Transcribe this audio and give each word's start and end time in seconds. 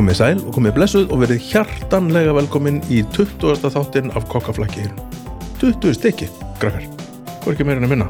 Komið 0.00 0.16
sæl 0.16 0.38
og 0.48 0.54
komið 0.56 0.72
blessuð 0.78 1.10
og 1.12 1.18
verið 1.20 1.42
hjartanlega 1.50 2.32
velkomin 2.32 2.78
í 2.88 3.02
20. 3.12 3.66
þáttinn 3.74 4.06
af 4.16 4.24
kokkaflækkiðin. 4.32 4.94
20 5.60 5.92
stykki, 5.98 6.28
grakkar. 6.56 6.86
Hvað 7.42 7.48
er 7.50 7.52
ekki 7.52 7.66
meira 7.68 7.82
en 7.82 7.84
að 7.84 7.90
minna? 7.92 8.06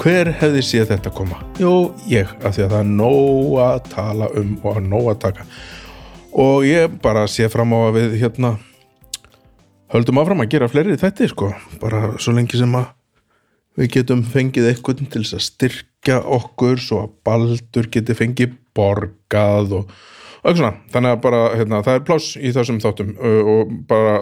Hver 0.00 0.30
hefði 0.40 0.62
séð 0.64 0.86
þetta 0.94 1.12
koma? 1.12 1.42
Jó, 1.60 1.92
ég, 2.08 2.30
af 2.40 2.56
því 2.56 2.64
að 2.64 2.72
það 2.72 2.78
er 2.78 2.88
nóg 2.94 3.58
að 3.60 3.90
tala 3.92 4.28
um 4.40 4.54
og 4.62 4.78
að 4.78 4.86
nóg 4.86 5.10
að 5.12 5.18
taka. 5.26 5.44
Og 6.46 6.64
ég 6.64 6.94
bara 7.04 7.26
sé 7.28 7.50
fram 7.52 7.76
á 7.76 7.78
að 7.82 7.98
við 7.98 8.16
hérna 8.22 8.54
höldum 9.92 10.22
áfram 10.22 10.40
að 10.46 10.50
gera 10.54 10.70
fleiri 10.72 10.96
þetta, 11.02 11.28
sko. 11.28 11.50
Bara 11.82 12.14
svo 12.16 12.32
lengi 12.38 12.62
sem 12.62 12.78
að 12.78 12.88
við 13.76 13.92
getum 13.98 14.24
fengið 14.32 14.70
eitthvað 14.70 15.04
til 15.04 15.26
þess 15.26 15.36
að 15.36 15.44
styrkja 15.50 16.22
okkur 16.38 16.80
svo 16.80 17.04
að 17.04 17.14
Baldur 17.28 17.92
geti 17.92 18.16
fengið 18.16 18.56
borgað 18.72 19.76
og, 19.82 19.92
og 20.42 20.50
eitthvað 20.50 20.60
svona 20.60 20.92
þannig 20.94 21.14
að 21.14 21.24
bara, 21.24 21.40
hérna, 21.58 21.82
það 21.86 21.98
er 21.98 22.06
pláss 22.08 22.36
í 22.36 22.52
þessum 22.54 22.80
þáttum. 22.82 23.12
Og 23.22 23.74
bara 23.90 24.14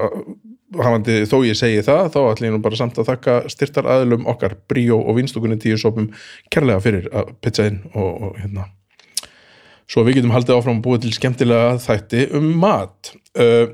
hafandi 0.79 1.23
þó 1.27 1.39
ég 1.49 1.59
segi 1.59 1.85
það, 1.87 2.11
þá 2.15 2.21
ætlum 2.23 2.49
ég 2.51 2.55
nú 2.55 2.63
bara 2.63 2.79
samt 2.79 2.99
að 3.01 3.09
þakka 3.11 3.37
styrtar 3.51 3.89
aðlum 3.91 4.29
okkar 4.31 4.59
bríó 4.71 5.01
og 5.01 5.17
vinstúkunni 5.19 5.59
tíu 5.61 5.79
sopum 5.81 6.11
kærlega 6.53 6.85
fyrir 6.85 7.09
að 7.11 7.33
pizza 7.43 7.67
inn 7.71 7.81
og, 7.95 8.11
og 8.29 8.37
hérna. 8.39 8.69
Svo 9.91 10.05
við 10.07 10.21
getum 10.21 10.35
haldið 10.37 10.61
áfram 10.61 10.79
að 10.79 10.85
búa 10.85 11.01
til 11.03 11.11
skemmtilega 11.17 11.73
þætti 11.83 12.29
um 12.39 12.53
mat. 12.63 13.15
Uh, 13.35 13.73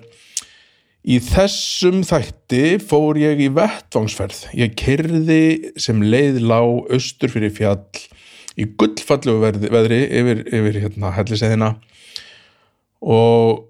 Í 1.06 1.20
þessum 1.22 2.00
þætti 2.02 2.80
fór 2.83 3.14
ég 3.20 3.39
í 3.44 3.47
vettvangsferð. 3.55 4.41
Ég 4.58 4.72
kyrði 4.74 5.70
sem 5.78 6.00
leið 6.02 6.41
lá 6.42 6.58
austur 6.58 7.30
fyrir 7.30 7.52
fjall 7.55 7.84
í 8.58 8.67
gullfallu 8.74 9.36
veðri 9.39 10.00
yfir, 10.02 10.41
yfir 10.50 10.80
hérna 10.83 11.12
helliseðina 11.14 11.69
og 13.06 13.66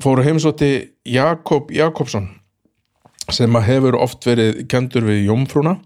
fór 0.00 0.22
heimsótti 0.24 0.72
Jakob 1.04 1.70
Jakobsson 1.74 2.30
sem 3.30 3.54
hefur 3.62 3.98
oft 4.00 4.24
verið 4.26 4.64
kendur 4.72 5.04
við 5.06 5.26
Jómfrúna 5.28 5.76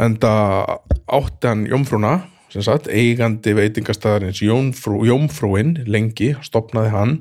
en 0.00 0.18
það 0.20 0.76
átti 1.12 1.48
hann 1.48 1.64
Jómfrúna 1.70 2.12
sem 2.52 2.64
sagt, 2.64 2.88
eigandi 2.92 3.54
veitingastæðarins 3.56 4.42
Jómfrú, 4.44 5.00
Jómfrúin 5.08 5.78
lengi, 5.88 6.34
stopnaði 6.44 6.92
hann. 6.92 7.14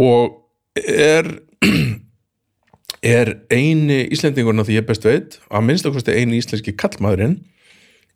Og 0.00 0.38
er 0.88 1.28
er 3.16 3.34
eini 3.52 4.06
Íslendingurinn 4.14 4.62
að 4.62 4.70
því 4.70 4.78
ég 4.78 4.86
best 4.88 5.06
veit 5.06 5.36
að 5.50 5.66
minnst 5.66 5.88
okkur 5.88 6.06
eini 6.14 6.38
íslenski 6.40 6.74
kallmaðurinn 6.78 7.40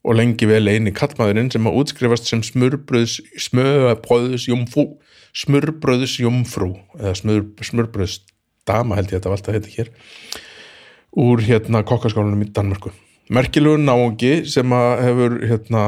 og 0.06 0.14
lengi 0.14 0.46
vel 0.48 0.62
eini 0.70 0.94
kallmaðurinn 0.94 1.50
sem 1.52 1.66
að 1.66 1.80
útskrifast 1.82 2.30
sem 2.30 2.44
smurbröðs 2.46 3.18
smöbröðs 3.48 4.46
jomfrú 4.48 4.92
smurbröðs 5.36 6.16
jomfrú 6.22 6.72
eða 6.98 7.14
smur, 7.18 7.44
smurbröðs 7.64 8.20
dama 8.68 8.98
held 8.98 9.12
ég 9.12 9.20
þetta 9.20 9.32
var 9.32 9.40
alltaf 9.40 9.58
heiti 9.58 9.74
hér 9.76 9.92
úr 11.16 11.42
hérna 11.44 11.84
kokkaskólanum 11.86 12.44
í 12.44 12.50
Danmörku. 12.52 12.90
Merkilegur 13.32 13.80
náungi 13.80 14.44
sem 14.48 14.72
að 14.76 14.90
hefur 15.06 15.38
hérna 15.48 15.84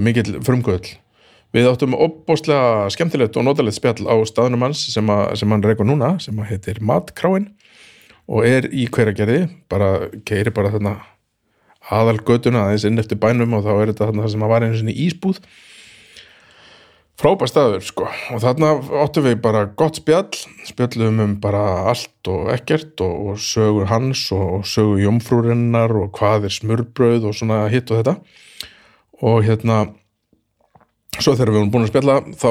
mikill 0.00 0.40
frumgöðl 0.44 0.96
Við 1.50 1.66
áttum 1.66 1.96
opbóstlega 1.98 2.86
skemmtilegt 2.94 3.34
og 3.34 3.42
notalegt 3.42 3.74
spjall 3.74 4.04
á 4.06 4.14
staðnum 4.28 4.62
hans 4.68 4.84
sem, 4.92 5.08
að, 5.10 5.32
sem 5.40 5.50
hann 5.50 5.64
reykur 5.66 5.88
núna, 5.88 6.12
sem 6.22 6.36
að 6.38 6.52
heitir 6.52 6.78
Matkráin 6.86 7.48
og 8.30 8.46
er 8.46 8.68
í 8.70 8.84
hveragerði, 8.86 9.48
bara 9.70 10.12
keiri 10.26 10.52
bara 10.54 10.70
þarna 10.70 10.92
aðal 11.90 12.20
götuna 12.22 12.68
aðeins 12.68 12.86
inn 12.86 13.02
eftir 13.02 13.18
bænum 13.18 13.56
og 13.58 13.64
þá 13.66 13.72
er 13.72 13.90
þetta 13.90 14.06
þarna 14.06 14.22
það 14.22 14.34
sem 14.36 14.44
að 14.46 14.52
var 14.52 14.66
einu 14.66 14.78
sinni 14.78 14.94
ísbúð. 15.08 15.40
Frábær 17.20 17.50
staður 17.50 17.82
sko. 17.84 18.06
Og 18.32 18.40
þarna 18.40 18.70
áttum 19.02 19.26
við 19.26 19.34
bara 19.44 19.66
gott 19.76 19.98
spjall, 20.00 20.30
spjallum 20.64 21.18
um 21.20 21.34
bara 21.42 21.60
allt 21.90 22.30
og 22.32 22.48
ekkert 22.54 23.02
og, 23.04 23.16
og 23.34 23.42
sögur 23.44 23.90
hans 23.90 24.22
og, 24.32 24.46
og 24.56 24.64
sögur 24.64 25.02
jómfrúrinnar 25.02 25.92
og 26.00 26.14
hvað 26.16 26.48
er 26.48 26.54
smurbröð 26.54 27.26
og 27.28 27.36
svona 27.36 27.66
hitt 27.72 27.92
og 27.92 28.00
þetta. 28.00 28.14
Og 29.20 29.44
hérna 29.44 29.82
svo 31.18 31.34
þegar 31.34 31.52
við 31.52 31.58
vorum 31.58 31.74
búin 31.74 31.84
að 31.84 31.92
spjalla 31.92 32.16
þá 32.40 32.50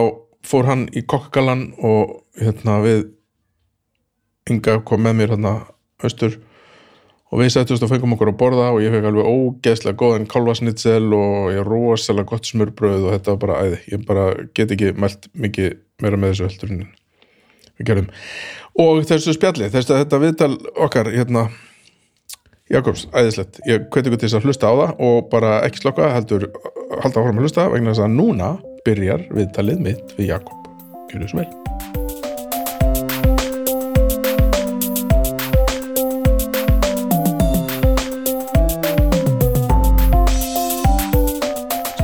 fór 0.51 0.69
hann 0.69 0.85
í 0.93 1.01
kokkagallan 1.01 1.65
og 1.81 2.19
hérna 2.37 2.77
við 2.85 3.07
Inga 4.49 4.79
kom 4.85 5.03
með 5.05 5.17
mér 5.17 5.33
hérna 5.35 5.55
austur 6.01 6.37
og 7.29 7.41
við 7.41 7.51
setjumst 7.53 7.85
og 7.85 7.91
fengum 7.91 8.15
okkur 8.15 8.31
að 8.31 8.39
borða 8.39 8.69
og 8.73 8.81
ég 8.83 8.93
fekk 8.93 9.09
alveg 9.09 9.29
ógeðslega 9.29 9.99
góðan 9.99 10.27
kálvasnitsel 10.29 11.13
og 11.13 11.51
ég 11.53 11.67
rosalega 11.67 12.31
gott 12.31 12.49
smurbröð 12.49 13.05
og 13.05 13.15
þetta 13.15 13.35
var 13.35 13.41
bara 13.43 13.59
æði, 13.65 13.81
ég 13.93 14.05
bara 14.07 14.25
get 14.57 14.73
ekki 14.73 14.93
mælt 14.97 15.29
mikið 15.37 15.77
meira 16.01 16.19
með 16.19 16.33
þessu 16.33 16.49
heldur 16.49 16.75
við 17.79 17.89
gerum 17.91 18.11
og 18.79 19.01
þessu 19.09 19.35
spjalli, 19.37 19.69
þessu 19.73 19.97
þetta 19.99 20.21
viðtal 20.25 20.53
okkar 20.75 21.11
hérna 21.13 21.49
Jakobs, 22.69 23.07
æðislegt, 23.17 23.63
ég 23.65 23.87
hveti 23.89 24.11
ykkur 24.11 24.19
til 24.21 24.27
þess 24.27 24.37
að 24.37 24.43
hlusta 24.45 24.69
á 24.69 24.73
það 24.77 24.99
og 25.07 25.31
bara 25.31 25.55
ekki 25.65 25.81
slokka, 25.81 26.11
heldur 26.13 26.45
halda 27.01 27.23
áfram 27.23 27.39
að 27.41 27.47
hlusta 27.47 27.65
vegna 27.73 27.95
þess 27.95 28.05
að 28.05 28.13
núna 28.19 28.51
byrjar 28.85 29.25
viðtalið 29.33 29.81
mitt 29.87 30.13
við 30.19 30.35
Jakob. 30.35 30.69
Gjörðu 31.09 31.31
svo 31.33 31.41
vel 31.41 31.98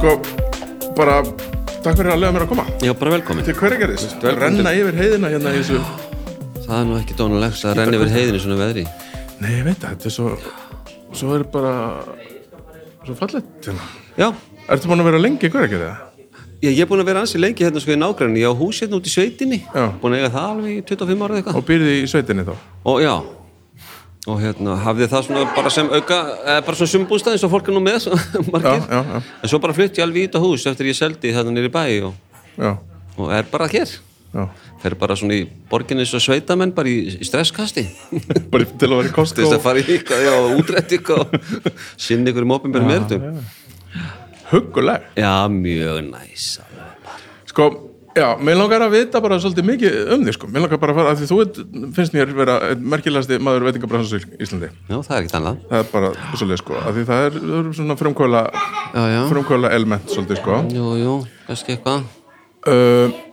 Sko, 0.06 0.20
bara 0.94 1.16
takk 1.82 1.96
fyrir 1.98 2.12
að 2.14 2.20
lega 2.22 2.34
mér 2.36 2.44
að 2.46 2.50
koma 2.52 2.64
Já, 2.86 2.92
bara 2.94 3.14
velkomin. 3.16 3.46
til 3.48 3.56
hverja 3.58 3.78
gerðist, 3.82 4.12
Velkomin. 4.22 4.42
renna 4.44 4.74
yfir 4.78 4.98
heiðina 5.00 5.32
hérna 5.34 5.54
í 5.56 5.62
þessu 5.64 5.80
Það 6.68 6.74
er 6.78 6.84
nú 6.86 6.98
ekki 7.00 7.16
dónulegt 7.18 7.64
að 7.66 7.74
renna 7.80 7.98
yfir 7.98 8.12
heiðinu 8.14 8.42
svona 8.44 8.58
veðri. 8.60 8.84
Nei, 9.42 9.50
ég 9.56 9.64
veit 9.66 9.80
það, 9.82 9.96
þetta 9.96 10.06
er 10.06 10.14
svo 10.14 10.28
svo 11.10 11.34
er 11.40 11.46
bara 11.56 11.74
svo 13.08 13.16
fallegt 13.18 13.66
hérna. 13.66 13.88
Já, 14.22 14.28
Ertu 14.70 14.92
búin 14.92 15.02
að 15.02 15.10
vera 15.10 15.24
lengi 15.26 15.50
í 15.50 15.54
hverja 15.56 15.72
gerði 15.74 15.88
það? 15.90 16.30
ég, 16.62 16.80
er 16.86 16.92
búin 16.92 17.02
að 17.02 17.10
vera 17.10 17.26
ansi 17.26 17.42
lengi 17.42 17.66
hérna 17.66 17.82
sko 17.82 17.96
í 17.96 17.98
nágræni. 17.98 18.44
Ég 18.46 18.54
á 18.54 18.62
hús 18.62 18.84
hérna 18.86 19.00
út 19.02 19.10
í 19.10 19.16
sveitinni. 19.16 19.64
Já. 19.74 19.90
Búin 20.02 20.14
að 20.14 20.22
eiga 20.22 20.34
það 20.38 20.50
alveg 20.54 20.78
í 20.78 20.86
25 20.86 21.26
ára 21.26 21.34
eða 21.34 21.42
eitthvað. 21.42 21.58
Og 21.58 21.66
býrði 21.66 21.98
í 22.04 22.08
sveitinni 22.14 22.46
þá? 22.46 22.54
Og 22.94 23.02
já, 23.02 23.16
og 24.26 24.40
hérna 24.42 24.76
hafði 24.82 25.08
það 25.12 25.26
svona 25.28 25.46
bara 25.56 25.70
sem 25.74 25.90
auka, 25.94 26.18
bara 26.66 26.78
svona 26.80 26.92
sumbústað 26.96 27.36
eins 27.36 27.46
og 27.46 27.52
fólk 27.54 27.68
er 27.70 27.76
nú 27.78 27.84
með, 27.86 28.00
svo, 28.08 28.18
Já, 28.18 28.74
já, 28.74 29.00
já, 29.00 29.20
En 29.44 29.52
svo 29.52 29.60
bara 29.62 29.76
flutti 29.78 30.02
ég 30.02 30.08
alveg 30.08 30.24
í 30.24 30.28
þetta 30.28 30.42
hús 30.44 30.66
eftir 30.72 30.90
ég 30.90 30.98
seldi 30.98 31.34
þetta 31.36 31.54
nýri 31.54 31.70
bæ 31.74 31.84
og, 32.10 32.16
og 33.20 33.34
er 33.36 33.46
bara 33.52 33.68
hér. 33.72 33.92
já. 34.36 34.46
Fer 34.86 34.94
bara 35.00 35.16
svona 35.18 35.38
í 35.40 35.46
borginni 35.70 36.04
og 36.06 36.22
sveitamenn 36.22 36.74
bara 36.76 36.90
í, 36.92 37.06
í 37.22 37.26
stresskasti. 37.26 37.86
Bara 38.52 38.66
til 38.68 38.90
að 38.92 38.98
vera 39.00 39.08
í 39.08 39.12
Til 39.12 39.16
Costco 39.16 39.42
þess 39.42 39.56
að 39.56 39.64
fara 39.64 39.82
í 39.82 39.86
eitthvað, 39.96 40.26
já, 40.28 40.34
útrætt 40.60 40.92
eitthvað 40.94 41.22
og 41.24 41.70
sinni 42.06 42.30
ykkur 42.34 42.46
um 42.46 42.54
opinberum 42.58 42.92
erðum. 42.94 43.40
Hugguleg 44.52 45.08
Já, 45.18 45.32
mjög 45.50 46.04
næs. 46.12 46.60
Sko, 47.50 47.70
já, 48.16 48.28
mér 48.40 48.58
langar 48.60 48.86
að 48.86 48.96
vita 48.96 49.22
bara 49.24 49.38
svolítið 49.44 49.68
mikið 49.70 49.98
um 50.16 50.24
því, 50.26 50.36
sko. 50.38 50.50
Mér 50.52 50.66
langar 50.66 50.82
bara 50.82 50.96
að 50.96 51.00
fara, 51.02 51.14
af 51.14 51.20
því 51.20 51.30
þú 51.32 51.40
veit, 51.42 51.60
finnst 51.98 52.16
mér 52.16 52.34
vera 52.38 52.58
merkilegasti 52.96 53.40
maður 53.44 53.68
veitingabransans 53.70 54.26
í 54.26 54.40
Íslandi. 54.46 54.72
Já, 54.90 54.98
það 54.98 55.14
er 55.18 55.22
ekkert 55.22 55.38
annað. 55.42 55.62
Það 55.70 55.84
er 55.84 55.92
bara 55.92 56.12
svolítið, 56.36 56.62
sko, 56.64 56.80
af 56.82 56.98
því 56.98 57.06
það 57.12 57.28
er, 57.28 57.38
það 57.44 57.60
er 57.60 57.70
svona 57.82 58.00
frumkvöla, 58.02 58.44
frumkvöla 59.32 59.74
element 59.78 60.12
svolítið, 60.16 60.42
sko. 60.42 60.60
Jú, 60.76 60.92
jú, 61.02 61.16
kannski 61.50 61.78
eitthvað. 61.78 62.10
Uh, 62.66 63.24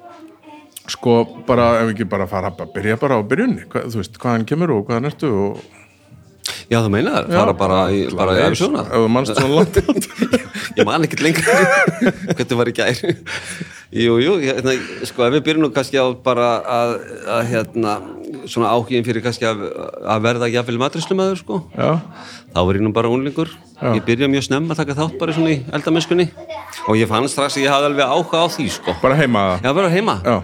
Sko, 0.90 1.20
bara, 1.46 1.76
ef 1.78 1.92
ekki 1.92 2.04
bara 2.10 2.26
fara 2.26 2.50
að 2.50 2.72
byrja 2.74 2.96
bara 2.98 3.14
á 3.14 3.22
byrjunni 3.22 3.68
Hva, 3.70 3.84
Þú 3.86 4.00
veist, 4.00 4.16
hvaðan 4.18 4.46
kemur 4.50 4.72
og 4.74 4.88
hvaðan 4.88 5.06
ertu 5.12 5.30
og 5.30 5.60
Já, 6.66 6.80
þú 6.82 6.90
meinar, 6.90 7.28
fara 7.30 7.52
bara 7.54 7.84
í, 7.94 8.00
æfisjóna 8.10 8.82
Ef 8.88 9.04
þú 9.04 9.10
mannst 9.14 9.36
svona 9.36 9.60
langt. 9.60 9.78
Ég 10.78 10.86
man 10.88 11.04
ekkert 11.04 11.22
lengur. 11.24 11.44
Hvernig 12.36 12.58
var 12.58 12.70
í 12.70 12.74
gær 12.76 13.02
Jú, 13.92 14.14
jú, 14.24 14.38
hérna, 14.40 14.72
sko 15.04 15.26
ef 15.26 15.34
við 15.34 15.42
byrjum 15.44 15.66
nú 15.66 15.68
kannski 15.74 16.00
á 16.00 16.08
bara 16.24 16.46
að, 16.64 16.92
að 17.28 17.42
hérna, 17.50 17.96
svona 18.48 18.70
áhugin 18.72 19.04
fyrir 19.04 19.20
kannski 19.24 19.44
að, 19.44 19.66
að 20.08 20.22
verða 20.24 20.48
jafnvel 20.48 20.78
matrislumadur, 20.80 21.36
sko 21.42 21.58
Já, 21.76 22.00
þá 22.54 22.58
var 22.64 22.78
ég 22.78 22.86
nú 22.86 22.94
bara 22.96 23.12
unlingur 23.12 23.52
ég 23.82 24.04
byrjaði 24.06 24.30
mjög 24.32 24.46
snemma 24.46 24.72
að 24.72 24.80
taka 24.80 24.96
þátt 24.96 25.18
bara 25.20 25.34
svona 25.36 25.52
í 25.52 25.58
eldamennskunni. 25.74 26.28
Og 26.86 26.98
ég 27.00 27.10
fann 27.10 27.26
strax 27.28 27.56
að 27.58 27.64
ég 27.66 27.72
hafði 27.74 27.88
alveg 27.90 28.12
áhuga 28.14 28.42
á 28.42 28.46
því, 28.54 28.66
sko. 28.78 28.94
Bara 29.02 29.16
heima? 29.18 29.42
Já, 29.58 29.72
bara 29.74 29.90
heima. 29.90 30.14
Já, 30.22 30.36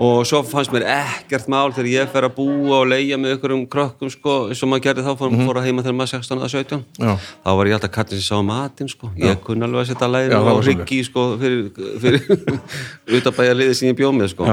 og 0.00 0.22
svo 0.26 0.40
fannst 0.46 0.72
mér 0.72 0.84
ekkert 0.88 1.48
mál 1.52 1.72
þegar 1.74 1.88
ég 1.90 2.10
fer 2.12 2.24
að 2.28 2.34
búa 2.36 2.78
og 2.82 2.88
leia 2.88 3.16
með 3.20 3.34
ykkurum 3.36 3.64
krökkum 3.70 4.10
sko, 4.12 4.34
og 4.48 4.68
maður 4.70 4.84
gerði 4.86 5.04
þá, 5.06 5.12
fór, 5.20 5.34
fór 5.46 5.60
að 5.60 5.66
heima 5.68 5.82
þegar 5.84 5.96
maður 5.98 6.12
16 6.16 6.38
eða 6.38 6.50
17 6.54 6.84
Mhm. 6.98 7.08
Já. 7.08 7.16
þá 7.44 7.50
var 7.58 7.66
ég 7.66 7.74
alltaf 7.76 7.92
kallin 7.92 8.20
sem 8.20 8.28
sá 8.28 8.42
matinn 8.46 8.88
sko. 8.88 9.10
ég 9.18 9.40
kunni 9.44 9.64
alveg 9.66 9.82
að 9.82 9.90
setja 9.92 10.08
Já, 10.08 10.38
það 10.38 10.52
og 10.56 10.62
hryggi 10.64 11.04
sko, 11.04 11.24
fyrir, 11.38 11.70
fyrir 12.00 12.22
utabæja 13.20 13.54
liði 13.58 13.74
sem 13.74 13.88
ég 13.92 13.96
bjóð 13.98 14.14
með 14.20 14.28
sko. 14.32 14.44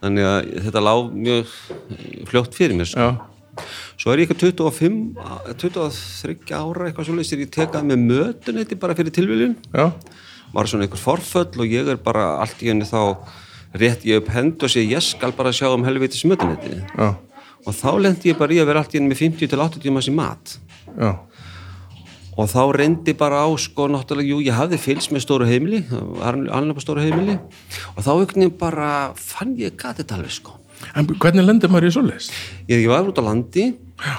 Þannig 0.00 0.24
að 0.24 0.38
þetta 0.64 0.80
lá 0.80 0.94
mjög 1.12 1.46
fljótt 2.30 2.54
fyrir 2.56 2.76
mér 2.78 2.88
sko. 2.88 3.10
svo 4.00 4.12
er 4.14 4.18
ég 4.22 4.30
eitthvað 4.30 4.54
25 4.56 5.14
23 5.60 6.54
ára 6.56 6.86
eitthvað 6.88 7.04
svo 7.10 7.14
leysir 7.18 7.42
ég 7.42 7.50
tekað 7.52 7.84
með 7.84 7.98
mötunetti 8.08 8.78
bara 8.80 8.94
fyrir 8.96 9.12
tilviljun 9.12 9.56
var 10.54 10.64
svona 10.66 10.86
einhver 10.86 10.98
forföll 11.02 11.60
og 11.60 11.66
ég 11.68 11.86
er 11.92 11.96
bara 12.00 12.38
allt 12.40 12.62
í 12.64 12.70
henni 12.70 12.86
þá 12.88 13.18
rétt 13.74 14.04
ég 14.08 14.20
upp 14.20 14.30
hend 14.34 14.62
og 14.62 14.72
sé 14.72 14.82
ég 14.84 15.02
skal 15.04 15.34
bara 15.36 15.52
sjá 15.54 15.68
um 15.70 15.84
helvitis 15.86 16.24
mötunetti 16.26 16.80
já, 16.80 17.14
og 17.66 17.74
þá 17.76 17.90
lendi 18.00 18.32
ég 18.32 18.38
bara 18.38 18.54
í 18.54 18.60
að 18.60 18.70
vera 18.70 18.82
allt 18.82 18.94
í 18.94 19.00
henni 19.00 19.12
með 19.12 19.24
50 19.24 19.50
til 19.52 19.60
80 19.60 19.84
tíma 19.84 20.02
í 20.04 20.14
mat. 20.14 20.54
Já, 20.96 21.10
og 22.40 22.48
þá 22.48 22.62
reyndi 22.76 23.14
bara 23.18 23.42
á 23.44 23.48
sko 23.60 23.88
náttúrulega, 23.90 24.32
jú, 24.32 24.40
ég 24.46 24.56
hafði 24.56 24.80
fylgst 24.80 25.12
með 25.12 25.26
stóru 25.26 25.48
heimili 25.48 25.82
alveg 26.22 26.80
stóru 26.82 27.04
heimili. 27.04 27.36
Og 27.96 28.02
þá 28.06 28.12
veginn 28.22 28.56
bara 28.58 28.90
fann 29.18 29.56
ég 29.60 29.76
gatið 29.76 30.04
þetta 30.04 30.18
alveg 30.20 30.38
sko 30.40 30.59
En 30.96 31.06
hvernig 31.06 31.44
lendir 31.44 31.70
maður 31.70 31.90
í 31.90 31.94
svoleiðis? 31.94 32.30
ég, 32.70 32.80
ég 32.82 32.88
var 32.90 33.06
út 33.10 33.18
á 33.20 33.24
landi 33.26 33.66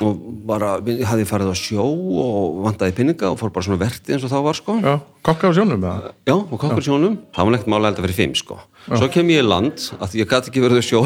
og 0.05 0.17
bara, 0.45 0.75
ég 0.85 1.01
hafði 1.09 1.23
farið 1.25 1.49
á 1.49 1.55
sjó 1.57 1.81
og 2.21 2.59
vantaði 2.67 2.93
pinninga 2.99 3.31
og 3.33 3.39
fór 3.41 3.49
bara 3.55 3.65
svona 3.65 3.79
verti 3.81 4.13
eins 4.13 4.25
og 4.27 4.29
þá 4.29 4.37
var 4.45 4.57
sko 4.59 4.75
Já, 4.77 4.91
kokka 5.25 5.49
á 5.49 5.53
sjónum 5.57 5.81
með 5.81 5.95
það 5.95 6.03
Já, 6.29 6.35
og 6.37 6.53
kokkur 6.61 6.85
sjónum, 6.85 7.15
það 7.33 7.47
var 7.49 7.55
neitt 7.55 7.71
mála 7.73 7.89
elda 7.89 8.05
fyrir 8.05 8.17
fimm 8.19 8.35
sko. 8.37 8.59
Svo 8.85 9.09
kem 9.13 9.31
ég 9.33 9.41
í 9.41 9.47
land, 9.47 9.87
að 9.97 10.15
ég 10.21 10.29
gæti 10.29 10.51
ekki 10.53 10.61
verið 10.67 10.81
á 10.81 10.85
sjó, 10.85 11.01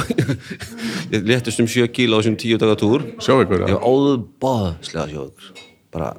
ég 1.16 1.24
léttist 1.32 1.64
um 1.64 1.70
sjö 1.72 1.88
kíla 1.88 2.20
á 2.20 2.22
þessum 2.22 2.36
tíu 2.40 2.60
daga 2.60 2.76
túr. 2.80 3.08
Sjá 3.24 3.34
ykkur, 3.46 3.64
Ég 3.64 3.72
já 3.72 3.80
var 3.80 3.88
óðbáðslega 3.88 5.08
sjóður. 5.12 5.50
Bara, 5.96 6.10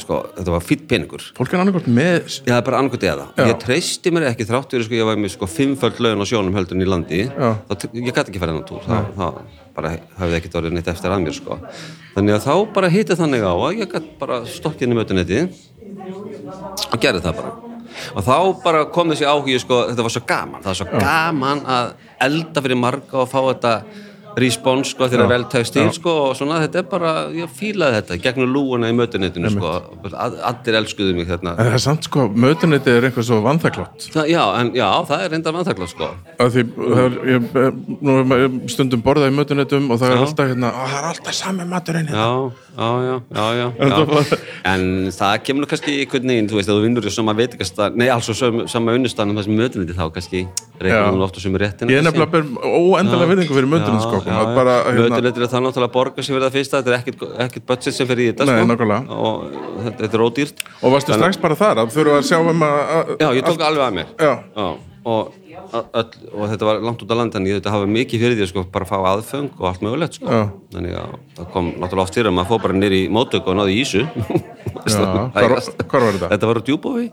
sko, 0.00 0.22
þetta 0.32 0.52
var 0.54 0.62
fýtt 0.64 0.86
peningur. 0.88 1.24
Fólk 1.36 1.52
er 1.52 1.60
annarkort 1.60 1.88
með 1.92 2.14
Ég 2.46 2.54
hafði 2.54 2.64
bara 2.70 2.78
annarkot 2.80 3.04
eða. 3.04 3.26
Já. 3.36 3.42
Ég 3.50 3.58
treysti 3.60 4.12
mér 4.16 4.30
ekki 4.30 4.46
þrátt 4.48 4.72
fyrir, 4.72 4.86
sko, 4.88 4.96
ég 4.96 5.08
var 5.10 5.20
með 5.20 5.34
sko 5.34 5.48
fimmföld 5.50 6.00
laun 6.00 6.24
á 6.24 6.26
sjónum 6.30 6.56
heldur 6.56 6.78
en 6.78 6.86
í 6.86 6.88
landi. 6.88 7.20
Já. 7.28 7.50
Þá, 7.68 7.86
ég 7.92 8.08
gæti 8.16 8.32
ekki 8.32 8.40
farið 8.40 8.56
þennan 8.56 8.66
túr. 8.70 8.82
Það, 8.86 9.12
það 9.20 9.40
bara 9.76 9.92
hafði 10.22 10.38
ekkert 10.40 10.58
orðið 10.62 10.76
neitt 10.78 10.90
eftir 10.94 11.12
að 11.12 11.24
mér, 11.26 11.36
sko. 11.36 11.60
Þannig 12.16 12.38
að 12.38 12.48
þá 12.48 12.54
bara 12.80 12.92
hitti 12.96 13.20
þannig 13.20 13.44
á 13.44 13.52
að 13.52 13.76
ég 13.82 13.92
gæti 13.92 14.16
bara 14.24 14.40
stokkið 14.48 14.88
inn 14.88 14.96
í 14.96 15.00
mötunetti 15.02 15.42
og 16.86 17.00
gerði 17.02 17.24
það 17.26 17.40
bara 17.42 17.54
og 18.16 18.24
þá 18.26 18.36
bara 18.64 18.82
kom 18.92 19.12
þessi 19.12 19.26
áhugi 19.28 19.60
sko, 19.62 19.82
þetta 19.90 20.04
var 20.06 20.14
svo 20.14 20.22
gaman, 20.28 20.64
það 20.64 20.70
var 20.72 20.78
svo 20.80 21.00
gaman 21.00 21.62
að 21.76 21.92
elda 22.26 22.62
fyrir 22.64 22.80
marga 22.80 23.22
og 23.22 23.30
fá 23.30 23.38
þetta 23.40 23.72
respons 24.36 24.90
sko 24.92 25.08
þegar 25.08 25.30
vel 25.30 25.44
tekst 25.52 25.72
til 25.76 25.86
sko 25.96 26.12
og 26.26 26.34
svona 26.36 26.58
þetta 26.64 26.82
er 26.82 26.88
bara, 26.90 27.12
ég 27.32 27.52
fílaði 27.56 28.00
þetta 28.00 28.18
gegnum 28.26 28.50
lúuna 28.52 28.90
í 28.92 28.96
mötunetinu 28.96 29.48
sko. 29.54 29.70
Allir 30.12 30.78
elskuðu 30.82 31.14
mig 31.16 31.28
þarna 31.30 31.54
En 31.56 31.70
það 31.70 31.78
er 31.78 31.84
samt 31.86 32.08
sko, 32.10 32.26
mötuniti 32.28 32.92
er 32.92 33.08
eitthvað 33.08 33.28
svo 33.30 33.40
vanþaklott 33.46 34.08
já, 34.28 34.42
en, 34.60 34.72
já, 34.76 34.88
það 35.08 35.24
er 35.24 35.32
reyndar 35.32 35.56
vantaklega 35.56 35.88
sko. 35.92 36.10
Að 36.36 36.52
því 36.52 36.66
það 36.76 37.02
er, 37.06 37.18
ég, 37.32 37.48
nú 38.04 38.16
er 38.36 38.46
stundum 38.72 39.04
borðað 39.06 39.32
í 39.32 39.36
mötunetum 39.38 39.90
og 39.94 40.00
það 40.02 40.12
er 40.12 40.16
Já. 40.16 40.24
alltaf 40.26 40.50
hérna, 40.52 40.72
"Ó, 40.72 40.82
það 40.84 40.98
er 41.00 41.08
alltaf 41.10 41.34
sami 41.40 41.64
maturinn 41.70 42.08
hérna. 42.10 42.26
Já, 42.76 42.88
já, 43.06 43.16
já, 43.32 43.46
já, 43.56 44.38
en 44.68 44.82
það 45.16 45.34
kemur 45.46 45.64
nú 45.64 45.68
kannski 45.70 45.94
einhvern 46.02 46.28
veginn, 46.32 46.48
þú 46.50 46.58
veist, 46.58 46.68
að 46.70 46.76
þú 46.76 46.82
vinnur 46.84 47.08
í 47.08 47.12
sama 47.14 47.34
veitingastað, 47.38 47.96
nei, 47.96 48.06
alls 48.12 48.28
og 48.32 48.36
sama, 48.68 48.94
unnustanum 48.96 49.38
þessum 49.40 49.56
mötuneti 49.60 49.96
þá 49.96 50.04
kannski 50.12 50.42
reynir 50.82 51.08
hún 51.08 51.24
oft 51.24 51.38
á 51.38 51.40
sem 51.40 51.56
réttina 51.56 51.94
Ég 51.94 52.02
er 52.02 52.06
nefnilega 52.06 52.32
ber 52.34 52.44
óendalega 52.66 53.30
virðingu 53.32 53.56
fyrir 53.56 53.70
mötunum 53.72 54.02
sko, 54.04 54.20
að 54.26 54.52
bara, 54.58 54.76
hérna, 54.90 55.06
Mötuneytir 55.06 55.46
er 55.46 55.52
það 55.54 55.64
náttúrulega 55.66 55.90
að 55.90 55.94
borga 55.96 56.26
sem 56.26 56.36
verða 56.36 56.52
fyrsta 56.52 56.82
þetta 56.82 56.92
er 56.92 56.98
ekkert, 57.00 57.24
ekkert 57.46 57.66
budget 57.72 57.96
sem 57.96 58.10
fer 58.10 58.20
í 58.20 58.28
þetta 58.30 58.48
Nei, 58.50 58.58
sko. 58.58 58.68
nákvæmlega. 58.72 59.16
og 59.16 59.46
þetta, 59.86 59.96
þetta 60.02 60.18
er 60.20 60.26
ódýrt. 60.26 60.62
Og 60.82 60.94
varstu 60.96 61.16
strax 61.16 61.40
bara 61.40 61.56
þar 61.58 61.82
að 61.84 61.96
þurfa 61.96 62.20
að 62.20 62.28
sjá 62.28 62.38
um 62.42 62.66
að, 62.66 62.78
að 62.98 63.14
Já, 63.24 63.28
ég 63.38 63.48
tók 63.48 63.64
alveg 63.66 63.86
að 63.86 63.96
mér. 64.00 64.12
Já. 64.20 64.34
og, 65.06 65.34
öll, 65.72 66.10
og 66.32 66.44
þetta 66.52 66.68
var 66.68 66.80
langt 66.84 67.02
út 67.02 67.10
á 67.12 67.16
land 67.18 67.34
en 67.38 67.46
ég 67.48 67.58
þetta 67.58 67.72
hafa 67.74 67.88
mikið 67.90 68.22
fyrir 68.22 68.38
því 68.38 68.48
sko, 68.52 68.64
bara 68.72 68.86
að 68.86 68.92
fá 68.92 68.98
aðföng 69.12 69.50
og 69.58 69.66
allt 69.70 69.82
mögulegt 69.86 70.18
sko. 70.20 70.30
Þannig 70.74 70.94
að 71.00 71.16
það 71.38 71.50
kom 71.56 71.72
náttúrulega 71.74 72.06
oft 72.06 72.14
fyrir 72.20 72.30
að 72.30 72.36
maður 72.38 72.52
fór 72.54 72.62
bara 72.68 72.78
nýr 72.80 72.96
í 72.96 73.02
móttöku 73.12 73.52
og 73.52 73.58
náði 73.60 73.74
í 73.76 73.82
ísu 73.82 74.04
hvar, 74.86 75.58
hvar 75.90 76.06
var 76.06 76.16
þetta? 76.16 76.30
Þetta 76.32 76.50
var 76.52 76.60
á 76.60 76.66
djúbófi 76.70 77.06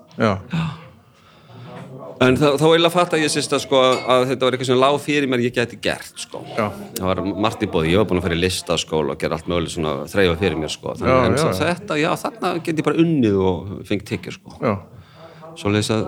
en 2.24 2.38
þá, 2.40 2.46
eiginlega 2.56 2.94
fatt 2.94 3.14
að 3.18 3.24
ég 3.26 3.32
sérst 3.34 3.52
að, 3.56 3.64
sko, 3.66 3.80
að 4.14 4.22
þetta 4.30 4.46
var 4.46 4.56
eitthvað 4.56 4.70
sem 4.70 4.80
lág 4.80 4.98
fyrir 5.04 5.28
mér 5.32 5.42
ég 5.44 5.56
geti 5.58 5.80
gert 5.84 6.22
sko. 6.24 6.40
Það 6.56 7.08
var 7.10 7.22
margt 7.46 7.66
í 7.66 7.70
bóði, 7.74 7.92
ég 7.92 8.00
var 8.00 8.08
búin 8.08 8.22
að 8.22 8.28
fara 8.30 8.38
í 8.38 8.42
listaskóla 8.44 9.16
og 9.16 9.20
gera 9.20 9.36
allt 9.40 9.50
möguleg 9.52 9.74
svona 9.74 9.96
þreifa 10.12 10.38
fyrir 10.40 10.60
mér 10.62 10.72
sko. 10.72 10.94
Þannig, 11.00 11.12
Já, 11.12 11.26
en 11.26 11.36
já, 11.42 11.58
þetta, 11.60 11.98
já 12.00 12.10
þarna 12.24 12.54
get 12.64 12.80
ég 12.80 12.88
bara 12.88 13.02
unnið 13.04 13.40
og 13.44 13.74
fengið 13.90 14.08
tekjur 14.14 14.38
sko. 14.38 14.74
svo 15.60 15.74
leys 15.74 15.92
að, 15.94 16.06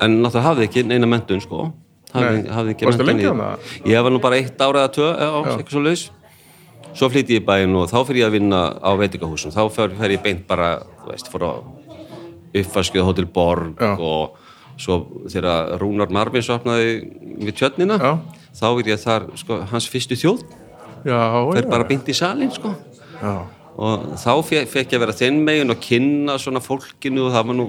en 0.00 0.18
náttúrulega 0.22 0.46
hafði 0.48 0.66
ekki 0.68 0.84
neina 0.86 1.06
mentun 1.06 1.40
sko. 1.44 1.72
hafði, 2.14 2.48
hafði 2.50 2.74
ekki 2.74 2.86
Varstu 2.88 3.04
menntun 3.06 3.38
lengi 3.38 3.84
í- 3.84 3.92
ég 3.92 4.02
var 4.02 4.10
nú 4.14 4.20
bara 4.20 4.36
eitt 4.40 4.58
ára 4.60 4.84
eða 4.86 4.94
tvö 4.96 5.08
já, 5.14 5.28
eitthvað 5.56 5.70
svo 5.76 5.82
leys 5.84 6.10
svo 6.94 7.08
flytti 7.12 7.36
ég 7.38 7.42
í 7.42 7.46
bæinn 7.46 7.76
og 7.78 7.86
þá 7.90 7.98
fyrir 8.06 8.22
ég 8.24 8.26
að 8.30 8.34
vinna 8.38 8.60
á 8.82 8.90
veitingahúsum 8.98 9.52
þá 9.54 9.62
fer 9.70 10.10
ég 10.10 10.22
beint 10.22 10.46
bara 10.48 10.80
veist, 11.06 11.28
fór 11.30 11.44
á 11.46 11.52
uppfarskjöð 12.50 13.04
Hotel 13.06 13.26
Borg 13.30 13.78
Já. 13.78 13.94
og 13.94 14.36
svo 14.80 14.96
þegar 15.30 15.76
Rúnar 15.78 16.10
Marvins 16.10 16.48
opnaði 16.50 16.96
við 17.38 17.54
tjörnina 17.60 17.98
Já. 18.00 18.12
þá 18.58 18.66
er 18.80 18.90
ég 18.90 18.98
þar 19.04 19.28
sko, 19.38 19.60
hans 19.70 19.86
fyrstu 19.88 20.16
þjóð 20.18 20.42
já, 21.04 21.20
bara 21.70 21.84
beint 21.84 22.08
í 22.10 22.14
salin 22.16 22.50
sko. 22.50 22.74
já. 23.22 23.34
Og 23.76 24.06
þá 24.20 24.32
fe- 24.44 24.66
fekk 24.66 24.92
ég 24.92 24.98
að 24.98 25.04
vera 25.06 25.18
þinn 25.20 25.42
megin 25.46 25.70
og 25.70 25.80
kynna 25.84 26.38
svona 26.38 26.62
fólkinu 26.64 27.26
og 27.28 27.34
það 27.34 27.46
var 27.50 27.58
nú 27.60 27.68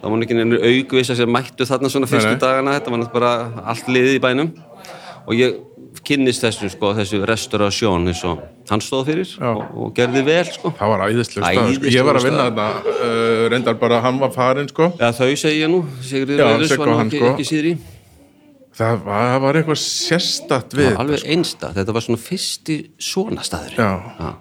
það 0.00 0.10
var 0.10 0.18
nú 0.18 0.26
ekki 0.26 0.36
neina 0.38 0.58
augvisa 0.70 1.16
sem 1.18 1.30
mættu 1.32 1.66
þarna 1.68 1.90
svona 1.92 2.10
fyrstu 2.10 2.34
nei. 2.34 2.42
dagana, 2.42 2.76
þetta 2.78 2.92
var 2.92 3.00
náttúrulega 3.02 3.20
bara 3.20 3.64
allt 3.72 3.88
liðið 3.90 4.18
í 4.18 4.22
bænum. 4.22 4.52
Og 5.26 5.34
ég 5.34 5.56
kynnist 6.06 6.44
þessu 6.44 6.68
sko, 6.70 6.92
þessu 6.94 7.22
restaurasjón 7.26 8.06
eins 8.12 8.20
og 8.28 8.44
hann 8.70 8.82
stóð 8.84 9.08
fyrir 9.08 9.32
og, 9.48 9.62
og 9.74 9.90
gerði 9.96 10.22
vel 10.26 10.44
sko. 10.52 10.70
Það 10.78 10.92
var 10.92 11.04
æðislega 11.08 11.50
stað, 11.50 11.72
sko. 11.80 11.90
Ég 11.96 12.06
var 12.06 12.20
að 12.20 12.28
vinna 12.28 12.46
þarna, 12.46 12.68
uh, 12.92 13.42
reyndar 13.50 13.78
bara 13.80 14.00
hann 14.04 14.20
var 14.22 14.30
farinn 14.36 14.70
sko. 14.70 14.92
Já, 15.00 15.08
þau 15.16 15.32
segi 15.34 15.62
ég 15.64 15.72
nú, 15.72 15.82
Sigurður 16.06 16.66
Sigga 16.68 16.82
var 16.84 16.92
nú 16.92 16.98
ekki, 17.08 17.22
sko. 17.22 17.32
ekki 17.34 17.48
síðri. 17.50 17.76
Það 18.76 19.04
var, 19.06 19.38
var 19.40 19.56
eitthvað 19.56 19.78
sérstatt 19.80 20.74
við. 20.76 20.90
þetta, 20.90 21.00
alveg 21.00 21.22
einsta, 21.32 21.70
þetta 21.72 21.94
var 21.96 22.04
svona 22.04 22.20
fyrsti 22.20 22.74
svona 23.00 23.46
staður 23.46 23.78
Já. 23.80 24.34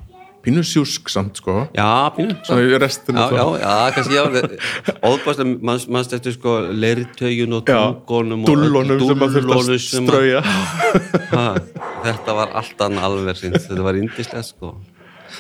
Pínu 0.46 0.62
sjúsk 0.66 1.10
samt 1.12 1.42
sko. 1.42 1.66
já 1.76 1.90
pínu 2.16 2.36
í 2.38 2.80
restina 2.82 3.26
Já, 3.28 3.36
já, 3.36 3.46
já, 3.64 3.76
kannski 3.96 4.16
já 4.16 4.24
Óðbærslega, 5.02 5.58
mann 5.66 5.82
mann 5.90 6.16
eftir 6.18 6.36
sko 6.38 6.54
leirtögjun 6.70 7.58
og 7.58 7.70
Já, 7.70 7.80
tungunum 8.06 8.46
og 8.46 8.52
dúllunum 8.52 9.02
sem 9.02 9.20
maður 9.22 9.48
dúllunum 9.50 9.76
að 9.76 9.84
strauja 9.84 10.42
ha, 11.34 11.46
Þetta 12.06 12.38
var 12.38 12.56
allt 12.62 12.86
annað 12.88 13.10
alveg 13.10 13.42
sínt 13.42 13.60
Þetta 13.66 13.88
var 13.90 14.00
indislegt 14.00 14.52
sko 14.54 14.76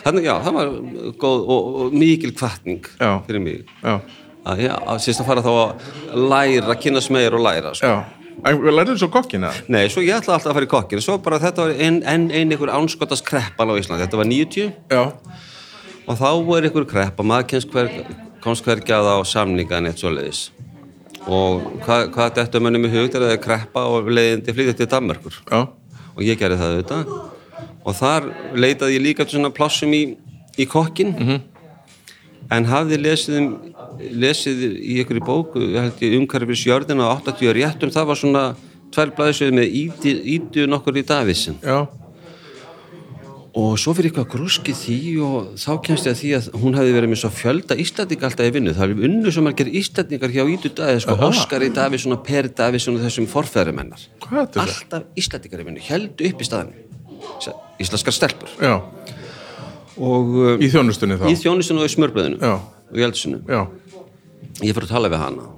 Þannig, 0.02 0.26
já, 0.28 0.36
það 0.44 0.58
var 0.60 0.76
góð 1.22 1.46
og, 1.56 1.74
og 1.86 1.94
mikil 1.96 2.34
kvartning 2.36 2.84
Já. 3.00 3.12
fyrir 3.28 3.44
mig 3.46 3.62
Já, 3.86 4.00
að, 4.44 4.66
já, 4.66 4.76
sérst 5.06 5.24
að 5.24 5.30
fara 5.30 5.46
þá 5.46 5.52
að 5.56 6.30
læra, 6.34 6.76
kynast 6.82 7.14
meir 7.14 7.38
og 7.38 7.46
læra 7.46 7.72
sko. 7.78 7.94
já 7.94 8.25
við 8.44 8.76
lærðum 8.76 9.00
svo 9.00 9.10
kokkina 9.14 9.52
Nei, 9.72 9.86
svo 9.92 10.04
ég 10.04 10.18
ætlaði 10.18 10.36
alltaf 10.38 10.52
að 10.52 10.58
fara 10.60 10.68
í 10.68 10.72
kokkin 10.74 11.04
Svo 11.04 11.18
bara 11.24 11.40
þetta 11.42 11.66
var 11.66 11.76
enn 11.88 12.02
ein, 12.04 12.28
ein 12.32 12.52
einhver 12.52 12.74
ánskotast 12.76 13.26
kreppan 13.28 13.72
á 13.72 13.74
Íslandi. 13.80 14.06
Þetta 14.06 14.20
var 14.22 14.30
90 14.30 14.74
Já, 14.92 15.04
og 16.06 16.20
þá 16.20 16.30
er 16.58 16.70
ykkur 16.70 16.86
kreppa, 16.90 17.26
maður 17.26 17.66
hver, 17.74 17.90
komst 18.44 18.66
hvergi 18.66 18.94
að 18.94 19.10
á 19.10 19.18
samningan 19.26 19.90
eitt 19.90 20.04
svo 20.04 20.12
leiðis 20.14 20.50
og 21.26 21.64
hvað, 21.82 22.12
hvað 22.14 22.36
þetta 22.38 22.62
mönnum 22.62 22.86
í 22.86 22.92
hug 22.94 23.08
þegar 23.08 23.26
það 23.26 23.34
er 23.34 23.42
kreppa 23.42 23.86
og 23.90 24.10
leiðindi 24.14 24.54
flytja 24.54 24.76
til 24.78 24.88
Danmerkur? 24.92 25.40
Já, 25.50 25.62
og 26.14 26.22
ég 26.22 26.38
gerði 26.40 26.60
það 26.60 26.76
auðvitað. 26.76 27.16
Og 27.86 27.98
þar 27.98 28.28
leitaði 28.58 28.98
ég 28.98 29.06
líka 29.06 29.26
til 29.26 29.40
svona 29.40 29.54
plássum 29.54 29.94
í, 29.96 30.04
í 30.58 30.68
kokkin 30.70 31.16
en 32.54 32.70
hafði 32.70 33.02
lesið, 33.02 33.38
um, 33.42 33.52
lesið 34.22 34.64
í 34.76 35.00
ykkur 35.04 35.20
í 35.22 35.26
bóku, 35.26 35.66
ég 35.74 35.88
held 35.88 36.06
ég 36.06 36.18
umhverfis 36.20 36.66
jörðina 36.68 37.10
á 37.10 37.18
80 37.18 37.56
réttum, 37.58 37.94
það 37.94 38.10
var 38.12 38.22
svona 38.22 38.48
tvær 38.96 39.14
blæðisöð 39.18 39.54
með 39.60 39.78
ídu, 40.36 40.66
nokkur 40.72 41.00
í 41.02 41.06
Davísin 41.08 41.58
já, 41.64 41.86
og 43.56 43.78
svo 43.80 43.94
fyrir 43.96 44.12
eitthvað 44.12 44.32
grúskið 44.34 44.80
því 44.82 44.98
og 45.24 45.52
þá 45.62 45.70
kemst 45.88 46.08
ég 46.08 46.16
að 46.16 46.20
því 46.20 46.32
að 46.36 46.48
hún 46.60 46.76
hefði 46.76 46.96
verið 46.98 47.12
með 47.12 47.20
svo 47.22 47.30
fjölda 47.32 47.78
Íslandinga 47.80 48.28
alltaf 48.28 48.50
í 48.50 48.52
vinnu. 48.52 48.74
Það 48.76 48.92
er 48.92 49.06
unnu 49.08 49.32
sem 49.32 49.46
margir 49.48 49.70
Íslandingar 49.80 50.34
hjá 50.34 50.44
Ídu 50.44 50.72
Davíð 50.76 51.00
sko, 51.06 51.16
Óskari 51.30 51.70
Davíðsson 51.76 52.18
og 52.18 52.26
Per 52.28 52.50
Davíðsson 52.52 53.00
og 53.00 53.06
þessum 53.06 53.30
þetta? 54.58 54.66
alltaf 54.66 55.22
Íslandingar 55.24 55.64
í 55.64 55.68
vinnu, 55.70 55.86
heldu 55.88 56.28
upp 56.28 56.44
í 56.44 56.50
staðan 56.50 56.74
íslenskar 57.80 58.16
stelpur. 58.16 58.52
Já, 58.60 58.76
og 59.98 60.32
uh, 60.40 60.54
í 60.60 60.70
þjónustunni 60.72 61.18
þá? 61.20 61.28
Í 61.32 61.36
þjónustinu 61.40 61.84
og 61.84 61.90
í 61.90 61.94
smörbröðinu 61.94 62.40
Já. 62.42 62.56
og 62.60 63.00
í 63.00 63.06
eldusinu 63.06 63.42
Já, 63.48 63.62
ég 64.62 64.74
fyrir 64.76 64.88
að 64.88 64.96
tala 64.96 65.12
við 65.14 65.24
hana. 65.24 65.52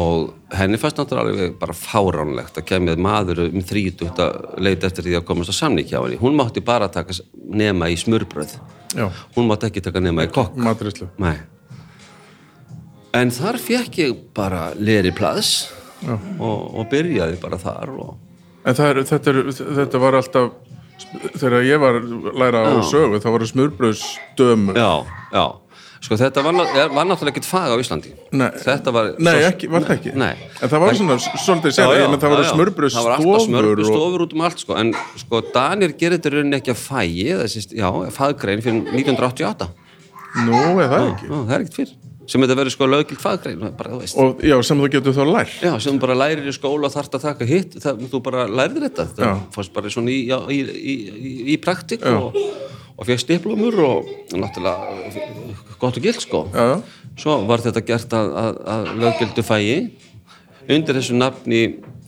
Og 0.00 0.28
henni 0.54 0.78
fannst 0.78 1.00
náttúrulega 1.00 1.48
bara 1.58 1.74
fáránlegt 1.74 2.60
að 2.60 2.66
kemið 2.68 3.00
maður 3.02 3.40
um 3.48 3.64
þrítugt 3.66 4.20
að 4.22 4.36
leita 4.62 4.86
eftir 4.86 5.08
því 5.08 5.16
að 5.18 5.26
komast 5.26 5.50
á 5.50 5.54
samník 5.58 5.90
hjá 5.90 5.98
henni. 5.98 6.20
Hún 6.20 6.38
mátti 6.38 6.62
bara 6.62 6.86
taka 6.92 7.16
nema 7.34 7.88
í 7.90 7.96
smörbröð 7.98 8.54
já, 8.94 9.08
hún 9.34 9.50
mátti 9.50 9.66
ekki 9.66 9.82
taka 9.82 10.02
nema 10.04 10.28
í 10.28 10.30
kokk. 10.30 10.54
En 13.18 13.34
þar 13.34 13.58
fekk 13.58 14.02
ég 14.04 14.18
bara 14.36 14.68
leri 14.78 15.10
plaðs 15.10 15.72
og, 16.06 16.20
og 16.46 16.84
byrjaði 16.92 17.40
bara 17.42 17.58
þar 17.58 17.96
og 17.98 18.18
En 18.60 18.76
það 18.76 18.90
er, 18.90 18.98
þetta, 19.08 19.32
er, 19.32 19.46
þetta 19.78 20.00
var 20.02 20.16
alltaf 20.18 20.50
þegar 21.38 21.64
ég 21.66 21.82
var 21.82 21.98
læra 22.42 22.62
á 22.68 22.80
sögu 22.86 23.20
þá 23.22 23.28
var 23.30 23.44
það 23.44 23.52
smurbröðsdömu 23.54 24.76
já, 24.78 24.92
já 25.34 25.44
sko 26.00 26.16
þetta 26.16 26.42
var, 26.44 26.56
var 26.56 27.08
náttúrulega 27.08 27.34
ekkert 27.34 27.48
fag 27.48 27.74
á 27.74 27.76
Íslandi 27.80 28.12
Nei. 28.32 28.48
var 28.96 29.10
Nei, 29.20 29.34
svo- 29.34 29.50
ekki, 29.50 29.68
var 29.68 29.84
það 29.84 29.96
ekki? 29.98 30.12
Nei. 30.16 30.32
En 30.60 30.72
það 30.72 30.84
var 30.84 30.96
svona 30.96 31.16
svolítið 31.20 31.74
sér, 31.76 31.92
en 32.06 32.16
það 32.16 32.36
já. 32.46 32.52
smurbröðsstofur 32.54 32.96
það 32.96 33.08
var 33.08 33.16
alltaf 33.18 33.34
og... 33.34 33.46
smörbröðstofur 33.48 34.24
út 34.24 34.36
um 34.36 34.44
allt 34.48 34.64
sko. 34.64 34.78
en 34.80 34.94
sko 35.20 35.42
Danir 35.52 35.96
gerir 36.00 36.16
þetta 36.16 36.32
í 36.32 36.34
rauninni 36.38 36.60
ekki 36.60 36.72
að 36.72 36.80
fægi 36.86 37.26
þessi, 37.42 37.64
já, 37.76 37.88
faggrein 38.16 38.64
fyrir 38.64 38.80
1988 38.96 39.68
Nú, 40.46 40.62
er 40.80 40.88
það 40.94 41.08
ekki? 41.10 41.28
já, 41.28 41.36
það 41.36 41.54
er 41.58 41.66
ekkert 41.66 41.80
fyrir 41.82 41.99
sem 42.30 42.44
þetta 42.44 42.56
verður 42.58 42.74
sko 42.74 42.88
lögild 42.88 43.22
faggrein 43.22 43.62
Og 44.22 44.42
já, 44.46 44.54
sem 44.66 44.78
þú 44.78 44.88
getur 44.92 45.16
þá 45.16 45.22
lært. 45.26 45.54
Já, 45.64 45.72
sem 45.82 45.96
þú 45.96 46.02
bara 46.04 46.16
lærir 46.20 46.46
í 46.46 46.54
skóla 46.54 46.88
og 46.88 46.94
þarft 46.94 47.16
að 47.18 47.24
taka 47.26 47.48
hitt 47.48 47.78
það, 47.82 48.04
þú 48.12 48.20
bara 48.26 48.46
lærir 48.46 48.84
þetta. 48.86 49.06
Já. 49.10 49.22
það 49.24 49.40
fórst 49.56 49.74
bara 49.74 49.92
svona 49.92 50.14
í, 50.14 50.20
já, 50.30 50.36
í, 50.46 50.60
í, 50.62 50.94
í, 51.10 51.32
í 51.54 51.58
praktik 51.62 52.06
og, 52.06 52.38
og 52.94 53.08
fegst 53.08 53.30
diplomur 53.30 53.78
og 53.86 54.12
náttúrulega 54.30 55.74
gott 55.80 55.98
og 55.98 56.06
gilt 56.06 56.22
sko. 56.22 56.44
Já, 56.54 56.78
svo 57.20 57.40
var 57.50 57.64
þetta 57.64 57.84
gert 57.88 58.14
að, 58.16 58.34
að, 58.44 58.60
að 58.76 58.92
löggildu 59.04 59.46
fægi 59.46 59.78
undir 60.70 61.00
þessu 61.00 61.16
nafni 61.18 61.64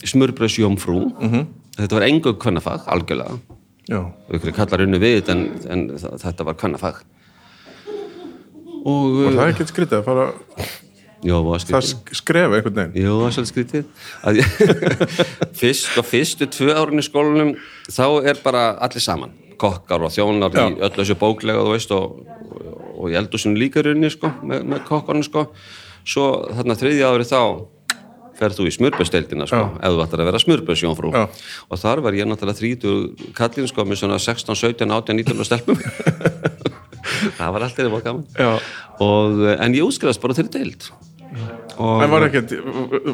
smurbröðsjómfrú 0.07 0.99
-hmm. 1.19 1.49
þetta 1.81 1.99
var 1.99 2.07
engu 2.07 2.37
kvennafag, 2.39 2.87
algjörlega. 2.87 3.39
Já, 3.91 3.99
ykkur 4.31 4.55
kallar 4.55 4.85
unni 4.85 4.99
við 4.99 5.29
en, 5.33 5.41
en 5.67 5.89
þetta 5.99 6.47
var 6.47 6.55
kvennafag 6.55 7.03
og 8.83 9.19
og 9.23 9.35
það 9.35 9.43
er 9.43 9.53
ekkert 9.53 9.71
skrítið 9.71 9.99
að 9.99 10.07
fara 10.07 10.25
já, 11.23 11.35
það 11.69 11.91
skrefa 12.19 12.57
einhvern 12.57 12.79
veginn. 12.79 13.05
Jú, 13.05 13.13
það 13.21 13.27
er 13.27 13.35
svolítið 13.37 13.51
skrítið. 13.53 13.85
Fyrst, 15.59 15.87
sko, 15.87 16.03
fyrstu 16.07 16.49
tvö 16.51 16.75
árin 16.75 16.99
í 16.99 17.05
skólanum 17.05 17.53
þá 17.87 18.05
er 18.27 18.41
bara 18.43 18.65
allir 18.83 19.03
saman. 19.03 19.31
Kokkar 19.61 20.03
og 20.03 20.11
þjónar 20.11 20.51
í 20.51 20.59
Já. 20.59 20.65
öllu 20.89 20.97
þessu 20.97 21.15
bóklega 21.21 21.63
veist 21.69 21.93
og, 21.95 22.23
og 22.97 23.13
ég 23.13 23.21
eldur 23.21 23.39
sinni 23.39 23.61
líka 23.61 23.83
runni 23.85 24.09
sko, 24.11 24.33
með, 24.43 24.65
með 24.73 24.83
kokkarnu 24.89 25.23
sko. 25.23 25.45
Svo 26.03 26.27
þarna 26.51 26.75
þriðja 26.75 27.13
ári 27.13 27.29
þá 27.29 27.39
ferð 28.37 28.59
þú 28.59 28.67
í 28.67 28.73
smurbusteildina 28.73 29.47
sko, 29.47 29.61
ef 29.77 29.93
þú 29.93 30.03
ættir 30.03 30.23
að 30.23 30.29
vera 30.31 30.41
smurbuðsjónfrú 30.41 31.13
Já. 31.13 31.23
og 31.69 31.79
þar 31.79 32.01
var 32.03 32.17
ég 32.17 32.27
náttúrulega 32.27 32.59
þrítu 32.59 32.93
kallin 33.37 33.69
sko 33.69 33.85
með 33.87 34.01
svona 34.01 34.17
16, 34.19 34.57
17, 34.57 34.89
18, 34.89 35.21
19 35.21 35.47
stelpum 35.47 35.77
það 37.37 37.55
var 37.55 37.65
alltaf 37.67 37.81
það 37.83 37.93
var 37.95 38.05
gaman. 38.05 38.25
Eh, 38.43 39.55
en 39.65 39.75
ég 39.77 39.87
útskrifast 39.87 40.21
bara 40.23 40.37
til 40.37 40.49
deild. 40.53 40.89
Og 41.81 42.03
En 42.05 42.11
var 42.11 42.27
ekkert, 42.27 42.51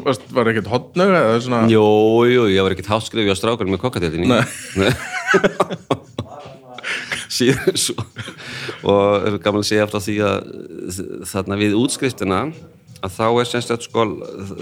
var, 0.03 0.17
var 0.35 0.49
ekkert 0.51 0.67
hotnöga 0.67 1.19
eða 1.23 1.37
svona 1.45 1.59
Jú, 1.71 1.83
jú, 2.27 2.41
ég 2.51 2.65
var 2.65 2.73
ekkert 2.75 2.89
háskrifi 2.91 3.31
á 3.31 3.35
strákar 3.39 3.69
með 3.69 3.79
kokkadeldinni 3.85 4.27
Nei. 4.27 4.43
Síðan 7.39 7.79
svo 7.79 7.95
og 8.89 9.27
er 9.27 9.37
gaman 9.43 9.63
að 9.63 9.69
segja 9.69 9.87
frá 9.87 9.99
því 10.03 10.15
að 10.25 10.35
þarna 11.29 11.57
við 11.59 11.77
útskriftina 11.79 12.41
að 12.99 13.15
þá 13.15 13.25
er 13.29 13.47
semst 13.47 13.71
að 13.73 13.85
sko 13.87 14.05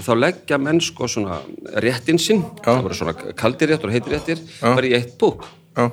þá 0.05 0.11
leggja 0.17 0.59
menn 0.61 0.81
sko 0.83 1.09
svona 1.09 1.39
réttin 1.81 2.19
sinn, 2.21 2.43
það 2.65 2.83
voru 2.85 2.97
svona 2.97 3.15
kaldir 3.37 3.71
réttur 3.73 3.89
og 3.89 3.95
heitir 3.97 4.13
réttir, 4.13 4.41
bara 4.61 4.85
í 4.89 4.93
eitt 4.97 5.15
búk. 5.21 5.47
Já, 5.77 5.87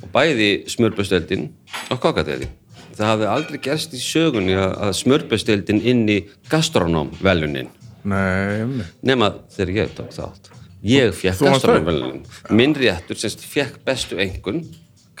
og 0.00 0.12
bæði 0.14 0.50
smörbustöldin 0.70 1.48
og 1.90 2.02
kokkadeldin 2.02 2.50
það 2.96 3.10
hafði 3.12 3.28
aldrei 3.34 3.58
gerst 3.64 3.96
í 3.96 4.00
sögunni 4.02 4.56
að, 4.58 4.72
að 4.86 4.94
smörbustöldin 5.00 5.82
inn 5.92 6.04
í 6.10 6.18
gastronóm 6.50 7.12
velunin 7.22 7.70
nei, 8.02 8.64
nei. 8.66 8.86
nema 9.12 9.32
þegar 9.52 9.74
ég 9.76 9.96
tók 9.96 10.12
þátt. 10.14 10.52
Ég 10.86 11.12
varst 11.12 11.42
gastronómvelunin 11.44 12.22
minn 12.56 12.76
réttur 12.76 13.18
semst 13.20 13.42
fekk 13.44 13.82
bestu 13.84 14.16
engun 14.22 14.62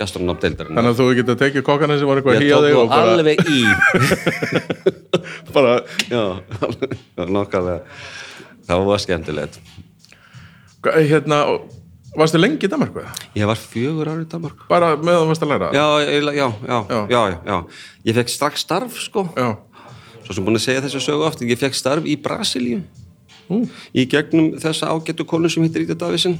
gastronómdeildarinn 0.00 0.78
Þannig 0.78 0.94
að 0.94 1.00
þú 1.02 1.08
getur 1.18 1.36
tekið 1.42 1.66
kokkarna 1.66 1.98
sem 2.00 2.08
var 2.08 2.20
eitthvað 2.20 2.38
að 2.38 2.46
ég 2.46 2.54
tók 2.56 2.78
og 2.80 2.88
bara, 2.88 3.12
alveg 3.12 3.38
í. 3.44 3.60
Bara 5.54 5.74
já, 6.08 6.22
nokkalega 7.28 7.82
það 8.70 8.86
var 8.86 9.02
skemmtilegt. 9.02 9.58
Hérna, 10.86 11.40
varstu 12.18 12.38
lengi 12.40 12.66
í 12.66 12.70
Danmarku? 12.70 13.02
eða? 13.04 13.12
ég 13.38 13.46
var 13.50 13.58
fjögur 13.60 14.08
ár 14.10 14.22
í 14.22 14.28
Danmark 14.30 14.64
Bara 14.70 14.94
með 14.98 15.18
það 15.20 15.26
varst 15.30 15.44
að 15.46 15.52
læra? 15.54 15.68
já, 15.76 15.84
já, 16.02 16.32
já, 16.34 16.48
Já. 16.66 16.78
já, 16.90 17.20
já, 17.30 17.38
já 17.46 17.56
ég 18.10 18.18
fekk 18.20 18.32
strax 18.34 18.64
starf 18.66 18.96
sko 19.04 19.26
Já, 19.36 19.50
svo 20.26 20.34
sem 20.34 20.44
búin 20.46 20.58
að 20.58 20.64
segja 20.66 20.82
þessu 20.86 21.02
sögu 21.04 21.26
oft 21.28 21.42
ég 21.46 21.58
fekk 21.60 21.74
starf 21.78 22.06
í 22.08 22.16
Brasilíu 22.20 22.82
í 23.94 24.04
gegnum 24.06 24.52
þessa 24.62 24.90
ágættu 24.94 25.24
konu 25.26 25.48
sem 25.50 25.62
hittir 25.66 25.82
Íta 25.86 25.96
Davísson 25.98 26.36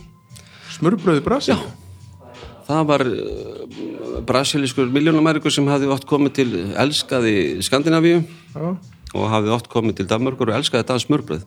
smurbröði 0.77 1.23
Brasil? 1.27 1.57
það 2.71 2.85
var 2.87 3.03
uh, 3.03 4.21
brasilískur 4.27 4.87
miljónamærikur 4.95 5.50
sem 5.50 5.67
hafði 5.67 5.89
oft 5.91 6.07
komið 6.07 6.33
til 6.39 6.50
elskaði 6.79 7.35
Skandinavíu 7.67 8.21
Já, 8.55 8.69
og 9.11 9.25
hafði 9.33 9.50
oft 9.57 9.67
komið 9.73 9.97
til 9.99 10.07
Danmarkur 10.12 10.53
og 10.53 10.61
elskaði 10.61 10.87
dans 10.87 11.03
smörbröð 11.09 11.43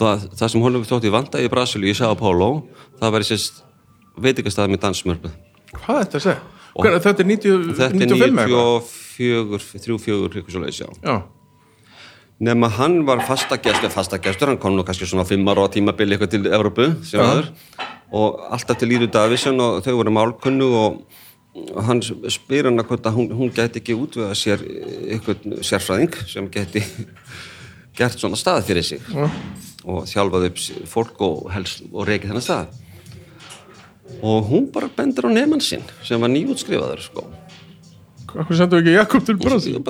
það, 0.00 0.26
það 0.38 0.54
sem 0.54 0.64
honum 0.64 0.86
þótti 0.88 1.12
vanda 1.12 1.42
í 1.42 1.50
Brasilíu 1.52 1.92
í 1.92 1.98
Sao 1.98 2.16
Paulo 2.18 2.50
það 3.00 3.14
var 3.16 3.24
í 3.24 3.28
sérst 3.28 3.62
veitingastæði 4.22 4.74
með 4.74 4.82
dans 4.86 5.02
smörbröð 5.04 5.38
hvað 5.72 6.00
er 6.00 6.04
þetta 6.06 6.18
að 6.18 6.26
segja? 6.26 6.40
Hvernig, 6.72 7.04
þetta 7.04 7.22
er 7.22 7.28
90, 7.28 7.70
þetta 7.76 7.86
er 7.86 7.96
95 8.00 8.22
eða 8.22 8.42
eitthvað? 8.46 8.98
94, 9.12 9.80
3-4 9.86 10.40
ykkur 10.40 10.54
svo 10.54 10.62
leiðis 10.62 10.80
já. 10.80 10.86
Já, 11.04 11.16
nema 12.48 12.70
hann 12.78 13.02
var 13.06 13.20
fastagestur 13.28 13.92
fastagestur, 13.92 14.50
hann 14.50 14.60
kom 14.62 14.76
nú 14.76 14.84
kannski 14.86 15.08
svona 15.08 15.26
5 15.28 15.50
ára 15.52 15.66
tímabili 15.72 16.16
eitthvað 16.16 16.32
til 16.32 16.48
Evrópu 16.48 16.88
og 18.12 18.40
alltaf 18.52 18.80
til 18.80 18.92
Íru 18.96 19.08
Davísson 19.12 19.60
og 19.62 19.82
þau 19.84 19.98
voru 20.00 20.14
málkunnu 20.16 20.70
og 20.80 21.84
hann 21.86 22.00
spyr 22.32 22.70
hana 22.70 22.84
hvort 22.88 23.04
að 23.06 23.18
hún, 23.18 23.28
hún 23.36 23.52
gæti 23.52 23.82
ekki 23.82 23.96
útvega 23.96 24.32
sér 24.36 24.64
eitthvað 24.64 25.60
sérfræðing 25.68 26.16
sem 26.28 26.48
gæti 26.52 26.82
gert 27.98 28.16
svona 28.16 28.40
stað 28.40 28.64
fyrir 28.70 28.86
sig 28.88 29.12
og 29.84 30.06
þjálfaði 30.10 30.50
upp 30.52 30.62
fólk 30.90 31.22
og, 31.26 31.38
helst, 31.54 31.84
og 31.92 32.06
reikið 32.08 32.32
þennan 32.32 32.46
stað 32.46 32.80
og 34.22 34.50
hún 34.50 34.68
bara 34.72 34.90
bendur 34.92 35.26
á 35.26 35.30
nefnann 35.32 35.64
sinn 35.64 35.82
sem 36.04 36.20
var 36.20 36.30
nýjútskrifaður 36.30 37.02
sko. 37.02 37.24
hvað 38.32 38.54
sendu 38.60 38.78
ekki 38.78 38.94
Jakob 38.94 39.26
til 39.26 39.38
Brasil? 39.40 39.80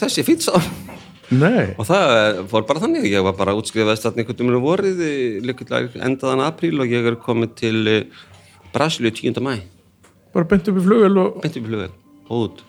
þessi 0.00 0.26
Nei, 1.30 1.76
og 1.78 1.86
það 1.86 2.40
fór 2.50 2.64
bara 2.66 2.80
þannig 2.82 3.04
ég 3.06 3.22
var 3.22 3.36
bara 3.38 3.54
útskrifaðist 3.54 4.02
þarna 4.02 4.24
einhvern 4.24 4.48
veginn 4.50 4.56
um 4.58 5.44
líkulega 5.46 6.02
endaðan 6.02 6.42
apríl 6.42 6.82
og 6.82 6.90
ég 6.90 7.06
er 7.06 7.18
komið 7.22 7.52
til 7.60 7.76
eh, 7.86 8.24
Brasilíu 8.74 9.12
10. 9.14 9.38
mæ 9.38 9.60
bara 10.34 10.48
beint 10.50 10.66
upp 10.70 10.80
í 10.80 10.82
flugvel 10.82 11.20
og 11.22 11.38
beint 11.42 11.54
upp 11.54 11.62
í 11.62 11.68
flugvel 11.68 11.92
og 12.26 12.42
út 12.48 12.64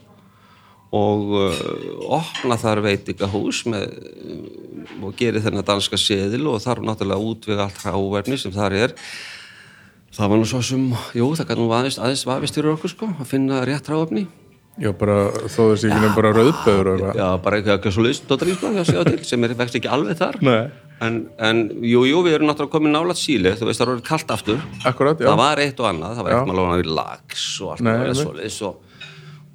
og 0.92 1.36
uh, 1.40 1.62
opna 2.20 2.58
þar 2.60 2.84
veitingahús 2.84 3.64
með, 3.72 3.94
uh, 3.96 4.96
og 5.08 5.16
gerir 5.20 5.44
þennan 5.44 5.68
danska 5.68 6.00
seðil 6.00 6.44
og 6.52 6.60
þar 6.64 6.84
náttúrulega 6.84 7.32
útvega 7.32 7.68
allt 7.68 7.80
hráverni 7.86 8.40
sem 8.42 8.54
þar 8.56 8.78
er. 8.88 8.98
Það 10.12 10.34
var 10.34 10.42
nú 10.42 10.48
svo 10.50 10.60
sem, 10.68 10.90
jú 11.16 11.32
það 11.40 11.48
kann 11.48 11.62
nú 11.64 11.72
aðeins, 11.72 12.02
aðeins 12.02 12.28
vafist 12.28 12.58
fyrir 12.60 12.74
okkur 12.74 12.92
sko 12.92 13.12
að 13.16 13.30
finna 13.32 13.64
rétt 13.68 13.88
hráverni 13.88 14.28
Já, 14.80 14.90
bara 14.96 15.26
þó 15.52 15.74
þessi 15.74 15.90
ekki 15.90 16.00
nefn 16.00 16.16
bara 16.16 16.30
rauðböður 16.36 16.90
eitthvað. 16.94 17.18
Já, 17.20 17.26
bara 17.44 17.58
eitthvað, 17.58 17.76
eitthvað 17.76 18.88
svo 18.88 19.04
til 19.10 19.18
sem 19.28 19.44
er 19.44 19.54
vext 19.60 19.76
ekki 19.78 19.90
alveg 19.92 20.20
þar. 20.22 20.38
Nei, 20.48 20.62
en, 21.04 21.18
en 21.44 21.60
jú, 21.84 22.06
jú, 22.08 22.22
við 22.24 22.38
erum 22.38 22.48
náttúrulega 22.50 22.74
komin 22.78 22.96
nálat 22.96 23.20
síli 23.20 23.52
þú 23.60 23.68
veist 23.68 23.82
það 23.82 23.86
er 23.86 23.92
orðið 23.96 24.08
kalt 24.08 24.32
aftur. 24.38 24.64
Akkurat, 24.88 25.20
já. 25.20 25.28
Það 25.28 25.42
var 25.42 25.62
eitt 25.66 25.84
og 25.84 25.90
annað, 25.92 26.16
það 26.18 26.28
var 26.28 26.34
Já. 26.34 26.40
að 26.64 26.82
við 26.82 26.92
lags 27.02 27.46
og 27.60 27.74
allt 27.74 27.84
og 27.84 27.90
nei. 27.90 28.16
svoleiðis 28.22 28.60
og, 28.70 28.91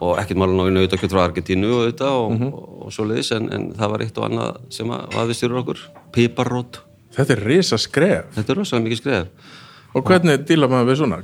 og 0.00 0.18
ekkert 0.20 0.36
mál 0.42 0.50
að 0.52 0.66
við 0.68 0.74
nautakjöld 0.76 1.12
frá 1.14 1.22
Argentínu 1.28 1.70
og, 1.72 1.84
þetta 1.90 2.08
og, 2.12 2.32
Mhm. 2.36 2.48
og, 2.52 2.82
og 2.86 2.92
svoleiðis 2.92 3.30
en, 3.36 3.46
en 3.52 3.68
það 3.72 3.90
var 3.94 4.00
eitt 4.04 4.18
og 4.18 4.24
annað 4.28 4.56
sem 4.70 4.90
að 4.92 5.06
vaðist 5.16 5.40
fyrir 5.46 5.60
okkur. 5.62 5.78
Piparrót, 6.12 6.82
Þetta 7.16 7.32
er 7.32 7.40
risa 7.48 7.78
skref. 7.80 8.26
Þetta 8.36 8.52
er 8.52 8.58
rosalega 8.60 8.84
mikið 8.90 8.98
skref. 9.00 9.52
Og 9.96 10.02
hvernig 10.04 10.42
díla 10.44 10.68
maður 10.68 10.90
við 10.90 10.98
svona? 11.00 11.22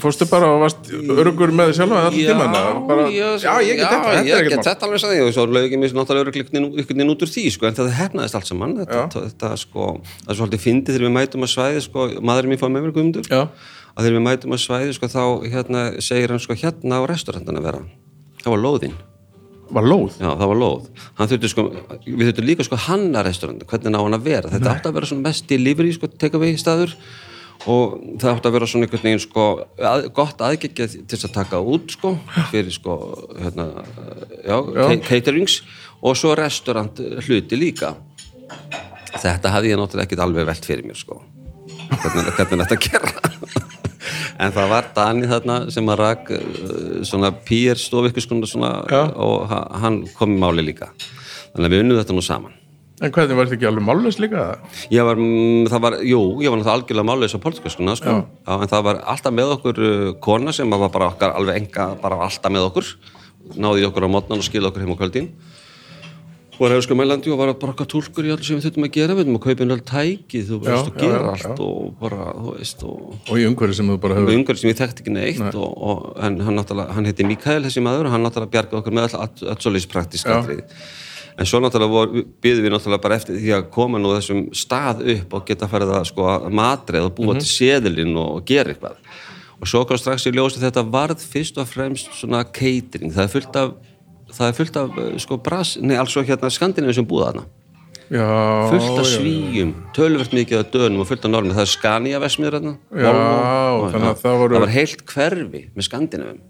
Fórstu 0.00 0.26
bara 0.28 0.48
og 0.50 0.62
varst 0.64 0.88
örugur 0.90 1.52
með 1.54 1.70
þig 1.70 1.76
sjálfa 1.78 2.00
allir 2.08 2.26
tíma 2.32 2.46
bara, 2.88 3.04
já, 3.12 3.28
já, 3.38 3.52
ég 3.62 3.78
get 3.78 3.86
þetta, 3.86 4.08
þetta 4.10 4.24
ég 4.26 4.32
er 4.34 4.40
ekkert 4.42 4.56
mál. 4.58 4.64
þetta 4.66 4.86
alveg 4.88 5.00
sagði 5.04 5.20
og 5.22 5.30
svo 5.36 5.44
lög 5.46 5.68
ég 5.70 5.78
náttúrulega 5.94 6.32
veginn 6.96 7.12
út 7.12 7.22
úr 7.22 7.30
því 7.30 7.44
sko, 7.54 7.68
en 7.68 7.76
það 7.78 7.92
hefnaðist 8.00 8.34
allt 8.40 8.48
saman. 8.50 8.74
Þetta, 8.80 9.04
þetta, 9.28 9.50
sko, 9.62 9.86
það 10.24 10.32
er 10.34 10.38
svolítið 10.40 10.64
fyndið 10.66 10.96
þegar 10.96 11.06
við 11.06 11.14
mætum 11.16 11.46
að 11.46 11.52
svæði 11.54 11.84
sko, 11.86 12.08
maðurinn 12.28 12.52
mér 12.52 12.60
fóð 12.64 12.72
með 12.74 12.84
mér 12.88 12.94
guðmundur. 12.98 13.30
Já. 13.30 13.42
Að 13.96 14.06
þegar 14.06 14.16
við 14.18 14.24
mætum 14.28 14.56
að 14.56 14.64
svæði 14.64 14.96
sko, 14.96 15.10
þá 15.10 15.22
hérna, 15.56 15.84
segir 16.04 16.32
hann 16.34 16.42
sko, 16.42 16.56
hérna 16.60 17.00
á 17.00 17.08
restaurantin 17.08 17.60
að 17.60 17.68
vera 17.70 17.84
það 18.44 18.52
var 18.52 18.64
lóðinn 18.68 18.98
var 19.72 19.86
lóð 19.86 20.16
Já, 20.20 20.28
það 20.30 20.50
var 20.50 20.58
lóð. 20.60 20.90
Hann 21.18 21.30
þurfti 21.30 21.50
sko, 21.50 21.64
við 22.06 22.28
þurftum 22.28 22.46
líka 22.46 22.66
sko 22.66 22.78
hanna 22.86 23.22
restaurant, 23.26 23.64
hvernig 23.68 23.94
ná 23.94 23.98
hann 23.98 24.18
að 24.18 24.26
vera. 24.28 24.50
Þetta 24.52 24.74
átti 24.74 24.90
að 24.90 24.98
vera 25.00 25.18
mest 25.22 25.48
delivery 25.50 25.94
sko, 25.96 26.10
takeaway 26.22 26.58
staður 26.60 26.94
og 27.66 27.96
það 28.20 28.30
átti 28.30 28.50
að 28.50 28.56
vera 28.56 28.68
svona 28.70 28.86
einhvern 28.86 29.04
veginn 29.08 29.22
sko 29.24 29.46
að, 29.90 30.06
gott 30.14 30.42
aðgengja 30.44 30.88
til 30.92 31.04
þess 31.10 31.26
að 31.26 31.34
taka 31.38 31.62
út 31.64 31.94
sko 31.96 32.12
fyrir 32.52 32.74
sko 32.74 32.96
hérna, 33.40 33.68
já, 34.44 34.58
Já. 34.76 34.90
caterings 35.08 35.62
og 36.04 36.18
svo 36.20 36.36
restaurant 36.38 37.00
hluti 37.26 37.58
líka. 37.58 37.94
Þetta 39.16 39.54
hafði 39.54 39.72
ég 39.72 39.80
náttúrulega 39.80 40.06
ekkert 40.06 40.26
alveg 40.26 40.46
velt 40.52 40.68
fyrir 40.68 40.86
mér 40.86 41.00
sko. 41.00 41.22
Hvernig, 41.90 42.30
hvernig 42.36 42.62
þetta 42.66 42.76
að 42.76 42.86
gera. 42.86 43.25
En 44.38 44.52
það 44.52 44.68
var 44.72 44.90
Dani 44.96 45.28
þarna 45.30 45.56
sem 45.72 45.88
að 45.92 45.98
rak 46.02 46.30
uh, 46.36 46.44
svona 47.06 47.30
pýr 47.46 47.78
Já. 48.92 49.02
og 49.14 49.48
ha- 49.50 49.66
hann 49.82 50.02
kom 50.18 50.36
í 50.36 50.40
máli 50.40 50.64
líka. 50.66 50.90
Þannig 51.54 51.66
að 51.68 51.74
við 51.74 51.84
unnum 51.84 52.00
þetta 52.02 52.16
nú 52.16 52.24
saman. 52.24 52.54
En 52.96 53.12
hvernig 53.12 53.36
var 53.36 53.44
þetta 53.48 53.56
ekki 53.58 53.68
alveg 53.68 53.84
mállust 53.84 54.20
líka? 54.22 54.44
Ég 54.92 55.04
var, 55.04 55.18
mm, 55.20 55.66
það 55.68 55.82
var, 55.84 55.96
jú, 56.00 56.20
ég 56.40 56.48
var 56.48 56.60
náttúrulega 56.62 56.76
algjörlega 56.78 57.08
máliðis 57.10 57.36
á 57.36 57.44
politíkaskuna, 57.44 57.96
sko, 58.00 58.14
Já, 58.16 58.54
en 58.56 58.70
það 58.72 58.86
var 58.88 59.02
alltaf 59.12 59.34
með 59.36 59.52
okkur 59.58 59.80
uh, 59.84 60.12
kona 60.24 60.54
sem 60.56 60.70
var 60.72 60.88
bara 60.94 61.10
okkar 61.12 61.36
alveg 61.36 61.60
enga, 61.60 61.90
bara 62.00 62.22
alltaf 62.24 62.52
með 62.52 62.70
okkur. 62.70 62.94
Náði 63.60 63.84
okkur 63.90 64.08
á 64.08 64.14
mótnan 64.16 64.40
og 64.40 64.48
skilði 64.48 64.70
okkur 64.70 64.82
heim 64.86 64.96
á 64.96 65.00
kvöldin 65.02 65.28
var 66.58 66.72
hefur 66.72 66.84
sko 66.86 66.96
meðlandi 66.96 67.32
og 67.34 67.38
var 67.40 67.50
bara 67.60 67.72
okkar 67.74 67.88
túlkur 67.90 68.26
í 68.26 68.30
allir 68.32 68.46
sem 68.46 68.56
við 68.58 68.66
þurfum 68.68 68.86
að 68.86 68.92
gera. 68.96 69.16
Við 69.16 69.26
þurfum 69.26 69.38
að 69.38 69.44
kaupa 69.46 69.64
inn 69.66 69.74
allt 69.74 69.86
tæki, 69.90 70.42
þú 70.48 70.58
veist, 70.64 70.90
og 70.90 70.96
já, 70.96 71.00
gera 71.02 71.18
já, 71.20 71.32
allt 71.34 71.62
og 71.66 71.88
bara, 72.00 72.28
þú 72.36 72.54
veist, 72.56 72.84
og 72.86 73.16
og 73.30 73.40
í 73.40 73.46
umhverju 73.50 73.78
sem 73.78 73.90
þú 73.92 73.96
bara 74.04 74.16
og 74.16 74.22
hefur 74.22 74.38
umhverfið 74.38 74.62
sem 74.62 74.70
ég 74.72 74.78
þekkti 74.80 75.04
ekki 75.04 75.16
neitt 75.16 75.58
og, 75.58 75.74
og, 75.90 76.06
en 76.26 76.38
hann 76.46 76.62
hann 76.96 77.10
heiti 77.10 77.26
Mikael 77.28 77.66
þessi 77.66 77.82
maður 77.84 78.08
og 78.08 78.16
hann 78.16 78.24
náttúrulega 78.26 78.54
bjargaði 78.56 78.80
okkur 78.80 78.96
með 78.96 79.18
all- 79.20 79.60
svolítið 79.60 79.90
praktísk 79.92 80.26
Já. 80.32 80.40
en 81.36 81.46
svo 81.50 81.60
náttúrulega 81.60 82.24
byggðum 82.40 82.64
við 82.64 82.72
náttúrulega 82.76 83.04
bara 83.04 83.18
eftir 83.20 83.36
því 83.36 83.52
að 83.58 83.66
koma 83.76 84.00
nú 84.00 84.14
þessum 84.16 84.46
stað 84.56 85.02
upp 85.16 85.34
og 85.36 85.46
geta 85.50 85.68
farið 85.68 85.92
að 85.98 86.06
sko 86.08 86.30
matreið 86.48 87.10
og 87.10 87.16
búa 87.18 87.36
til 87.36 87.50
seðilinn 87.50 88.16
og 88.16 88.40
gera 88.48 88.72
eitthvað. 88.72 88.96
Og 89.60 89.68
svo 89.68 89.84
kom 89.88 89.96
strax 90.00 90.26
í 90.28 90.32
ljós 90.36 90.56
að 90.58 90.66
þetta 90.68 90.82
varð 90.92 91.20
fyrst 91.24 91.56
og 91.60 91.68
fremst 91.68 92.10
svona 92.16 92.42
catering. 92.44 93.12
Það 93.12 93.24
er 93.24 93.32
fullt 93.32 93.56
af 93.56 93.70
það 94.36 94.48
er 94.50 94.56
fullt 94.60 94.76
af 94.82 94.98
eh, 95.02 95.12
sko 95.22 95.38
bras, 95.42 95.76
nei 95.80 95.96
alls 96.00 96.16
og 96.20 96.26
hérna 96.28 96.50
Skandinavíu 96.52 96.96
sem 96.98 97.06
búða 97.08 97.30
þarna 97.32 97.44
já, 98.06 98.26
fullt 98.70 99.00
af 99.00 99.06
já, 99.06 99.12
svíjum, 99.16 99.72
tölvert 99.96 100.34
mikið 100.36 100.60
af 100.62 100.68
dönum 100.74 101.02
og 101.02 101.08
fullt 101.10 101.24
af 101.26 101.32
normin, 101.32 101.54
það 101.56 101.64
er 101.66 101.72
Scania 101.72 102.20
vesmiður 102.22 102.58
þarna 102.60 102.74
Já, 102.92 103.10
Volvo, 103.10 103.88
þannig 103.94 104.10
að 104.10 104.14
já. 104.14 104.20
það 104.22 104.40
voru- 104.42 104.60
var 104.62 104.74
heilt 104.76 105.04
hverfi 105.10 105.62
með 105.74 105.88
Skandinavum 105.88 106.40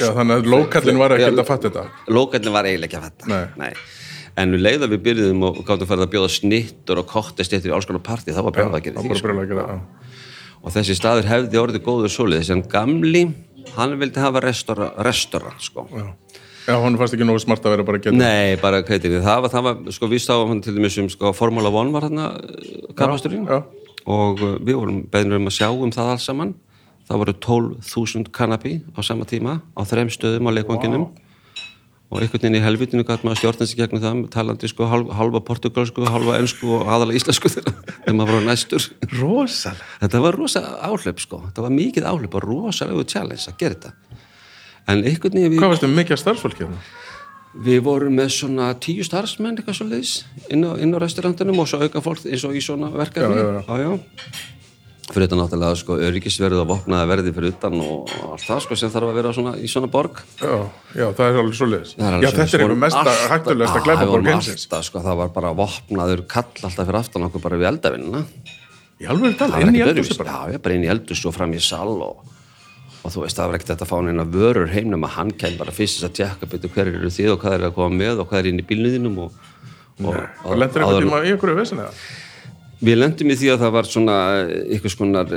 já, 0.00 0.08
þannig 0.18 0.34
að 0.40 0.48
lókallin 0.54 0.98
var 1.00 1.14
ekkert 1.16 1.40
að 1.44 1.50
fatta 1.52 1.70
þetta 1.70 2.14
Lókallin 2.18 2.56
var 2.58 2.68
eiginlega 2.68 2.90
ekki 2.90 3.00
að 3.00 3.06
þetta 3.10 3.44
Nei. 3.62 3.70
En 4.34 4.50
við 4.50 4.64
leiða 4.66 4.88
við 4.90 5.02
byrjuðum 5.06 5.42
og 5.46 5.58
gáttum 5.62 5.86
farið 5.86 6.08
að 6.08 6.12
bjóða 6.16 6.30
snittur 6.34 6.98
og 6.98 7.06
kottestéttir 7.06 7.70
í 7.70 7.74
alls 7.76 7.86
konar 7.86 8.02
partí, 8.02 8.32
það 8.34 8.48
var 8.48 8.54
brjáða 8.56 8.80
að 8.80 8.86
gera 8.88 8.96
það 9.04 9.12
sko. 9.14 9.26
brjóla 9.28 9.44
að 9.44 9.52
gera 9.52 9.66
já. 9.68 9.76
og 10.64 10.72
þessi 10.74 10.96
staður 10.98 11.28
hefði 11.30 11.60
orðið 11.60 11.84
góður 11.86 12.10
svoleiðis 12.10 12.50
en 12.50 12.64
gamli, 12.72 13.22
hann 13.76 13.94
vildi 14.00 14.18
hafa 14.24 14.42
restaurant 14.42 15.62
sko. 15.62 15.86
Já. 15.94 16.08
Já, 16.66 16.74
hún 16.80 16.98
fannst 16.98 17.16
ekki 17.16 17.26
nógu 17.26 17.42
smart 17.42 17.64
að 17.64 17.74
vera 17.76 17.86
bara 17.86 18.00
geta 18.02 18.16
Nei, 18.16 18.56
bara 18.60 18.82
hvað 18.82 18.96
heitir 18.96 19.16
það 19.24 19.40
var, 19.44 19.52
það 19.52 19.66
var, 19.68 19.80
sko 19.96 20.10
við 20.10 20.28
hann 20.32 20.62
til 20.64 20.76
dæmis 20.76 20.98
um 21.02 21.10
sko, 21.12 21.32
Formula 21.36 21.72
1 21.72 21.92
var 21.94 22.06
þarna 22.08 22.28
kapasturinn. 22.98 23.48
og 24.04 24.40
uh, 24.40 24.54
við 24.60 24.78
vorum 24.78 25.02
beðnir 25.10 25.40
um 25.40 25.50
að 25.50 25.58
sjá 25.58 25.68
um 25.72 25.92
það 25.92 26.14
alls 26.14 26.28
saman. 26.28 26.54
Það 27.04 27.20
voru 27.20 27.34
12.000 27.44 28.32
kanapi 28.32 28.78
á 28.96 29.00
sama 29.04 29.26
tíma 29.28 29.58
á 29.76 29.80
þrem 29.84 30.08
stöðum 30.12 30.48
á 30.48 30.56
leikvanginum. 30.56 31.06
Og 32.12 32.20
einhvern 32.20 32.40
veginn 32.40 32.56
í 32.60 32.62
helvitinu 32.64 33.04
gæt 33.04 33.24
maður 33.26 33.40
stjórnast 33.42 33.74
í 33.74 33.78
gegnum 33.80 34.00
það 34.00 34.20
talandi 34.32 34.68
sko 34.70 34.86
halv, 34.88 35.10
halva 35.18 35.40
portugalsku, 35.44 36.04
halva 36.08 36.38
ensku 36.38 36.68
og 36.78 36.88
aðalega 36.88 37.20
íslensku 37.20 37.50
þegar 37.52 38.16
maður 38.16 38.38
var 38.38 38.46
næstur. 38.48 38.86
Rosalega. 39.18 39.88
Þetta 40.04 40.22
var 40.24 40.38
rosa 40.40 40.62
áhlaup 40.84 41.20
sko. 41.24 41.40
Þetta 41.48 41.64
var 41.66 41.74
mikið 41.74 42.08
áhlaup 42.08 42.38
og 42.38 42.46
rosalegu 42.46 43.04
challenge 43.08 43.50
að 43.50 43.58
gera 43.60 43.80
þetta 43.80 44.22
en 44.88 45.04
einhvern 45.04 45.38
veginn 45.38 45.54
við 45.54 45.60
hvað 45.62 45.74
varstu 45.74 45.90
með 45.90 46.00
mikið 46.02 46.16
af 46.16 46.22
starfsfólki 46.24 46.64
hérna? 46.64 46.80
Við 47.64 47.84
vorum 47.86 48.16
með 48.18 48.32
svona 48.34 48.72
tíu 48.82 49.04
starfsmenn 49.06 49.60
eitthvað 49.60 49.76
svo 49.78 49.86
leiðis 49.86 50.14
inn 50.50 50.64
á, 50.66 50.74
á 50.74 50.98
restaurantunum 51.04 51.60
og 51.62 51.70
svo 51.70 51.84
auka 51.84 52.02
fólk 52.02 52.24
eins 52.26 52.42
og 52.48 52.56
í 52.58 52.62
svona 52.64 52.90
verkefni. 52.90 53.38
Já, 53.38 53.62
já, 53.62 53.78
já. 53.84 54.50
Fyrir 55.04 55.26
þetta 55.28 55.36
náttúrulega 55.36 55.76
sko 55.76 55.96
öryggisverð 56.00 56.62
og 56.62 56.68
vopnaða 56.70 57.06
verði 57.10 57.32
fyrir 57.36 57.52
utan 57.52 57.74
og 57.84 58.08
allt 58.24 58.44
það 58.46 58.62
sko 58.64 58.78
sem 58.80 58.90
þarf 58.90 59.10
að 59.10 59.18
vera 59.18 59.32
svona, 59.36 59.52
í 59.60 59.68
svona 59.68 59.90
borg. 59.92 60.22
já, 60.40 60.54
já, 60.96 61.04
það 61.12 61.24
er 61.26 61.38
alveg 61.42 61.58
er 62.00 62.16
alveg 62.16 62.24
já, 62.24 62.30
þetta 62.32 62.58
er 62.58 62.64
einhver 63.36 63.58
Já, 63.60 63.74
við 63.74 63.84
glæpaborg 63.84 64.12
vorum 64.14 64.30
heimsins 64.32 64.64
alltaf, 64.64 64.86
sko, 64.88 65.02
það 65.04 65.20
var 65.20 65.34
bara 65.36 65.52
vopnaður 65.60 66.24
kall 66.34 66.48
alltaf 66.64 66.88
fyrir 66.88 67.00
aftan 67.02 67.28
okkur 67.28 67.44
bara 67.44 67.60
við 67.60 67.68
eldavinnina. 67.74 68.24
í 68.98 69.10
alveg 69.12 69.36
tala, 69.38 69.60
inn 69.60 69.76
í 69.76 69.84
öðruvísi. 69.84 70.16
bara 70.24 70.38
Já, 70.54 70.58
bara 70.64 70.78
inn 70.80 70.88
í 70.88 70.90
eldhús 70.96 71.22
og 71.28 71.36
fram 71.36 71.52
í 71.52 71.60
sal 71.60 71.92
og, 72.00 72.24
og 73.04 73.12
þú 73.12 73.24
veist, 73.24 73.36
það 73.36 73.50
var 73.50 73.58
ekkert 73.58 73.70
þetta 73.74 73.84
að 73.84 73.90
fá 73.90 73.96
neina 74.06 74.24
vörur 74.34 74.70
heimnum 74.72 75.04
að 75.04 75.16
hann 75.18 75.32
kem 75.40 75.56
bara 75.60 75.74
fyrst 75.76 76.00
þess 76.00 76.08
að 76.08 76.14
tjekka 76.18 76.50
betur 76.54 76.72
hverju 76.72 77.00
eru 77.00 77.10
þið 77.12 77.32
og 77.34 77.40
hvað 77.42 77.56
er 77.58 77.66
að 77.68 77.74
koma 77.76 77.98
með 78.00 78.22
og 78.22 78.30
hvað 78.30 78.40
er 78.40 78.50
inn 78.50 78.62
í 78.62 78.66
bílniðinum 78.70 79.18
og, 79.26 79.40
og, 80.00 80.20
og 80.48 80.60
lendur 80.60 80.84
einhvern 80.86 81.04
tíma 81.04 81.20
í 81.20 81.34
einhverju 81.34 81.58
vesin 81.58 81.82
eða? 81.84 82.06
Við 82.84 82.98
lendum 82.98 83.30
í 83.30 83.36
því 83.38 83.50
að 83.52 83.62
það 83.62 83.74
var 83.76 83.88
svona 83.88 84.16
eitthvað 84.48 84.92
skonar 84.92 85.30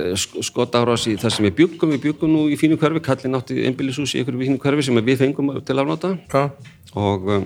skotárás 0.48 1.06
í 1.08 1.14
það 1.20 1.36
sem 1.36 1.48
við 1.48 1.54
byggum, 1.60 1.94
við 1.94 2.02
byggum 2.08 2.34
nú 2.34 2.42
í 2.52 2.58
fínu 2.60 2.80
hverfi, 2.82 3.04
kallin 3.06 3.38
átti 3.38 3.60
einbýlishús 3.70 4.16
í 4.16 4.24
einhverju 4.24 4.42
fínu 4.42 4.64
hverfi 4.64 4.88
sem 4.88 5.00
við 5.00 5.22
fengum 5.22 5.54
til 5.68 5.78
afnáta 5.78 6.16
já, 6.18 6.50
og 6.98 7.30
um, 7.36 7.46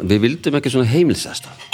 við 0.00 0.24
vildum 0.24 0.58
ekki 0.58 0.72
svona 0.72 0.90
heimilsastaf. 0.90 1.68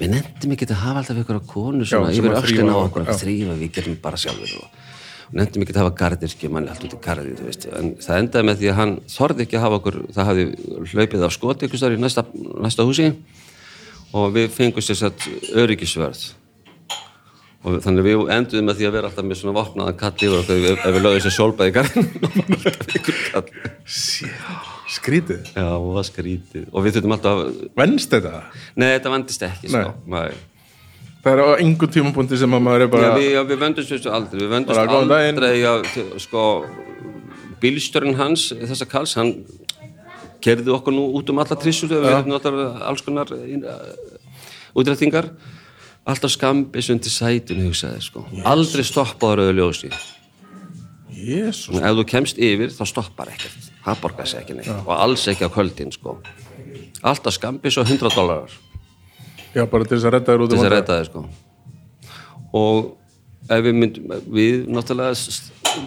Við 0.00 0.12
nefndum 0.12 0.56
ekki 0.56 0.66
að 0.68 0.80
hafa 0.82 1.02
alltaf 1.02 1.22
ykkur 1.22 1.38
konu 1.48 1.86
svona 1.88 2.10
Já, 2.10 2.18
yfir 2.18 2.34
að 2.34 2.48
þrífa 2.48 2.72
á 2.72 2.78
okkur, 2.82 3.06
þrýfa 3.22 3.54
við 3.60 3.70
gerum 3.78 3.94
bara 4.02 4.18
sjálfur 4.20 4.58
og 4.58 4.82
og 5.26 5.34
nefndum 5.40 5.64
ekki 5.64 5.74
að 5.74 5.82
hafa 5.82 5.96
gardirski 6.00 6.50
manni 6.52 6.70
allt 6.70 6.86
út 6.86 6.94
í 6.94 6.98
veist. 7.42 7.66
En 7.74 7.94
það 8.02 8.20
endaði 8.22 8.48
með 8.48 8.56
því 8.60 8.70
að 8.70 8.78
hann 8.80 8.94
þorði 9.10 9.46
ekki 9.46 9.58
að 9.58 9.64
hafa 9.66 9.78
okkur 9.80 9.96
það 10.14 10.28
hafði 10.30 10.44
hlaupið 10.92 11.26
á 11.26 11.30
skoti 11.34 11.66
ykkur 11.66 11.94
í 11.96 12.00
næsta, 12.00 12.22
næsta 12.62 12.86
húsi 12.86 13.08
og 14.16 14.24
við 14.36 14.50
fengum 14.54 14.84
sér 14.84 14.98
satt 15.02 15.28
öryggisverð 15.52 16.22
og 17.66 17.80
þannig 17.82 18.00
að 18.04 18.06
við 18.06 18.16
enduðum 18.36 18.68
með 18.68 18.78
því 18.78 18.86
að 18.86 18.94
vera 18.94 19.08
alltaf 19.10 19.26
með 19.26 19.38
svona 19.40 19.56
vopnaðan 19.56 19.98
kall 19.98 20.14
yfir 20.14 20.38
okkur 20.38 20.56
ef, 20.70 20.84
við 20.86 21.02
lögum 21.02 21.22
sér 21.24 21.34
sólbæði 21.34 21.72
garðin 21.74 22.08
skrítið. 24.96 25.48
Já, 25.54 25.66
það 25.66 26.04
skrítið. 26.10 26.66
Og 26.70 26.84
við 26.84 26.96
þurfum 26.96 27.16
alltaf 27.16 27.40
að 27.40 27.56
venst 27.78 28.12
þetta? 28.14 28.42
Nei, 28.78 28.86
þetta 28.94 29.12
vandist 29.12 29.46
ekki, 29.46 29.70
sko. 29.72 29.96
Nei. 30.12 30.30
Það 31.26 31.32
er 31.32 31.42
á 31.42 31.48
einhvern 31.58 31.92
tímapunkti 31.96 32.38
sem 32.38 32.54
að 32.54 32.62
maður 32.62 32.84
er 32.84 32.86
Já, 32.86 32.92
bara 32.94 33.12
við, 33.16 33.28
já, 33.34 33.40
við 33.48 33.62
vendumst 33.64 33.92
þessu 33.92 34.12
aldrei. 34.14 34.40
Við 34.44 34.52
vendumst 34.52 34.96
aldrei 34.96 35.54
að, 35.66 35.86
sko, 36.22 36.42
bílstjörn 37.62 38.18
hans, 38.20 38.48
þessa 38.54 38.86
kalls 38.90 39.16
hann 39.18 39.32
kerði 40.44 40.70
okkur 40.76 40.94
nú 40.94 41.08
út 41.18 41.32
um 41.32 41.40
alla 41.42 41.58
trissur 41.58 41.90
við 41.90 42.06
erum 42.06 42.30
náttúrulega 42.30 42.84
alls 42.86 43.02
konar 43.02 43.32
útrættingar 44.76 45.32
alltaf 46.06 46.30
skambis 46.36 46.90
undir 46.94 47.10
sætinu 47.10 47.66
hugsaði, 47.66 48.04
sko. 48.04 48.22
aldrei 48.46 48.84
stoppaður 48.86 49.42
auðvitað 49.42 49.58
ljósi. 49.58 49.90
Jésus, 51.16 51.80
ef 51.80 51.96
þú 51.96 52.04
kemst 52.06 52.38
yfir 52.38 52.70
þá 52.70 52.84
stoppar 52.86 53.32
ekkert. 53.32 53.72
Það 53.82 54.02
borgar 54.04 54.28
sig 54.30 54.44
ekki 54.44 54.58
neitt. 54.60 54.70
Og 54.84 54.92
alls 54.94 55.24
ekki 55.32 55.48
á 55.48 55.50
kvöldin 55.50 55.90
sko. 55.94 56.20
alltaf 57.02 57.34
skambis 57.34 57.76
og 57.80 57.88
100 57.88 58.14
dólarar 58.14 58.54
já 59.56 59.64
bara 59.72 59.88
til 59.88 59.96
þess 59.96 60.08
að 60.08 60.16
redda 60.16 60.32
þér 60.32 60.44
út 60.44 60.52
til 60.52 60.58
um 60.58 60.62
þess 60.62 60.70
að 60.70 60.76
redda 60.76 61.00
þið 61.00 61.10
sko. 61.10 61.24
og 62.60 63.52
ef 63.56 63.66
við 63.66 63.78
myndum 63.80 64.16
við 64.36 64.66
náttúrulega 64.72 65.12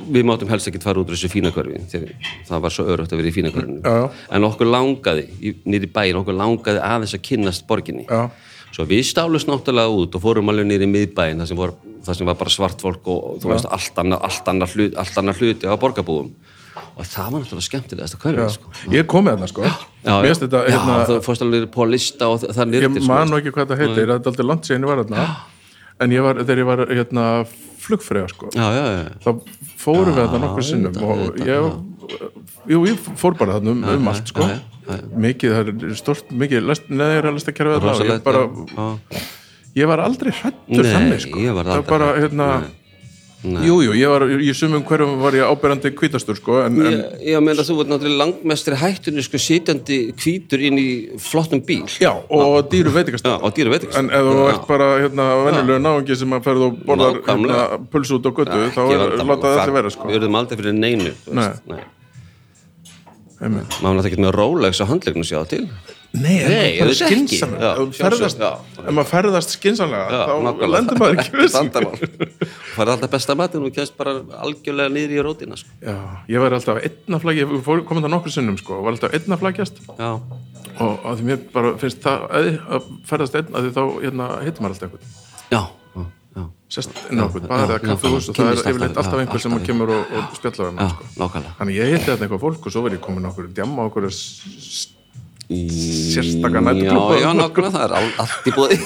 við 0.10 0.28
máttum 0.28 0.52
helst 0.52 0.70
ekki 0.70 0.82
fara 0.84 1.02
út 1.02 1.10
úr 1.10 1.18
þessu 1.18 1.32
fína 1.32 1.52
körfi 1.54 1.80
þegar 1.92 2.30
það 2.48 2.64
var 2.66 2.76
svo 2.76 2.86
örugt 2.94 3.14
að 3.14 3.22
vera 3.22 3.32
í 3.32 3.36
fína 3.36 3.52
körfinu 3.54 3.82
Já, 3.82 3.96
já. 4.04 4.06
en 4.38 4.48
okkur 4.50 4.70
langaði 4.70 5.26
nýri 5.66 5.90
bæin, 5.94 6.20
okkur 6.22 6.38
langaði 6.38 6.84
aðeins 6.86 7.16
að 7.18 7.26
kynnast 7.30 7.66
borginni 7.70 8.06
Já. 8.06 8.30
svo 8.76 8.86
við 8.90 9.04
stálust 9.10 9.50
náttúrulega 9.50 9.96
út 10.04 10.18
og 10.18 10.24
fórum 10.24 10.54
alveg 10.54 10.70
nýri 10.70 10.90
miðbæin 10.90 11.42
þar 11.42 11.52
sem, 11.52 11.64
sem 12.22 12.30
var 12.30 12.40
bara 12.40 12.54
svart 12.54 12.86
fólk 12.86 13.10
og, 13.10 13.42
þú 13.44 13.54
veist 13.54 13.70
allt 13.70 14.04
hlut, 14.76 14.96
allt 14.96 15.22
annað 15.22 15.44
hluti 15.44 15.70
á 15.70 15.74
borgarbúum 15.80 16.32
og 17.00 17.08
það 17.08 17.30
var 17.32 17.44
náttúrulega 17.44 17.66
skemmtilegast 17.66 18.18
að 18.18 18.24
körfi 18.26 18.48
sko. 18.56 18.74
ég 18.92 19.04
er 19.04 19.08
komið 19.10 19.36
þarna 19.36 19.48
sko. 19.50 19.70
Þetta 20.04 20.62
já, 20.66 20.74
hérna, 20.74 20.98
þú 21.08 21.18
fórst 21.24 21.46
alveg 21.46 21.68
på 21.72 21.88
lista 21.88 22.28
og 22.28 22.44
það 22.44 22.60
ég 22.60 22.72
nýrtir 22.74 23.08
man 23.08 23.32
nú 23.32 23.40
ekki 23.40 23.54
hvað 23.56 23.72
það 23.72 23.84
heitir 23.84 24.02
það 24.10 24.16
er 24.18 24.32
aldrei 24.32 24.48
langt 24.50 24.68
síðan 24.68 24.86
ég 24.86 24.92
var 24.92 25.02
þarna. 25.04 25.28
En 26.00 26.16
ég 26.16 26.24
var, 26.24 26.42
þegar 26.44 26.62
ég 26.62 26.68
var 26.70 26.84
hérna 26.88 27.26
flugfrega 27.80 28.32
sko. 28.32 28.52
Já, 28.56 28.68
já, 28.76 28.84
já, 28.96 29.06
þá 29.24 29.30
fórum 29.80 30.14
við 30.16 30.22
þetta 30.26 30.42
nokkur 30.44 30.68
sinnum 30.68 31.00
og 31.08 31.40
ég, 31.44 31.70
jú, 32.74 32.82
ég 32.88 33.08
fór 33.20 33.36
bara 33.40 33.58
þarna 33.58 33.76
um, 33.76 33.86
um 33.96 34.12
allt 34.12 34.32
sko. 34.34 34.48
mikið, 35.26 35.56
það 35.56 35.72
er 35.74 35.98
stort, 36.00 36.32
mikið 36.32 36.68
lest, 36.68 36.88
neður 36.92 37.32
að 37.32 37.40
lesta 37.40 37.56
kerfið 37.56 37.80
þarna. 37.80 37.96
Og 37.96 38.12
ég 38.12 38.24
bara, 38.28 39.24
ég 39.80 39.92
var 39.92 40.04
aldrei 40.04 40.34
hrættur 40.36 40.92
þannig 40.92 41.24
sko. 41.28 41.44
ég 41.44 41.56
var 41.56 41.68
það 41.70 41.80
aldrei 41.80 41.94
bara, 41.96 42.12
hérna 42.20 42.50
Nei. 43.40 43.62
jú, 43.64 43.78
jú, 43.80 43.94
ég 43.96 44.10
var, 44.12 44.26
í 44.28 44.52
sumum 44.52 44.82
hverjum 44.84 45.14
var 45.22 45.36
ég 45.38 45.48
áberandi 45.48 45.94
kvítastur 45.96 46.36
sko, 46.36 46.58
en, 46.66 46.76
en 46.84 46.90
Ég, 46.92 47.04
ég 47.30 47.44
meina 47.44 47.64
þú 47.64 47.78
ert 47.86 47.92
náttúrulega 47.94 48.20
langmestri 48.20 48.76
hættunni 48.76 49.24
sko 49.24 49.40
sitjandi 49.40 50.00
hvítur 50.20 50.60
inn 50.68 50.80
í 50.82 50.88
flottum 51.24 51.62
bíl. 51.64 51.86
Já, 52.04 52.12
og 52.20 52.68
dýru 52.74 52.92
og 52.92 53.54
dýra 53.56 53.72
veitingast 53.72 54.02
En 54.02 54.12
ef 54.12 54.28
þú 54.28 54.42
ert 54.50 54.66
bara 54.68 54.90
hérna 55.06 55.30
venjulegu 55.46 55.80
náungi 55.86 56.18
sem 56.20 56.36
að 56.36 56.50
ferð 56.50 56.66
og 56.68 56.82
borðar 56.90 57.22
hérna, 57.30 57.62
puls 57.94 58.12
út 58.18 58.28
á 58.28 58.32
götu 58.42 58.60
þá 58.76 58.82
er 58.84 59.06
það 59.24 59.48
allir 59.54 59.76
vera 59.78 59.94
sko. 59.96 60.12
Við 60.12 60.20
erum 60.20 60.40
aldrei 60.42 60.60
fyrir 60.60 60.76
neinu 60.76 61.16
Nei. 61.32 61.48
Maður 63.40 63.64
náttúrulega 63.72 64.12
ekki 64.12 64.20
með 64.26 64.36
Rolex 64.36 64.84
á 64.84 64.86
handleiknum 64.92 65.24
sjá 65.24 65.40
til 65.48 65.64
Nei, 66.10 66.40
Nei, 66.42 66.80
ekki. 66.82 66.96
skynsamlega 66.98 67.76
Já, 67.78 68.50
ef 68.82 68.94
maður 68.98 69.10
ferðast 69.12 69.52
skynsamlega 69.54 70.24
þá 70.26 70.64
lendur 70.74 70.98
maður 70.98 71.20
ekki 71.22 71.36
við. 71.38 71.54
Það 71.54 72.82
er 72.82 72.92
alltaf 72.96 73.12
besta 73.14 73.36
matinn 73.38 73.68
og 73.68 73.76
kemst 73.76 73.94
bara 74.00 74.16
algjörlega 74.42 74.90
niður 74.96 75.14
í 75.14 75.22
rótina 75.28 75.60
sko. 75.60 75.70
Já, 75.86 75.94
ég 76.34 76.42
var 76.42 76.56
alltaf 76.58 76.82
einna 76.82 77.20
flaggi 77.22 77.44
ég 77.46 77.54
fór- 77.68 77.86
komið 77.86 78.08
það 78.08 78.14
nokkur 78.16 78.34
sinnum 78.34 78.58
sko, 78.58 78.80
var 78.88 78.98
alltaf 78.98 79.14
einna 79.20 79.38
flaggjast 79.38 79.82
Já, 80.00 80.10
og 80.82 81.06
að 81.12 81.22
því 81.22 81.30
mér 81.30 81.40
bara 81.54 81.76
finnst 81.86 82.02
það 82.02 82.26
að, 82.42 82.92
ferðast 83.14 83.40
einn 83.44 83.54
að 83.54 83.68
því 83.70 83.74
þá 83.78 83.82
hérna, 84.10 84.30
hittir 84.50 84.66
maður 84.66 84.76
alltaf 84.76 84.90
einhvern 84.90 85.18
já, 85.54 85.62
já, 85.94 86.06
já. 86.40 86.44
sest 86.74 87.02
inn 87.12 87.22
á 87.22 87.26
einhvern, 87.30 87.50
bara 87.54 87.62
já, 87.62 87.70
það 87.76 87.84
kaffehús 87.86 88.30
og 88.34 88.40
það 88.40 88.50
er 88.50 88.64
yfirleitt 88.64 88.98
alltaf, 88.98 89.04
alltaf 89.06 89.20
einhver 89.28 89.44
sem 89.46 89.54
alltaf, 89.54 89.68
kemur 89.70 89.94
og, 89.94 90.04
og 90.10 90.38
spjallar 90.40 90.80
það 90.80 90.96
sko. 90.96 91.04
Þannig 91.60 91.76
ég 91.84 91.94
hitti 91.94 92.08
þetta 92.10 92.26
eitthvað 92.26 92.46
fólk 92.48 92.66
og 92.66 92.74
svo 92.74 92.82
verið 92.88 93.04
komin 93.06 93.30
okkur 93.30 93.54
okkur 95.50 95.70
sérstaka 96.14 96.62
Já, 96.86 96.94
já, 97.24 97.30
nákvæmlega, 97.34 97.72
það 97.74 97.86
er 97.86 97.94
all, 98.00 98.10
allt 98.22 98.50
í 98.50 98.54
búði 98.54 98.78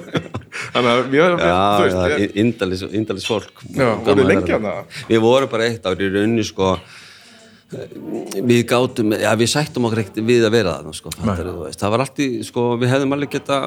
Þannig 0.72 0.88
að 0.92 1.16
ég, 1.18 1.34
þú 1.34 1.42
Já, 1.44 1.58
já, 1.92 2.28
indalis, 2.42 2.84
fólk 3.28 3.60
Já, 3.68 3.84
Gaman 3.84 4.06
voruð 4.06 4.22
að 4.24 4.30
lengi 4.32 4.46
vera 4.46 4.54
þarna? 4.56 4.72
þarna. 4.78 5.04
Við 5.12 5.20
vorum 5.26 5.52
bara 5.52 5.68
eitt 5.68 5.86
ár 5.90 6.00
í 6.00 6.08
raunni 6.14 6.46
sko 6.48 6.70
við 7.68 8.62
gátum, 8.64 9.12
já 9.20 9.28
við 9.36 9.50
sættum 9.52 9.84
okkur 9.84 10.00
ekkert 10.00 10.22
við 10.24 10.46
að 10.46 10.54
vera 10.54 10.76
þarna 10.78 10.94
sko, 10.96 11.10
veist. 11.20 11.80
það 11.82 11.90
var 11.92 12.02
allt 12.04 12.20
í, 12.24 12.28
sko, 12.46 12.62
við 12.80 12.92
hefðum 12.94 13.10
alveg 13.12 13.32
geta 13.34 13.58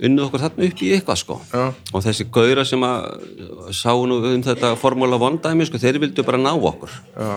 unnið 0.00 0.24
okkur 0.26 0.42
þarna 0.42 0.66
upp 0.66 0.82
í 0.84 0.90
eitthvað 0.92 1.20
sko. 1.22 1.36
Já. 1.48 1.62
og 1.72 2.02
þessi 2.04 2.26
gaura 2.36 2.64
sem 2.68 2.84
að 2.84 3.06
sá 3.76 3.94
nú 4.10 4.18
um 4.28 4.42
þetta 4.44 4.74
formúla 4.80 5.16
vondæmi 5.20 5.64
sko, 5.68 5.80
þeir 5.80 6.00
vildu 6.02 6.24
bara 6.26 6.40
ná 6.40 6.50
okkur. 6.52 6.92
Já, 7.16 7.30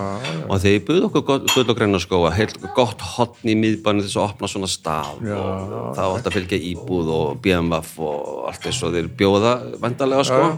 og 0.44 0.60
þeir 0.60 0.82
buðu 0.90 1.06
okkur 1.08 1.24
gull 1.30 1.64
og 1.64 1.78
greina 1.78 2.00
skóa 2.02 2.32
heilt 2.36 2.58
gott 2.76 3.04
hotn 3.14 3.52
í 3.54 3.56
miðbænu 3.62 4.04
þess 4.04 4.18
að 4.18 4.26
opna 4.26 4.50
svona 4.52 4.68
staf 4.68 5.22
Já, 5.24 5.38
og 5.38 5.94
það 5.96 6.18
átt 6.18 6.28
að 6.28 6.36
fylgja 6.36 6.60
íbúð 6.72 7.14
og 7.16 7.40
BMF 7.44 7.94
og 8.04 8.50
allt 8.50 8.68
þess 8.68 8.84
og 8.84 8.98
þeir 8.98 9.08
bjóða 9.22 9.54
vandarlega 9.80 10.28
sko. 10.28 10.52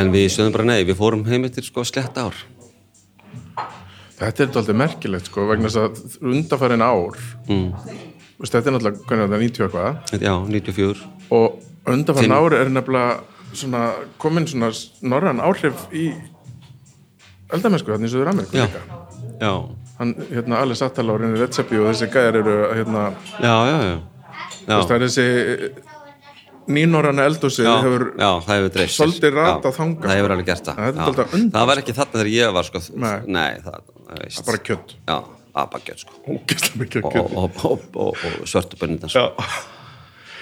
En 0.00 0.14
við 0.14 0.30
sögðum 0.32 0.56
bara 0.56 0.68
nei, 0.70 0.80
við 0.88 0.96
fórum 0.96 1.26
heim 1.28 1.44
eftir 1.48 1.66
sko 1.66 1.84
slett 1.84 2.16
ár 2.16 2.36
Þetta 4.20 4.44
er 4.44 4.50
alltaf 4.60 4.76
merkilegt 4.76 5.30
sko 5.30 5.46
vegna 5.48 5.70
þess 5.70 5.80
að 5.80 6.30
undarfærin 6.30 6.84
ár 6.84 7.16
mm. 7.48 7.68
veist, 8.36 8.52
þetta 8.52 8.68
er 8.68 8.74
náttúrulega 8.76 9.06
hvernig 9.08 9.24
er 9.24 9.30
þetta 9.30 9.40
90 9.40 9.66
eitthvað? 9.66 10.20
Já, 10.20 10.34
94 10.44 11.06
og 11.36 11.92
undarfærin 11.94 12.36
ár 12.36 12.56
er 12.58 12.72
nefnilega 12.74 13.14
svona, 13.56 13.84
komin 14.20 14.48
svona 14.50 14.70
norræn 15.02 15.40
áhrif 15.42 15.86
í 15.96 16.10
eldamennsku 17.54 17.96
sem 17.96 18.12
þau 18.12 18.24
er 18.24 18.32
Ameríku 18.34 18.60
já, 18.60 18.66
já, 19.40 19.52
hann, 19.98 20.14
hérna, 20.30 20.60
Alice 20.60 20.84
Attala 20.84 21.14
og 21.14 21.22
Reynir 21.22 21.40
Redzepi 21.40 21.80
og 21.80 21.90
þessi 21.90 22.10
gæðar 22.12 22.40
eru 22.42 22.58
hérna, 22.76 23.06
já, 23.40 23.54
já, 23.72 23.78
já. 23.88 23.96
þú 24.66 24.76
veist, 24.76 24.92
það 24.92 24.96
er 24.98 25.06
þessi 25.06 25.88
nýnorræna 26.76 27.26
eldhúsið 27.30 27.68
hefur 27.70 28.06
hefur 28.46 28.94
svolítið 28.94 29.36
ratað 29.36 29.70
Já, 29.70 29.76
þangað, 29.80 30.06
það 30.06 30.10
sko. 30.10 30.16
hefur 30.20 30.34
alveg 30.36 30.48
gert 30.50 30.70
það. 30.70 30.80
Það 31.00 31.34
það 31.56 31.68
var 31.70 31.82
ekki 31.82 31.96
þarna 31.98 32.16
þegar 32.16 32.32
ég 32.36 32.56
var 32.56 32.70
sko. 32.70 32.82
Nei. 32.94 33.18
nei 33.26 33.52
það, 33.66 33.92
það 34.06 34.48
bara 34.50 34.62
kjött 34.70 34.96
abagjöld 35.60 36.04
sko. 36.04 36.14
Og, 36.24 37.36
og, 37.36 37.60
og, 37.64 37.84
og, 37.94 38.24
og 38.40 38.48
svörtu 38.48 38.78
bönnindans 38.80 39.14
Já. 39.18 39.28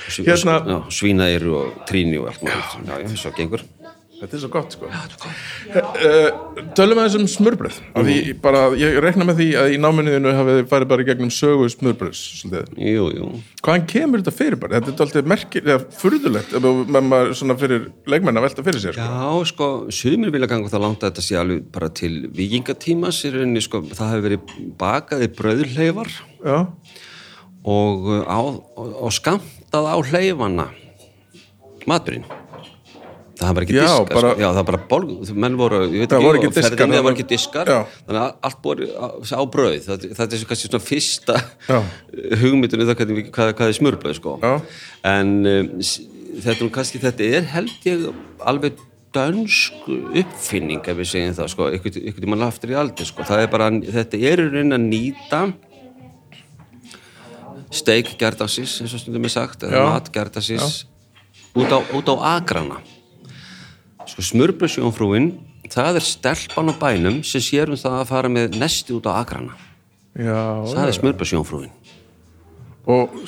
Hérna- 0.08 0.62
já, 0.64 0.78
svínaeiru 0.88 1.50
og 1.52 1.72
tríni 1.88 2.16
og 2.16 2.30
allt 2.30 2.40
já, 2.40 3.16
svo 3.16 3.32
gengur 3.36 3.60
Þetta 4.18 4.34
er 4.34 4.40
svo 4.42 4.48
gott 4.50 4.74
sko 4.74 4.88
uh, 4.90 6.64
Tölum 6.74 6.98
aðeins 6.98 7.16
um 7.20 7.26
smurbröð 7.30 7.76
mm. 7.86 8.08
því 8.08 8.34
bara, 8.42 8.62
Ég 8.78 8.96
rekna 9.02 9.26
með 9.28 9.42
því 9.42 9.46
að 9.60 9.74
í 9.74 9.78
náminniðinu 9.82 10.32
hafið 10.34 10.58
þið 10.58 10.70
farið 10.72 10.90
bara 10.92 11.06
gegnum 11.06 11.30
sögu 11.34 11.68
svolítið. 11.70 12.72
jú, 12.82 13.04
jú, 13.14 13.28
Hvaðan 13.62 13.86
kemur 13.92 14.22
þetta 14.22 14.34
fyrir 14.34 14.58
bara? 14.60 14.80
Þetta 14.80 14.94
er 14.94 15.04
alltaf 15.06 15.30
merkir, 15.34 15.68
eða 15.68 16.00
furðulegt 16.00 16.56
með 16.58 17.06
maður 17.12 17.34
svona 17.38 17.58
fyrir 17.60 17.86
leikmenn 18.10 18.40
að 18.40 18.48
velta 18.48 18.66
fyrir 18.66 18.82
sér 18.82 18.98
sko. 18.98 19.06
já, 19.06 19.52
sko 19.52 19.70
sumir 20.00 20.34
vilja 20.34 20.50
ganga 20.50 20.72
það 20.72 20.84
langt 20.86 21.04
að 21.04 21.12
þetta 21.12 21.26
sé 21.28 21.38
alveg 21.38 21.68
bara 21.74 21.92
til 22.00 22.12
vikingatímas 22.34 23.22
í 23.28 23.32
rauninni, 23.36 23.62
sko, 23.62 23.84
það 23.92 24.12
hefur 24.14 24.26
verið 24.26 24.56
bakaði 24.80 25.30
brauðleifar 25.38 26.12
Já, 26.42 26.58
og, 27.68 28.10
uh, 28.10 28.26
á, 28.26 28.40
og, 28.42 28.92
og 29.06 29.14
skamtað 29.14 29.90
á 29.90 29.96
hleyfana 30.10 30.68
maturinn 31.88 32.26
það 33.38 33.52
var 33.58 33.64
ekki 33.66 33.74
Já, 33.76 33.82
diskar 33.84 34.14
bara- 34.18 34.32
sko. 34.34 34.40
já, 34.42 34.48
það 34.48 34.58
var 34.58 34.66
bara 34.70 34.80
borg, 34.90 35.12
menn 35.44 35.56
voru 35.60 35.78
ég 35.86 36.00
veit 36.02 36.10
Það 36.14 36.26
ekki, 36.28 36.48
ekki 36.48 36.56
ferðinni, 36.56 36.58
diskar, 36.58 36.78
það 36.78 36.94
það 36.94 36.98
voru 36.98 37.08
var- 37.08 37.16
ekki 37.18 37.28
diskar 37.32 37.66
Já. 37.72 37.78
þannig 38.08 38.22
að 38.24 38.34
allt 38.48 38.60
voru 38.66 38.88
á, 38.98 39.40
brauð 39.54 39.86
þetta, 39.88 40.10
þetta 40.18 40.38
er 40.40 40.48
kannski 40.50 40.70
svona 40.72 40.84
fyrsta 40.88 41.36
Já. 41.68 41.78
hugmyndinu 42.42 42.88
það 42.88 42.98
hvernig, 43.02 43.30
hvað, 43.36 43.54
hvað 43.60 43.68
er 43.72 43.78
smurbrauð 43.78 44.18
sko. 44.18 44.36
En 45.12 45.32
um, 45.46 45.70
þetta, 46.42 46.70
kannski, 46.78 47.00
þetta 47.06 47.30
er 47.38 47.48
held 47.54 47.88
ég 47.88 48.08
alveg 48.44 48.84
dönsk 49.16 49.86
uppfinning 49.88 50.82
ef 50.84 50.98
við 50.98 51.08
segjum 51.08 51.32
það 51.38 51.48
sko, 51.54 51.70
ykkur, 51.78 51.94
ykkur 52.10 52.24
tímann 52.26 52.42
aftur 52.44 52.74
í 52.74 52.76
aldur 52.76 53.08
sko. 53.08 53.24
það 53.24 53.40
er 53.46 53.48
bara, 53.54 53.70
þetta 53.70 54.18
er 54.20 54.42
í 54.42 54.48
raunin 54.50 54.76
að 54.76 54.84
nýta 54.90 55.40
steik 57.72 58.14
gerðasis 58.20 58.78
eins 58.82 58.94
og 58.96 59.00
stundum 59.02 59.26
er 59.28 59.32
sagt, 59.32 59.64
eða 59.66 59.82
mat 59.92 60.10
gerðasis 60.14 60.84
út 61.58 61.72
á, 61.72 61.78
út 61.96 62.08
á 62.12 62.16
agrana 62.36 62.78
sko 64.12 64.26
smurbröðsjónfrúin 64.32 65.32
það 65.68 66.00
er 66.00 66.06
stelpan 66.06 66.72
á 66.72 66.74
bænum 66.80 67.22
sem 67.26 67.44
sér 67.44 67.72
um 67.72 67.80
það 67.80 67.98
að 68.02 68.10
fara 68.12 68.32
með 68.32 68.60
nesti 68.60 68.96
út 68.96 69.08
á 69.08 69.12
agrana 69.20 69.56
já, 70.14 70.38
það 70.72 70.84
er 70.86 70.96
smurbröðsjónfrúin 71.00 71.74
Og 72.88 73.18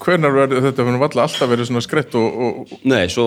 hvenær 0.00 0.32
verður 0.32 0.62
þetta 0.64 0.84
valla 0.96 1.24
alltaf 1.26 1.48
verið 1.50 1.66
svona 1.68 1.82
skreitt 1.84 2.14
og, 2.16 2.36
og 2.40 2.70
Nei, 2.88 3.02
svo 3.12 3.26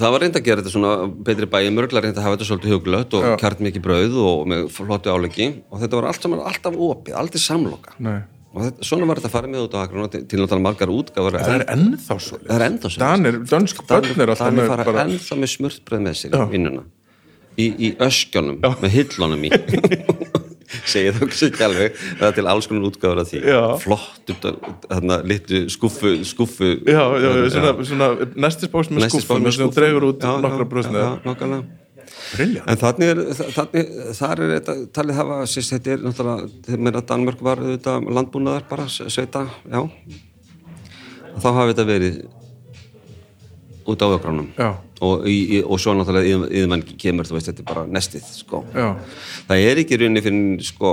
það 0.00 0.14
var 0.14 0.22
reynd 0.24 0.38
að 0.38 0.46
gera 0.46 0.62
þetta 0.62 0.72
svona 0.72 0.92
betri 1.26 1.48
bæði, 1.50 1.72
mörgla 1.76 2.00
reynd 2.00 2.16
að 2.16 2.24
hafa 2.24 2.38
þetta 2.38 2.48
svolítið 2.48 2.72
huglött 2.72 3.16
og 3.18 3.26
kjart 3.42 3.60
mikið 3.66 3.84
brauð 3.84 4.16
og 4.24 4.46
með 4.48 4.70
flottu 4.72 5.12
áleggi. 5.12 5.50
Og 5.68 5.82
þetta 5.82 5.98
var 5.98 6.08
allt 6.08 6.24
saman 6.24 6.40
alltaf 6.48 6.78
opið, 6.88 7.18
aldrei 7.20 7.42
samloka. 7.44 7.92
Nei. 8.00 8.16
Og 8.50 8.64
þetta, 8.66 8.86
svona 8.86 9.06
var 9.08 9.20
þetta 9.20 9.30
að 9.30 9.34
fara 9.36 9.50
með 9.50 9.66
út 9.66 9.74
á 9.74 9.78
agrana 9.80 10.10
til, 10.10 10.22
til 10.26 10.40
náttúrulega 10.40 10.66
margar 10.66 10.92
útgáfur. 10.94 11.38
Það 11.38 11.56
er 11.56 11.66
ennþá 11.74 12.16
svo 12.18 12.38
það 12.42 12.54
er 12.56 12.64
enda 12.66 12.90
svo 12.90 13.02
Danir, 13.04 13.38
dönsk 13.52 13.82
börn 13.90 14.24
er 14.24 14.32
alltaf 14.34 14.56
með 14.56 14.72
bara 14.80 15.04
ennþá 15.06 15.38
með 15.38 15.52
smurtbröð 15.54 16.04
með 16.06 16.18
sér 16.20 16.34
í 16.34 16.46
vinnuna. 16.54 16.86
Í, 17.60 17.66
í 17.70 17.90
öskjónum, 18.06 18.60
með 18.82 18.96
hillunum 18.96 19.46
í. 19.46 19.52
Segið 20.90 21.16
það 21.18 21.32
ekki 21.48 21.64
alveg 21.66 21.96
það 21.98 22.26
er 22.28 22.34
til 22.36 22.46
alls 22.52 22.68
konar 22.70 22.86
útgáður 22.86 23.20
af 23.24 23.30
því. 23.30 23.40
Já. 23.42 23.60
flott 23.82 24.32
þarna 24.86 25.16
litlu 25.26 25.64
skuffu 25.72 26.12
skuffu 26.30 26.70
Já, 26.86 27.02
já, 27.18 27.26
já, 27.26 27.50
svona, 27.56 27.74
svona 27.90 28.10
með 28.22 28.38
Nestisbók 28.46 28.86
skúffum 28.86 29.46
með 29.46 29.56
sem 29.56 29.66
skúffu. 29.66 29.76
dregur 29.80 30.10
út 30.12 30.26
nokkra 30.46 30.68
bröðsneið 30.70 31.70
Briljant 32.32 32.70
En 32.70 32.80
þannig 32.80 33.12
er, 33.12 33.22
þannig, 33.56 33.94
þar 34.18 34.42
er 34.44 34.52
þetta 34.56 34.74
talið 34.96 35.20
hafa, 35.20 35.38
sérst, 35.50 35.76
þetta 35.76 35.94
er 35.94 36.04
náttúrulega, 36.04 36.50
þegar 36.66 36.84
meira 36.86 37.04
Danmörk 37.12 37.46
var 37.46 37.62
þetta 37.64 37.96
landbúnaðar 38.18 38.68
bara, 38.70 38.86
sveita, 38.90 39.46
já. 39.70 39.80
Þá 41.40 41.48
hafi 41.56 41.72
þetta 41.72 41.88
verið 41.88 42.20
út 43.90 44.04
á 44.04 44.08
ökránum. 44.14 44.48
Og, 45.00 45.24
í, 45.32 45.60
og 45.64 45.80
svo 45.80 45.94
náttúrulega 45.96 46.48
yðmenn 46.60 46.84
kemur, 47.00 47.28
þú 47.28 47.38
veist, 47.38 47.50
þetta 47.50 47.62
er 47.64 47.68
bara 47.70 47.84
nestið, 47.88 48.26
sko. 48.42 48.62
Það 49.48 49.66
er 49.70 49.82
ekki 49.82 49.98
rauninni 50.00 50.22
fyrir, 50.24 50.64
sko, 50.68 50.90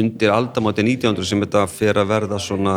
undir 0.00 0.34
aldamáti 0.34 0.86
1900 0.86 1.26
sem 1.32 1.42
þetta 1.42 1.64
fer 1.70 1.98
að 2.00 2.12
verða 2.12 2.38
svona, 2.42 2.76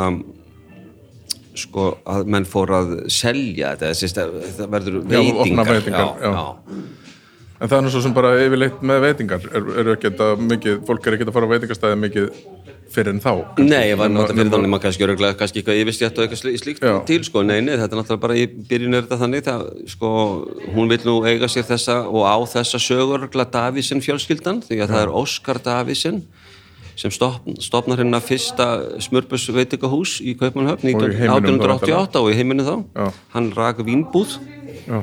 sko, 1.55 1.97
að 2.09 2.25
menn 2.33 2.45
fór 2.49 2.73
að 2.79 2.91
selja 3.13 3.75
þetta, 3.75 3.93
sérst, 3.99 4.19
það 4.57 4.69
verður 4.73 4.99
Já, 5.03 5.21
opna 5.21 5.65
veitingar. 5.67 5.73
veitingar, 5.73 6.13
já. 6.21 6.31
já. 6.33 6.81
En 7.63 7.69
það 7.71 7.85
er 7.85 7.93
svo 7.93 8.01
sem 8.03 8.13
bara 8.15 8.31
yfirleitt 8.43 8.81
með 8.83 9.03
veitingar 9.05 9.45
er, 9.53 9.67
er 9.83 10.41
mikið, 10.49 10.81
fólk 10.87 11.05
er 11.07 11.15
ekki 11.15 11.27
að 11.29 11.35
fara 11.37 11.47
á 11.47 11.53
veitingastæði 11.53 11.99
mikið 12.01 12.25
fyrir 12.93 13.13
en 13.15 13.21
þá 13.23 13.29
kannski. 13.31 13.63
Nei, 13.69 13.85
ég 13.89 13.97
var 13.97 14.09
náttúrulega 14.11 14.35
fyrir 14.37 14.51
þannig 14.53 14.71
maður 14.73 14.83
kannski 14.83 15.05
öruglega 15.07 15.37
kannski 15.39 15.61
eitthvað 15.61 15.79
yfirstjætt 15.81 16.17
og 16.19 16.25
eitthvað 16.25 16.41
slí- 16.43 16.59
slíkt 16.61 16.83
Já. 16.83 16.93
til 17.07 17.23
sko, 17.25 17.41
nei, 17.47 17.55
nei, 17.65 17.73
þetta 17.79 17.95
er 17.95 18.01
náttúrulega 18.01 18.21
bara 18.25 18.35
í 18.37 18.43
byrjun 18.69 18.97
er 18.99 19.05
þetta 19.07 19.19
þannig, 19.23 19.45
það, 19.47 19.63
sko, 19.95 20.11
hún 20.75 20.91
vil 20.91 20.99
nú 21.07 21.15
eiga 21.25 21.49
sér 21.49 21.65
þessa 21.71 21.95
og 22.05 22.21
á 22.27 22.37
þessa 22.53 22.81
sögurgla 22.83 23.47
Davísson 23.55 24.03
fjölskyldan, 24.03 24.61
því 24.67 24.81
að 24.83 24.93
það 24.93 25.01
er 25.07 25.15
Óskar 25.23 25.61
Davísson 25.65 26.21
sem 26.99 27.11
stopn, 27.11 27.55
stopnar 27.63 27.97
hérna 28.01 28.19
fyrsta 28.21 28.67
smörbus 29.01 29.47
veitingahús 29.55 30.19
í 30.21 30.35
Kaupmannhöfn 30.39 30.93
Og 30.93 31.03
í 31.09 31.17
heiminum 31.17 31.59
þá 31.59 31.73
1888 31.73 32.21
og 32.21 32.31
í 32.31 32.37
heiminu 32.37 32.63
þá. 32.67 32.75
Já. 32.95 33.11
hann 33.33 33.51
rak 33.57 33.81
vínbúð. 33.87 34.37
Já, 34.87 35.01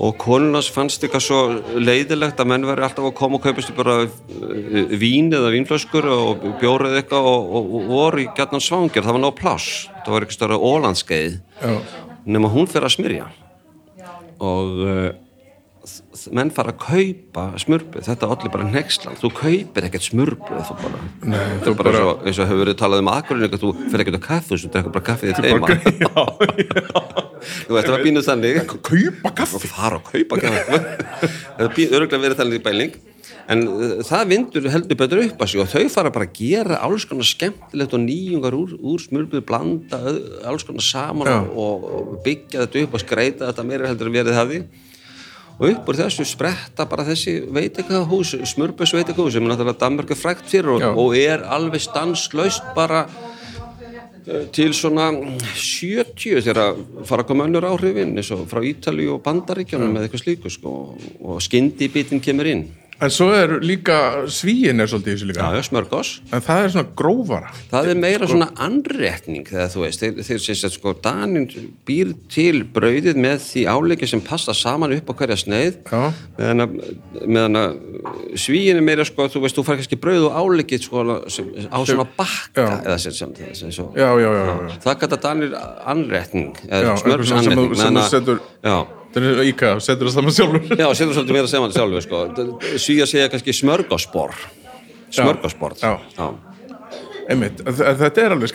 og 0.00 0.14
konunars 0.16 0.70
fannst 0.72 1.02
eitthvað 1.04 1.24
svo 1.26 1.40
leiðilegt 1.76 2.38
að 2.40 2.48
menn 2.48 2.64
veri 2.64 2.86
alltaf 2.86 3.04
að 3.04 3.14
koma 3.18 3.36
og 3.36 3.42
kaupast 3.44 3.74
bara 3.76 3.98
uh, 4.06 4.94
vín 4.96 5.28
eða 5.36 5.50
vínflöskur 5.52 6.06
og 6.08 6.46
bjórið 6.62 6.96
eitthvað 7.02 7.26
og, 7.28 7.50
og, 7.58 7.66
og 7.82 7.90
voru 7.90 8.22
í 8.24 8.28
gætnan 8.38 8.64
svangir, 8.64 9.04
það 9.04 9.18
var 9.18 9.24
ná 9.26 9.30
pláss. 9.36 9.68
Það 10.06 10.14
var 10.14 10.24
eitthvað 10.24 10.38
störa 10.38 10.56
ólandskeið 10.56 11.36
nema 12.30 12.48
hún 12.52 12.68
fyrir 12.70 12.88
að 12.88 12.94
smyrja. 12.96 13.26
Og 14.40 14.72
þ- 14.80 15.12
menn 16.36 16.50
fara 16.54 16.72
að 16.74 16.80
kaupa 16.84 17.44
smurbu, 17.62 18.02
þetta 18.06 18.26
er 18.26 18.34
allir 18.34 18.52
bara 18.54 18.68
nexlan 18.70 19.18
þú 19.20 19.30
kaupir 19.36 19.86
ekkert 19.88 20.06
smurbu 20.08 20.62
þú 20.68 20.76
bara, 20.82 21.02
Nei, 21.22 21.50
þú 21.64 21.74
bara, 21.74 21.84
bara- 21.84 22.00
Svo, 22.00 22.14
eins 22.26 22.38
og 22.40 22.50
hefur 22.50 22.62
verið 22.64 22.80
talað 22.80 23.04
um 23.04 23.12
eitthvað, 23.14 23.62
þú 23.62 23.70
fyrir 23.86 24.04
ekkert 24.04 24.18
að 24.20 24.26
kaffu 24.28 24.60
þú 24.60 24.72
drekkur 24.74 24.96
bara 24.96 25.08
kaffið 25.10 25.26
þitt 25.30 25.44
heima 25.50 25.66
þú 27.40 27.76
veist 27.76 27.86
það 27.86 27.94
var 27.94 28.04
bínuð 28.04 28.26
þannig 28.26 28.58
kaupa 28.68 29.32
kaffi? 29.38 29.56
Og 29.56 29.64
fara 29.70 30.00
að 30.00 30.10
kaupa 30.10 30.40
kaffi. 30.42 30.80
Það 31.56 31.80
er 31.84 31.94
öruglega 31.96 32.22
verið 32.24 32.40
þannig 32.40 32.60
í 32.60 32.64
bæling. 32.66 32.98
En 33.50 33.64
uh, 33.66 33.94
það 34.06 34.28
vindur 34.30 34.68
heldur 34.70 34.98
betur 35.00 35.22
upp 35.24 35.40
að 35.42 35.50
sig 35.52 35.62
og 35.62 35.70
þau 35.70 35.86
fara 35.92 36.12
bara 36.14 36.28
að 36.28 36.36
gera 36.38 36.78
alls 36.86 37.06
konar 37.08 37.26
skemmtilegt 37.26 37.96
og 37.96 38.02
nýjungar 38.04 38.56
úr, 38.56 38.76
úr 38.78 39.02
smurbuð 39.02 39.42
blanda 39.48 39.98
alls 40.46 40.66
konar 40.68 40.84
saman 40.86 41.30
Já. 41.30 41.38
og, 41.48 41.88
byggja 42.26 42.64
þetta 42.66 42.84
upp 42.84 42.94
og 42.94 43.02
skreita 43.02 43.48
þetta 43.50 43.66
meira 43.66 43.90
heldur 43.90 44.10
en 44.10 44.16
verið 44.20 44.38
hafi 44.38 44.60
og 45.60 45.66
upp 45.68 45.90
úr 45.92 45.98
þessu 46.00 46.24
spretta 46.24 46.86
bara 46.88 47.04
þessi 47.10 47.36
veitingahús, 47.52 48.32
smurbuðs 48.48 48.94
veitingahús 48.96 49.36
sem 49.36 49.44
er 49.44 49.52
náttúrulega 49.52 49.82
Danmörku 49.82 50.16
frækt 50.16 50.48
fyrir 50.48 50.72
og, 50.78 50.86
og 50.96 51.16
er 51.18 51.44
alveg 51.44 51.84
stanslaust 51.84 52.72
bara 52.76 53.04
eh, 54.24 54.46
til 54.56 54.72
svona 54.76 55.10
70 55.12 56.40
þegar 56.46 56.80
fara 57.04 57.26
að 57.26 57.28
koma 57.28 57.48
önnur 57.50 57.68
áhrifin 57.68 58.16
eins 58.16 58.32
og 58.32 58.46
frá 58.48 58.64
Ítalíu 58.64 59.18
og 59.18 59.24
Bandaríkjónum 59.26 59.98
eða 59.98 60.08
eitthvað 60.08 60.24
slíku 60.24 60.52
sko. 60.52 60.76
Og 61.20 61.44
skyndibitinn 61.44 62.24
kemur 62.24 62.48
inn 62.48 62.64
En 63.00 63.08
svo 63.10 63.30
er 63.32 63.54
líka 63.64 63.96
svíin 64.28 64.80
er 64.82 64.88
svolítið 64.90 65.08
í 65.08 65.14
þessu 65.16 65.28
líka. 65.30 65.40
Já, 65.46 65.56
já, 65.56 65.62
smörgós 65.70 66.08
En 66.36 66.42
það 66.44 66.58
er 66.66 66.72
svona 66.74 66.90
grófara. 67.00 67.52
Það 67.70 67.88
er 67.94 68.00
meira 68.02 68.28
svona 68.28 68.48
anretning 68.60 69.46
þegar 69.48 69.70
þú 69.72 69.84
veist, 69.86 70.02
þeir, 70.04 70.18
þeir 70.28 70.42
sem 70.44 70.58
sagt 70.60 70.76
sko 70.76 70.92
Danin 71.02 71.46
býr 71.88 72.12
til 72.28 72.60
brauðið 72.76 73.16
með 73.24 73.38
því 73.46 73.64
áleiki 73.72 74.08
sem 74.10 74.20
passa 74.20 74.52
saman 74.52 74.92
upp 74.98 75.08
á 75.08 75.14
hverja 75.16 75.38
sneið. 75.40 75.80
Já. 75.88 76.12
meðan 76.36 76.64
að, 76.66 76.76
meðan 77.24 77.60
að 77.62 78.36
svíin 78.44 78.76
er 78.76 78.84
meira 78.84 79.04
sko, 79.08 79.28
þú 79.32 79.44
veist, 79.46 79.56
þú 79.56 79.64
fær 79.70 79.80
kannski 79.80 80.00
brauð 80.00 80.28
og 80.28 80.38
áleikið 80.44 80.84
sko 80.90 81.06
sem, 81.32 81.50
á 81.72 81.78
svona 81.88 82.04
bakka 82.20 82.68
Já. 82.68 82.76
eða 82.84 82.98
sem, 83.06 83.12
sem, 83.16 83.34
sem, 83.54 83.72
svo. 83.72 83.90
Já, 83.96 84.12
já, 84.20 84.28
já, 84.28 84.44
já, 84.44 84.54
já. 84.68 84.78
það 84.84 85.00
gæta 85.06 85.20
Danir 85.24 85.56
anretning 85.88 86.52
Já, 86.68 86.68
eða 86.68 86.96
eitthvað 87.00 87.28
sem- 87.32 87.42
sem 87.80 87.96
þú- 87.96 88.08
setur- 88.12 88.42
já, 88.62 88.76
Það 89.14 89.24
er 89.30 89.40
íka, 89.50 89.72
setur 89.82 90.06
það 90.10 90.14
saman 90.18 90.34
sjálfur. 90.36 90.68
Já, 90.78 90.86
setur 90.94 91.16
svolítið 91.16 91.36
meira 91.38 91.50
saman 91.50 91.72
sjálfur 91.74 92.04
sko. 92.06 92.20
svíja 92.78 93.06
segja 93.10 93.28
kannski 93.32 93.54
en 97.64 97.74
þ- 97.74 97.86
en 97.86 97.96
þetta 98.00 98.22
er 98.24 98.32
alveg 98.34 98.50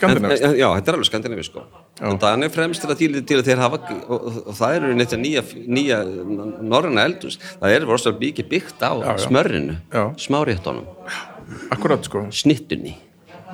en- 0.46 0.56
já, 0.60 0.66
þetta 0.76 0.88
er 0.92 0.96
alveg 0.98 1.08
skandinavi 1.08 1.44
sko. 1.46 1.62
en 2.00 2.18
það 2.20 2.44
er 2.44 2.50
fremst 2.52 2.82
til 2.82 2.90
að 2.92 2.98
til, 3.00 3.20
til 3.24 3.38
að 3.40 3.46
þeir 3.50 3.60
hafa 3.62 3.78
og, 4.08 4.26
og, 4.26 4.54
það 4.58 4.74
eru 4.76 4.94
neitt 4.98 5.14
nýja, 5.22 5.42
nýja 5.76 6.00
norræna 6.72 7.04
eldus 7.08 7.38
það 7.60 7.72
er 7.76 7.86
rosalega 7.88 8.20
mikið 8.24 8.48
byggt 8.50 8.84
á 8.84 8.92
já. 9.00 9.16
Já. 9.92 10.02
smáréttunum. 10.26 10.84
Akkurat, 11.70 12.04
sko. 12.04 12.26
Snittunni. 12.32 12.96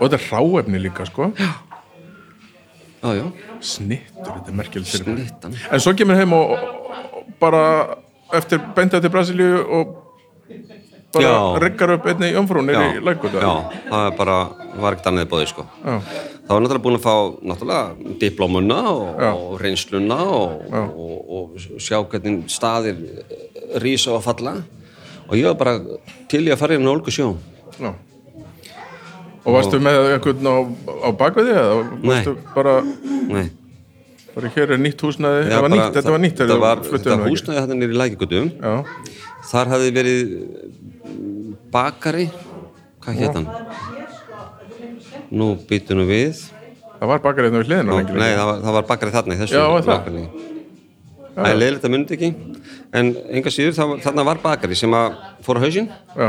Og 0.01 0.09
þetta 0.09 0.19
er 0.19 0.27
ráefni 0.33 0.81
líka, 0.83 1.07
sko. 1.07 1.31
Já, 3.03 3.11
já, 3.19 3.25
Snittur, 3.63 4.33
þetta 4.39 4.51
er 4.51 4.55
snittan. 4.87 5.55
En 5.75 5.81
svo 5.83 5.93
kemur 5.99 6.15
heim 6.19 6.33
og 6.35 6.53
bara 7.43 7.65
eftir 8.39 8.63
bendað 8.77 9.05
til 9.05 9.13
Brasilíu 9.13 9.61
og 9.67 9.99
bara 11.13 11.29
Já. 11.29 11.61
riggar 11.61 11.91
upp 11.99 12.07
einni 12.07 12.33
jómfrún 12.33 12.71
já, 12.73 12.81
nýri 12.81 13.05
lækut 13.05 13.33
já, 13.37 13.55
það 13.91 14.07
er 14.07 14.17
bara 14.17 14.37
var 14.81 14.95
ekkert 14.95 15.09
annað 15.11 15.29
bóði 15.29 15.49
sko. 15.51 15.67
Það 15.83 16.49
var 16.49 16.63
náttúrulega 16.65 16.85
búin 16.85 16.97
að 16.97 17.05
fá 17.05 17.17
náttúrulega 17.51 18.17
diplómuna 18.21 18.79
og, 18.91 19.21
og 19.29 19.61
reynsluna 19.61 20.19
og, 20.25 20.65
og, 20.73 21.19
og 21.37 21.81
sjá 21.81 22.01
hvernig 22.01 22.49
staðir 22.51 22.97
rísa 23.85 24.17
og 24.17 24.25
falla. 24.25 24.57
Og 25.29 25.37
ég 25.37 25.47
var 25.51 25.59
bara 25.61 26.01
til 26.33 26.47
í 26.47 26.53
að 26.53 26.61
fara 26.61 26.79
inn 26.79 26.89
á 26.89 26.93
Olgu 26.93 27.13
sjó. 27.13 27.35
Já. 27.77 27.93
Og 29.45 29.51
varstu 29.53 29.81
með 29.83 30.15
einhvern 30.17 30.49
á, 30.49 30.57
á 31.05 31.09
bakveði 31.19 31.57
eða 31.59 31.83
varstu 32.03 32.37
bara, 32.55 32.79
nei 33.29 33.51
bara 34.35 34.49
hér 34.55 34.71
er 34.77 34.81
nýtt 34.81 35.03
húsnaði 35.05 35.43
Já, 35.51 35.57
var 35.61 35.69
bara- 35.69 35.75
nýtt, 35.75 35.97
þetta 35.97 36.11
var 36.15 36.23
nýtt 36.25 36.39
þetta 36.43 36.59
var, 36.63 36.79
ekki. 36.79 37.33
húsnaði 37.33 37.61
þetta 37.63 37.77
nýri 37.81 37.99
lækikutum 38.01 38.47
þar 39.51 39.73
hafði 39.75 39.91
verið 39.99 40.23
bakari 41.73 42.27
hvað 43.03 43.19
hétt 43.21 43.35
hann? 43.39 43.49
Nú 45.33 45.57
býtu 45.69 45.97
nú 45.97 46.05
við. 46.07 46.43
Það 47.01 47.09
var 47.09 47.19
bakar 47.25 47.47
hérna 47.47 47.63
við 47.63 47.71
lengi 47.73 48.13
nei, 48.15 48.33
það 48.37 48.47
var, 48.47 48.59
það 48.63 48.75
var 48.77 48.85
bakari 48.91 49.15
þarna 49.15 49.35
í 49.35 49.39
þessu 49.41 49.57
Já, 49.57 49.63
var 49.73 49.83
það? 49.83 49.97
bakari. 49.97 50.25
Er 51.49 51.57
leiðilegt 51.57 51.87
að 51.89 51.93
myndi 51.95 52.17
ekki. 52.19 52.29
En 52.93 53.09
enga 53.33 53.51
síður 53.55 53.79
var, 53.81 54.03
þarna 54.05 54.25
var 54.29 54.41
bakari 54.45 54.77
sem 54.77 54.93
að 54.95 55.17
fór 55.43 55.57
á 55.59 55.61
hausinn. 55.65 55.89
Já, 56.15 56.29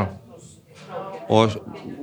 og 1.31 1.55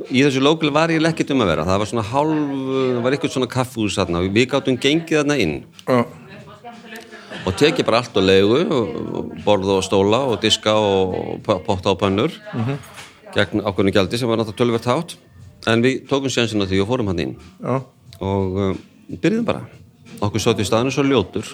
í 0.08 0.22
þessu 0.24 0.42
lókil 0.42 0.72
var 0.74 0.92
ég 0.92 1.02
lekkit 1.02 1.32
um 1.34 1.44
að 1.44 1.52
vera. 1.52 1.66
Það 1.68 1.82
var 1.82 1.90
svona 1.90 2.06
hálf, 2.10 2.40
það 2.70 3.00
var 3.04 3.16
eitthvað 3.16 3.34
svona 3.34 3.50
kaffús 3.50 3.98
þarna. 3.98 4.22
Við 4.28 4.48
gáttum 4.54 4.78
gengið 4.80 5.20
þarna 5.20 5.38
inn. 5.42 5.56
Já, 5.84 6.04
og 7.46 7.56
tekið 7.56 7.86
bara 7.88 8.00
allt 8.02 8.16
og 8.20 8.24
borða 9.44 9.78
og 9.78 9.84
stóla 9.86 10.22
og 10.28 10.40
diska 10.42 10.74
og 10.76 11.40
potta 11.44 11.94
og 11.94 12.00
pönnur. 12.00 12.34
Gegn 13.34 13.62
ákveðinu 13.62 13.94
gjaldi 13.94 14.18
sem 14.18 14.28
var 14.28 14.40
náttúrulega 14.40 14.60
tölvert 14.60 14.88
hátt. 14.90 15.16
En 15.70 15.84
við 15.84 16.06
tókum 16.08 16.32
sjansinn 16.32 16.64
á 16.64 16.66
því 16.66 16.80
og 16.82 16.88
fórum 16.88 17.10
hann 17.12 17.20
inn. 17.22 17.34
Já, 17.60 17.82
og 18.20 18.58
um, 18.64 18.78
byrjuðum 19.12 19.46
bara. 19.46 19.66
Okkur 20.20 20.42
sátt 20.42 20.60
í 20.60 20.66
staðinu 20.66 20.92
svo 20.94 21.04
ljótur. 21.06 21.46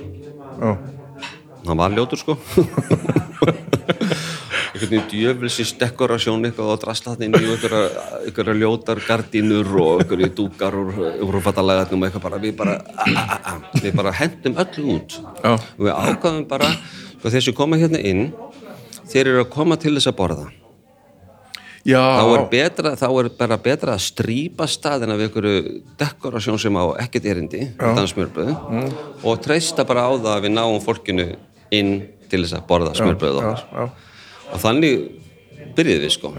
Hann 1.67 1.79
var 1.81 1.91
ljótur 1.91 2.21
sko 2.21 2.37
einhvern 4.77 4.91
veginn 4.93 5.09
djöfelsins 5.11 5.73
dekorasjón 5.81 6.45
eitthvað 6.49 6.73
og 6.75 6.81
drasla 6.83 7.15
hann 7.15 7.25
inn 7.27 7.37
í 7.37 7.49
einhverja, 7.49 8.57
ljótar 8.61 9.01
gardínur 9.07 9.71
og 9.81 10.03
einhverju 10.05 10.29
dúkar 10.37 10.77
úr, 10.77 11.01
úr 11.25 11.39
fattalagatnum 11.45 12.05
og 12.05 12.09
eitthvað 12.11 12.27
bara 12.29 12.41
við 12.43 12.55
bara, 12.59 12.77
a, 12.85 13.09
a, 13.09 13.39
a, 13.53 13.57
við 13.81 13.97
bara 13.97 14.13
hendum 14.21 14.61
öllu 14.63 14.87
út. 14.99 15.17
Já. 15.43 15.55
og 15.57 15.83
við 15.89 15.97
ákvaðum 15.97 16.47
bara 16.51 16.71
sko, 16.77 17.33
þeir 17.33 17.49
sem 17.49 17.57
koma 17.57 17.81
hérna 17.81 18.01
inn 18.05 18.29
þeir 19.07 19.33
eru 19.33 19.43
að 19.47 19.53
koma 19.57 19.81
til 19.81 19.97
þess 19.97 20.13
að 20.13 20.17
borða. 20.21 20.47
Já, 21.87 22.01
þá 22.03 22.25
er, 22.35 22.41
betra, 22.51 22.91
þá 22.99 23.07
er 23.21 23.29
bara 23.39 23.57
betra 23.63 23.93
að 23.95 24.03
strýpa 24.09 24.67
staðina 24.67 25.15
við 25.15 25.29
einhverju 25.29 25.61
dekorasjón 26.01 26.59
sem 26.59 26.75
á 26.83 26.85
ekkert 27.05 27.29
erindi 27.31 27.61
Mm. 28.67 28.89
og 29.23 29.39
treysta 29.45 29.87
bara 29.87 30.09
á 30.11 30.13
það 30.19 30.33
að 30.33 30.43
við 30.49 30.55
náum 30.57 30.81
fólkinu 30.83 31.29
inn 31.71 31.93
til 32.27 32.43
þess 32.43 32.57
að 32.59 32.67
borða 32.67 32.91
smjörbröð 32.99 33.39
já, 33.39 33.47
okkar 33.47 33.91
og 34.53 34.63
þannig 34.63 35.07
byrjuðum 35.77 36.05
við 36.07 36.15
sko. 36.15 36.31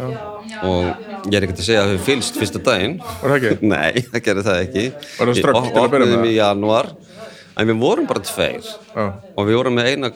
Og 0.67 0.87
ég 1.27 1.37
er 1.37 1.45
ekkert 1.47 1.61
að 1.61 1.67
segja 1.67 1.83
að 1.83 1.93
við 1.95 2.05
fylgst 2.07 2.39
fyrsta 2.39 2.63
daginn? 2.65 2.97
Nei, 3.73 4.03
það 4.07 4.23
gerði 4.29 4.45
það 4.47 4.63
ekki. 4.63 4.85
Var 5.17 5.33
það 5.33 5.35
Við 5.35 5.43
til 5.43 5.83
að 5.83 5.91
byrja 5.93 6.09
með? 6.15 6.31
í 6.31 6.37
janúar 6.39 6.91
en 7.57 7.69
við 7.71 7.79
vorum 7.81 8.09
bara 8.09 8.23
tveir. 8.25 8.65
Já, 8.95 9.05
og 9.35 9.47
við 9.49 9.59
vorum 9.59 9.77
með 9.77 9.91
eina 9.93 10.11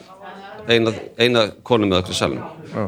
eina, 0.70 0.92
eina 1.18 1.46
konu 1.66 1.88
með 1.90 2.02
okkur 2.02 2.18
já. 2.72 2.84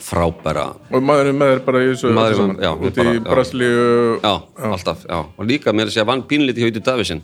Frábæra. 0.00 0.62
Og 0.96 1.02
maðurinn 1.04 1.36
með 1.36 1.50
þér 1.52 1.58
bara 1.66 1.80
í 1.84 1.88
þessu 1.90 2.10
Maðurinn 2.16 2.54
já, 2.62 2.70
við 2.78 2.86
út 2.88 3.00
í 3.02 3.04
já. 3.04 3.10
Brasilíu 3.26 3.82
já, 4.22 4.30
alltaf, 4.70 5.02
já. 5.04 5.18
Og 5.36 5.48
líka 5.48 5.74
með 5.76 5.90
þess 5.90 6.00
að 6.00 6.08
vann 6.08 6.22
pínlítið 6.30 6.64
hjá 6.64 6.70
Íti 6.70 6.82
Davísinn 6.86 7.20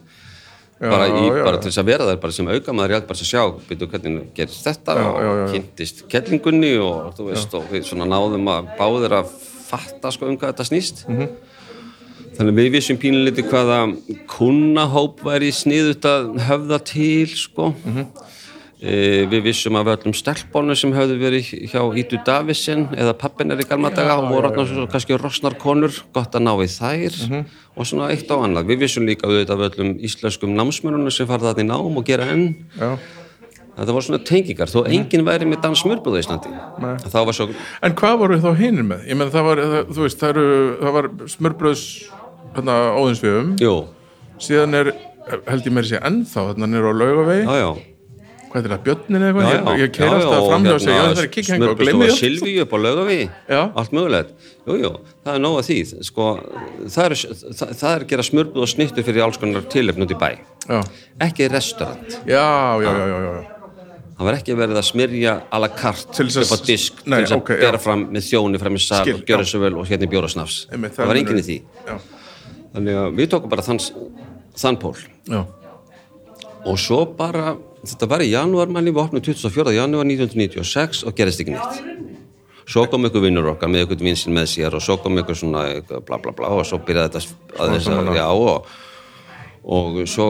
bara, 0.80 1.08
í, 1.08 1.28
bara 1.32 1.58
til 1.60 1.70
þess 1.70 1.80
að 1.80 1.88
vera 1.90 2.06
þær 2.10 2.34
sem 2.36 2.48
aukamaður 2.52 2.92
ég 2.92 2.98
held 2.98 3.08
bara 3.08 3.22
að 3.22 3.30
sjá, 3.30 3.42
byrju 3.68 3.88
hvernig 3.92 4.30
gerist 4.36 4.66
þetta 4.66 4.96
og 5.00 5.52
kynntist 5.54 6.02
kellingunni 6.12 6.72
og 6.84 7.14
þú 7.16 7.28
veist, 7.30 7.56
og 7.56 7.68
við 7.72 7.86
svona 7.88 8.08
náðum 8.10 8.50
að 8.52 8.72
báðir 8.76 9.16
að 9.22 9.30
fatta 9.66 10.12
sko 10.14 10.28
um 10.28 10.36
hvað 10.36 10.52
þetta 10.52 10.68
snýst. 10.70 11.06
Mhm. 11.08 11.28
þannig 12.36 12.52
að 12.52 12.58
við 12.60 12.72
vissum 12.74 12.98
pínlítið 13.00 13.46
hvaða 13.48 13.78
kunnahóp 14.28 15.22
væri 15.24 15.48
sniðut 15.56 16.04
að 16.04 16.34
höfða 16.44 16.78
til 16.84 17.26
sko. 17.32 17.72
Mhm. 17.72 18.04
e, 18.04 18.25
við 18.76 19.40
vissum 19.46 19.76
af 19.80 19.88
öllum 19.94 20.12
stelpónu 20.12 20.74
sem 20.76 20.92
höfðu 20.92 21.16
verið 21.20 21.52
hjá 21.72 21.80
Ídu 21.96 22.18
Davisen 22.26 22.86
eða 22.92 23.14
pappinar 23.16 23.60
í 23.62 23.64
galma 23.68 23.88
daga 23.94 24.18
og 24.20 24.28
voru 24.34 24.66
svo 24.68 24.84
kannski 24.92 25.16
rosnar 25.16 25.56
konur 25.56 25.94
gott 26.12 26.36
að 26.36 26.44
ná 26.44 26.52
í 26.60 26.68
þær 26.68 27.16
og 27.72 27.88
svona 27.88 28.10
eitt 28.12 28.28
á 28.28 28.36
annað. 28.36 28.68
Við 28.68 28.82
vissum 28.84 29.08
líka 29.08 29.30
auðvitað 29.30 29.62
af 29.64 29.78
öllum 29.78 29.94
íslenskum 30.04 30.52
námsmörunum 30.58 31.08
sem 31.14 31.28
farið 31.28 31.54
það 31.54 31.62
í 31.64 31.66
nám 31.70 31.96
og 31.96 32.04
gera 32.04 32.28
enn. 32.34 32.46
Já. 32.76 32.98
þetta 33.76 33.96
voru 33.96 34.06
svona 34.06 34.22
tengingar, 34.24 34.72
þó 34.72 34.84
enginn 34.88 35.24
væri 35.24 35.48
með 35.48 35.64
dansmörbúðu 35.64 36.20
í 36.20 36.24
Íslandi. 36.24 36.52
Svo 37.36 37.48
En 37.84 37.96
hvað 37.96 38.20
voru 38.22 38.38
þá 38.40 38.54
hinir 38.60 38.86
með? 38.88 39.08
Ég 39.08 39.20
menn 39.20 39.32
það 39.32 39.50
var, 39.50 39.64
það, 39.72 39.90
þú 39.90 40.06
veist, 40.06 40.20
það, 40.22 40.30
eru, 40.32 40.46
það 40.80 40.96
var 40.96 41.10
smörbröðs 41.34 41.84
hérna, 42.56 42.78
óðinsviðum 42.96 43.52
síðan 44.40 44.80
er, 44.80 44.94
held 45.48 45.68
ég 45.68 45.76
að 45.76 45.90
sé 45.90 46.00
ennþá 46.00 46.48
þarna 46.50 46.72
nýra 46.72 46.92
á 46.92 46.94
laugavegi, 46.96 47.44
hvað 48.56 48.66
er 48.66 48.72
það, 48.72 48.82
björnin 48.86 49.24
eða 49.26 49.26
Já, 49.26 49.48
eitthvað, 49.52 49.66
já, 49.66 49.76
ég, 49.76 49.82
ég 49.82 49.90
keir 49.96 50.14
alltaf 50.16 50.36
og 50.36 50.46
framhjá 50.50 50.72
og 50.72 50.82
segja, 50.82 50.96
já 50.96 51.02
það 51.06 51.22
er 51.22 51.48
hengur 51.50 51.72
og 51.72 51.76
smurbrauð 51.76 51.80
glemmi 51.82 52.06
og 52.06 52.12
því. 52.12 52.20
Silvíu 52.20 52.62
upp 52.64 52.72
á 52.72 52.78
laugaví 52.80 53.18
Já. 53.26 53.60
allt 53.82 53.96
mögulegt, 53.96 54.30
jú, 54.66 54.76
jú, 54.80 54.92
það 55.26 55.34
er 55.34 55.42
nóg 55.44 55.56
að 55.60 55.66
því. 55.68 55.76
Sko, 56.08 56.28
það 56.94 57.08
er, 57.08 57.14
það, 57.58 57.74
það 57.82 57.90
er 57.90 58.06
gera 58.12 58.26
smurbröð 58.30 58.64
og 58.64 58.70
snittu 58.72 59.04
fyrir 59.06 59.26
alls 59.26 59.40
konar 59.42 59.66
tilefn 59.72 60.06
út 60.06 60.14
í 60.14 60.18
bæ. 60.20 60.30
Já, 60.66 60.80
ekki 61.26 61.50
restaurant, 61.52 62.16
já, 62.26 62.46
já, 62.82 62.88
já, 62.88 63.04
já, 63.12 63.18
já. 63.26 63.74
það 64.16 64.30
var 64.30 64.38
ekki 64.40 64.56
verið 64.62 64.80
að 64.80 64.88
smyrja 64.88 65.36
a 65.52 65.60
la 65.60 65.70
carte 65.76 66.26
upp 66.26 66.54
á 66.56 66.58
disk 66.64 67.04
til 67.04 67.12
þess 67.18 67.36
að 67.36 67.42
ok, 67.42 67.52
já. 67.52 67.62
bera 67.66 67.82
fram 67.82 68.06
með 68.14 68.30
þjóni 68.30 68.62
fram 68.62 68.78
í 68.78 68.82
sal 68.82 69.04
Skil, 69.04 69.18
og 69.20 69.28
gjöra 69.28 69.44
já. 69.44 69.50
svo 69.52 69.60
vel 69.62 69.76
og 69.76 69.86
hérna 69.90 70.08
bjóra 70.10 70.32
snafs 70.32 70.62
Einmitt, 70.72 70.96
það 70.96 71.12
var 71.12 71.20
enginn 71.20 71.42
í 71.42 71.46
því. 71.46 71.58
Já, 71.86 72.00
þannig 72.72 72.98
að 73.04 73.20
við 73.20 73.30
tókum 73.36 73.52
bara 73.52 73.66
þann, 73.68 73.82
þann 74.56 74.80
pól. 74.82 74.96
Já, 75.28 75.44
og 76.66 76.80
svo 76.80 77.02
bara, 77.18 77.54
þetta 77.86 78.08
var 78.10 78.24
í 78.24 78.32
janúar 78.32 78.72
manni, 78.72 78.94
við 78.94 79.04
opnum 79.04 79.24
24. 79.24 79.74
janúar 79.76 80.08
1996 80.08 81.04
og 81.06 81.16
gerist 81.18 81.42
ekki 81.44 81.54
neitt. 81.54 81.84
Svo 82.66 82.82
kom 82.90 83.06
ykkur 83.06 83.22
vinnur 83.22 83.52
okkar 83.52 83.70
með 83.70 83.86
ykkur 83.86 84.02
vinsinn 84.08 84.34
með 84.34 84.50
sér 84.56 84.74
og 84.74 84.82
svo 84.82 84.98
kom 84.98 85.20
ykkur 85.22 85.38
svona 85.38 85.68
eitthvað 85.70 86.02
bla 86.08 86.18
bla 86.22 86.34
bla 86.34 86.50
og 86.56 86.66
svo 86.66 86.80
byrjaði 86.82 87.14
þetta 87.14 87.62
að 87.62 87.76
þess 87.76 87.92
að, 87.94 88.12
já 88.18 88.26
og 88.26 88.74
og 89.66 90.04
svo 90.06 90.26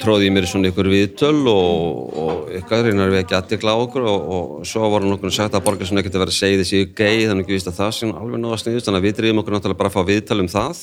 tróði 0.00 0.26
ég 0.28 0.34
mér 0.34 0.46
svona 0.48 0.68
ykkur 0.68 0.90
viðtöl 0.92 1.46
og, 1.48 2.16
og 2.20 2.50
ykkar 2.58 2.84
reynar 2.84 3.12
við 3.14 3.22
ekki 3.22 3.36
aðtikla 3.38 3.72
á 3.72 3.80
okkur 3.80 4.04
og, 4.10 4.26
og 4.36 4.66
svo 4.68 4.90
voru 4.92 5.08
nokkur 5.08 5.32
sagt 5.32 5.56
að 5.56 5.64
borgar 5.64 5.88
svona 5.88 6.02
ekkert 6.02 6.18
að 6.18 6.24
vera 6.26 6.34
að 6.34 6.36
segja 6.36 6.60
þessi 6.60 6.82
gei 6.92 7.24
þannig 7.24 7.46
ekki 7.46 7.56
víst 7.56 7.70
að 7.70 7.78
það 7.78 7.94
sem 7.96 8.12
alveg 8.12 8.42
náða 8.42 8.58
sniðust 8.60 8.90
þannig 8.90 9.00
að 9.00 9.06
við 9.08 9.16
drifum 9.20 9.40
okkur 9.40 9.56
náttúrulega 9.56 9.80
bara 9.80 9.92
að 9.92 9.96
fá 9.96 10.10
viðtöl 10.10 10.38
um 10.44 10.50
það 10.52 10.82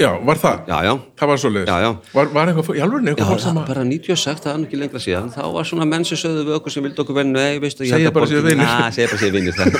já, 0.00 0.10
var 0.26 0.38
það? 0.40 0.56
já, 0.70 0.76
já, 0.86 0.92
Það 1.20 1.28
var 1.30 1.38
svoleiðis? 1.42 1.68
Já, 1.70 1.76
já. 1.84 1.90
Var, 2.16 2.26
var 2.34 2.50
eitthvað, 2.50 2.70
í 2.72 2.80
alveg 2.84 3.00
Já, 3.00 3.10
eitthvað 3.12 3.30
fólk 3.30 3.42
sem 3.44 3.58
að, 3.60 3.66
bara 3.70 3.82
96, 3.84 4.40
það 4.44 4.52
er 4.54 4.60
ekki 4.66 4.78
lengra 4.80 5.00
síðan 5.04 5.28
þá 5.34 5.42
var 5.56 5.64
svona 5.70 5.86
menn 5.90 6.04
sem 6.08 6.18
sögðu 6.20 6.42
við 6.48 6.54
okkur 6.58 6.74
sem 6.74 6.86
vildi 6.86 7.02
okkur 7.04 7.16
vennu 7.20 7.36
nei, 7.36 7.54
veistu, 7.62 7.84
ég 7.84 7.92
Segja 7.92 7.98
held 8.00 8.10
að 8.10 8.16
bara 8.16 8.28
séu 8.30 8.40
borgin- 8.40 8.50
vinir. 8.50 8.66
Na, 8.66 8.90
segja 8.96 9.08
bara 9.12 9.20
séu 9.20 9.32
vinnir, 9.36 9.54
það 9.56 9.64
er 9.66 9.72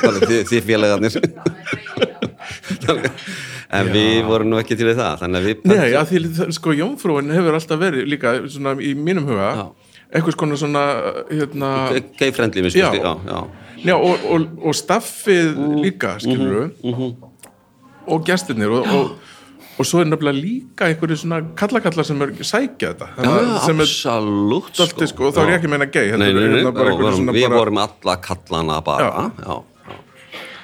þið, 0.50 0.62
félagarnir 0.68 1.12
en 3.80 3.92
við 3.94 4.16
vorum 4.26 4.48
nú 4.50 4.58
ekki 4.60 4.74
til 4.78 4.90
það 4.98 5.20
þannig 5.22 5.38
að 5.40 5.46
við 5.48 5.56
nei, 5.70 5.88
að 5.94 6.06
því, 6.10 6.16
sko, 6.56 6.68
jómfrúin 6.74 7.30
hefur 7.34 7.54
alltaf 7.58 7.78
verið 7.80 8.08
líka, 8.10 8.28
svona, 8.50 8.74
í 8.82 8.92
mínum 8.98 9.28
huga, 9.30 9.50
Já. 9.54 9.64
eitthvað 10.18 10.56
svona, 10.58 10.84
hérna, 11.30 11.68
gay 12.18 12.32
friendly, 12.34 12.64
við 12.66 12.80
Já. 12.80 12.88
skoðum, 12.90 13.24
já, 13.24 13.30
já 13.30 13.40
já, 13.80 13.94
og, 13.96 14.16
og, 14.28 14.40
og, 18.90 19.10
og 19.80 19.88
svo 19.88 20.02
er 20.02 20.10
nefnilega 20.10 20.36
líka 20.36 20.90
einhverju 20.90 21.16
svona 21.22 21.40
kallakallar 21.56 22.06
sem 22.06 22.20
er 22.26 22.34
sækja 22.44 22.92
þetta. 22.92 23.10
Er 23.24 23.50
absolutt 23.56 24.76
Dalti, 24.76 25.08
sko, 25.08 25.30
og 25.30 25.34
þá 25.36 25.42
er 25.46 25.52
ég 25.54 25.58
ekki 25.60 25.72
meina 25.72 25.88
heldur 25.88 26.20
Nei, 26.20 26.32
nei, 26.36 26.46
nei, 26.52 26.62
við 27.32 27.46
bara- 27.48 27.60
vorum 27.62 27.82
alla 27.86 28.16
kallana 28.20 28.80
bara. 28.84 29.10
Já, 29.10 29.46
já. 29.46 29.62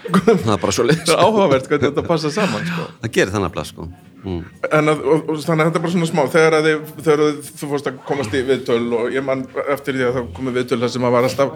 það 0.06 0.52
er 0.54 0.60
bara 0.62 0.74
svo 0.74 0.84
leys 0.86 1.02
það 1.06 1.14
er 1.16 1.22
áhugavert 1.24 1.68
hvernig 1.70 1.88
þetta 1.88 2.04
passa 2.06 2.30
saman 2.34 2.66
sko. 2.68 2.84
það 3.02 3.12
gerir 3.16 3.32
þannig 3.34 3.48
að 3.50 3.54
blað 3.56 3.68
sko. 3.70 3.86
Mm. 4.26 4.38
að, 4.66 4.88
og, 4.92 5.28
og, 5.30 5.40
þannig 5.46 5.62
að 5.62 5.68
þetta 5.68 5.78
er 5.80 5.84
bara 5.84 5.92
svona 5.94 6.08
smá 6.10 6.22
þegar, 6.34 6.56
að 6.58 6.68
þið, 6.68 6.92
þegar 7.06 7.22
að 7.26 7.50
þú 7.60 7.68
fórst 7.72 7.90
að 7.90 7.98
komast 8.08 8.34
í 8.34 8.42
viðtöl 8.48 8.80
og 8.98 9.14
ég 9.14 9.26
man 9.26 9.44
eftir 9.74 9.98
því 9.98 10.06
að 10.08 10.16
það 10.18 10.30
komið 10.38 10.58
viðtöl 10.60 10.80
þar 10.82 10.92
sem 10.96 11.06
að 11.06 11.16
var 11.16 11.28
alltaf 11.28 11.50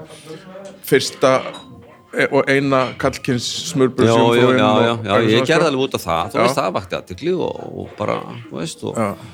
fyrsta 0.91 1.33
og 2.11 2.49
eina 2.51 2.81
kallkins 2.99 3.47
smurbröð 3.71 4.09
já, 4.11 4.15
já, 4.35 4.47
já, 4.59 4.71
já, 4.83 4.95
já, 5.07 5.15
ég 5.31 5.47
gerði 5.47 5.69
alveg 5.71 5.85
út 5.87 5.97
af 5.99 6.05
það. 6.05 6.31
Þú 6.33 6.41
veist, 6.43 6.59
það 6.59 6.73
vakti 6.77 6.99
aðtikli 6.99 7.35
og, 7.37 7.61
og 7.83 7.93
bara, 7.99 8.17
þú 8.49 8.59
veist 8.59 8.83
og, 8.91 9.27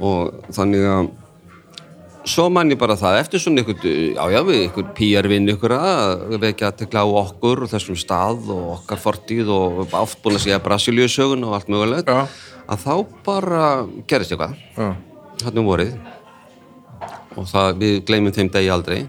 og 0.00 0.50
þannig 0.52 0.88
að 0.90 1.08
svo 2.28 2.46
man 2.52 2.72
ég 2.72 2.80
bara 2.80 2.96
það 3.00 3.18
eftir 3.22 3.42
svona 3.42 3.64
ykkur, 3.64 3.88
já 4.16 4.24
já 4.32 4.40
við 4.48 4.60
ykkur 4.66 4.86
PR-vinn 4.98 5.50
ykkur 5.54 5.76
að 5.76 6.36
vekja 6.44 6.70
aðtekla 6.70 7.04
á 7.04 7.08
okkur 7.24 7.64
og 7.64 7.72
þessum 7.72 7.98
stað 8.00 8.52
og 8.52 8.70
okkar 8.78 9.00
fortíð 9.00 9.52
og 9.56 9.82
oft 10.00 10.20
búin 10.24 10.38
að 10.38 10.46
segja 10.46 10.62
Brasilíusögun 10.64 11.44
og 11.48 11.56
allt 11.58 11.72
mögulegt 11.72 12.08
Já. 12.08 12.28
að 12.68 12.84
þá 12.84 12.94
bara 13.24 13.66
gerist 14.08 14.32
eitthvað. 14.32 14.56
Hann 15.44 15.60
um 15.60 15.68
vorið. 15.68 15.96
Og 17.34 17.48
það, 17.50 17.76
við 17.80 18.00
gleymum 18.08 18.32
þeim 18.32 18.52
degi 18.54 18.72
aldrei 18.72 19.04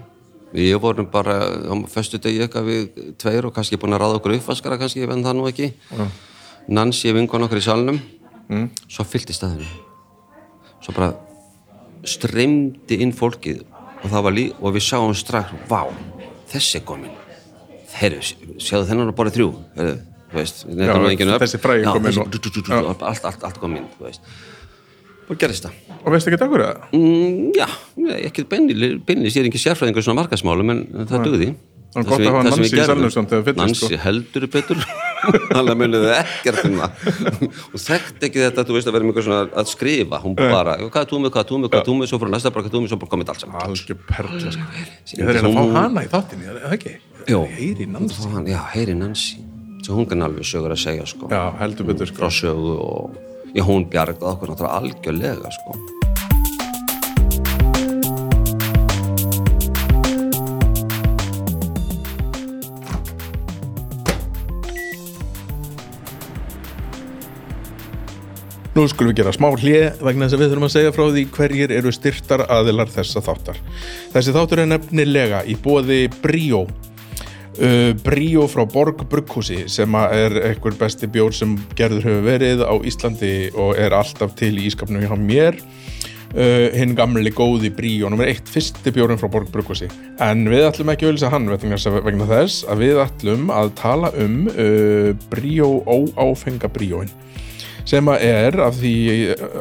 við 0.56 0.78
vorum 0.80 1.08
bara 1.12 1.36
á 1.68 1.74
föstu 1.92 2.18
degi 2.22 2.40
eitthvað 2.46 2.64
við 2.70 3.14
tveir 3.20 3.46
og 3.48 3.54
kannski 3.56 3.76
búin 3.80 3.92
að 3.96 4.02
ráða 4.04 4.18
okkur 4.20 4.36
uppvaskara 4.38 4.78
kannski, 4.80 5.04
venn 5.08 5.22
það 5.24 5.36
nú 5.36 5.48
ekki. 5.50 5.70
Nancy 6.68 7.12
vinkon 7.14 7.44
okkur 7.46 7.60
í 7.60 7.66
salnum. 7.66 8.00
Mm. 8.46 8.68
svo 8.86 9.02
fyllti 9.02 9.34
staðinu 9.34 9.66
svo 10.78 10.92
bara 10.94 11.08
streymdi 12.06 13.00
inn 13.02 13.10
fólkið 13.16 13.64
og 14.04 14.10
það 14.12 14.22
var 14.26 14.34
lí 14.36 14.44
og 14.60 14.74
við 14.76 14.84
sáum 14.86 15.14
strax, 15.18 15.50
vá, 15.66 15.80
þessi 16.52 16.78
er 16.78 16.84
komin. 16.86 17.10
Herru, 17.96 18.20
sjáðu 18.22 18.86
þennan 18.90 19.10
að 19.10 19.16
bara 19.18 19.32
þrjú? 19.34 19.48
Herru, 19.74 19.96
þú 20.30 20.38
veist, 20.38 20.62
Já, 21.82 21.90
þessi- 22.06 22.30
du- 22.30 22.38
Já. 22.70 22.78
allt, 22.92 23.02
allt, 23.26 23.44
allt 23.50 23.58
komin, 23.58 23.86
þú 23.98 24.04
veist 24.06 24.20
og 25.26 25.38
gerist 25.40 25.66
það. 25.66 25.78
Og 26.02 26.12
veistu 26.14 26.30
ekki 26.32 26.44
akkur 26.46 26.62
það? 26.64 26.76
Mm, 26.96 27.48
já, 27.56 27.66
ekki 28.28 28.44
beinlis, 28.50 29.34
ég 29.36 29.42
er 29.42 29.48
ekki 29.50 29.62
sérfræðingur 29.62 30.04
svona 30.06 30.22
markasmálum 30.22 30.70
en 30.74 30.84
það 31.08 31.26
dugði. 31.26 31.48
Það 31.96 32.02
er 32.02 32.08
gott 32.10 32.20
að 32.20 32.26
hafa 32.28 32.42
Nancy 32.44 32.66
í 32.66 32.84
salnum 32.84 33.12
samt 33.14 33.30
þegar 33.32 33.44
fyllist, 33.46 33.60
Nancy 33.62 33.86
sko. 33.88 33.98
heldur 34.02 34.44
betur. 34.52 34.78
Alveg 35.58 35.76
munið 35.80 36.02
ekkert 36.12 36.60
um 36.68 36.74
það. 36.82 36.90
Og 37.72 37.78
þekkt 37.80 38.26
ekki 38.28 38.42
þetta, 38.42 38.64
þú 38.68 38.76
veist 38.76 38.90
að 38.90 38.98
með 38.98 39.06
eitthvað 39.06 39.26
svona 39.30 39.40
að 39.62 39.70
skrifa, 39.72 40.20
hún 40.20 40.36
bara, 40.36 40.76
hvað 40.82 41.00
er 41.00 41.08
túmið, 41.14 41.32
hvað 41.32 41.42
er 41.42 41.48
túmið, 41.48 41.68
hvað 41.72 41.80
er 41.80 41.88
túmið? 41.88 42.10
Svo 42.12 42.20
fyrir 42.20 42.34
næsta 42.36 42.52
bara 42.52 42.66
hvað 42.66 42.70
er 42.70 42.76
túmið, 42.76 42.92
svo 42.92 43.00
bara 43.00 43.12
komið 43.14 43.32
allt 43.32 43.42
saman. 43.46 43.64
Algjör 43.64 43.98
perla 44.10 44.52
sko. 44.52 44.64
ég 44.76 45.24
þarf 45.24 45.40
eiginlega 45.40 45.48
að 45.48 45.56
fá 45.56 45.62
hana 45.80 46.04
í 46.04 46.12
þáttinni, 46.12 46.44
er 46.52 46.60
það 46.66 46.76
ekki? 46.76 46.94
Svo 48.12 48.28
hann- 48.34 48.50
já, 48.52 48.60
heyri 48.76 48.94
Nancy 49.00 49.40
svo 53.54 53.68
hún 53.68 53.86
bjargaði 53.92 54.32
okkur 54.32 54.54
náttúrulega 54.54 54.80
algjörlega 54.80 55.54
sko 55.60 55.78
Nú 68.76 68.82
skulum 68.92 69.14
við 69.14 69.22
gera 69.22 69.30
smá 69.32 69.46
hlið 69.56 70.02
vegna 70.04 70.26
þess 70.26 70.36
að 70.36 70.40
við 70.42 70.50
þurfum 70.50 70.66
að 70.66 70.72
segja 70.74 70.92
frá 70.92 71.04
því 71.06 71.20
hverjir 71.32 71.70
eru 71.72 71.92
styrtar 71.96 72.42
aðilar 72.52 72.90
þessa 72.92 73.22
þáttar. 73.24 73.60
Þessi 74.12 74.34
þáttur 74.36 74.60
er 74.60 74.68
nefnilega 74.68 75.38
í 75.48 75.54
bóði 75.64 76.02
Bríó. 76.20 76.66
Uh, 77.56 77.94
Bríó 78.04 78.44
frá 78.52 78.66
Borg 78.68 79.00
Brugghúsi 79.08 79.62
sem 79.72 79.94
er 79.96 80.34
einhver 80.50 80.74
besti 80.76 81.08
bjór 81.08 81.32
sem 81.32 81.54
gerður 81.78 82.04
hefur 82.04 82.26
verið 82.26 82.60
á 82.68 82.74
Íslandi 82.84 83.30
og 83.56 83.78
er 83.80 83.94
alltaf 83.96 84.34
til 84.36 84.58
í 84.60 84.66
ískapnum 84.68 85.00
hjá 85.06 85.16
mér. 85.16 85.56
Uh, 86.36 86.68
hinn 86.76 86.92
gamli 86.98 87.30
góði 87.32 87.70
Bríó 87.72 88.10
nummer 88.12 88.28
eitt 88.28 88.50
fyrsti 88.52 88.92
bjórinn 88.92 89.16
frá 89.16 89.30
Borg 89.32 89.48
Brugghúsi. 89.54 89.88
En 90.20 90.44
við 90.52 90.66
ætlum 90.68 90.92
ekki 90.92 91.06
að 91.08 91.14
auðvitað 91.14 91.32
hann 91.32 91.48
vegna 92.04 92.28
þess 92.28 92.66
að- 92.68 92.82
við 92.82 93.00
ætlum 93.06 93.48
að 93.56 93.72
tala 93.80 94.12
um 94.20 94.36
uh, 94.52 95.14
Bríó 95.32 95.70
óáfenga 95.86 96.68
Bríóin 96.68 97.08
sem 97.86 98.08
er 98.18 98.56
af 98.66 98.74
því 98.80 98.94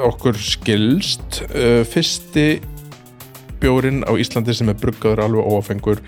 okkur 0.07 0.33
skilst 0.41 1.43
fyrsti 1.91 2.45
bjórin 3.61 4.01
á 4.01 4.17
Íslandi 4.17 4.55
sem 4.57 4.71
er 4.73 4.79
bruggaður 4.81 5.21
alveg 5.27 5.45
óafengur 5.53 6.01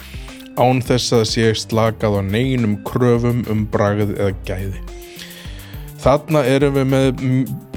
án 0.57 0.81
þess 0.83 1.13
að 1.15 1.25
sé 1.31 1.47
slakað 1.57 2.19
á 2.19 2.21
neinum 2.25 2.77
kröfum 2.87 3.43
um 3.51 3.65
bragð 3.71 4.15
eða 4.17 4.33
gæði. 4.47 4.81
Þarna 6.01 6.43
erum 6.45 6.77
við 6.77 6.87
með 6.91 7.23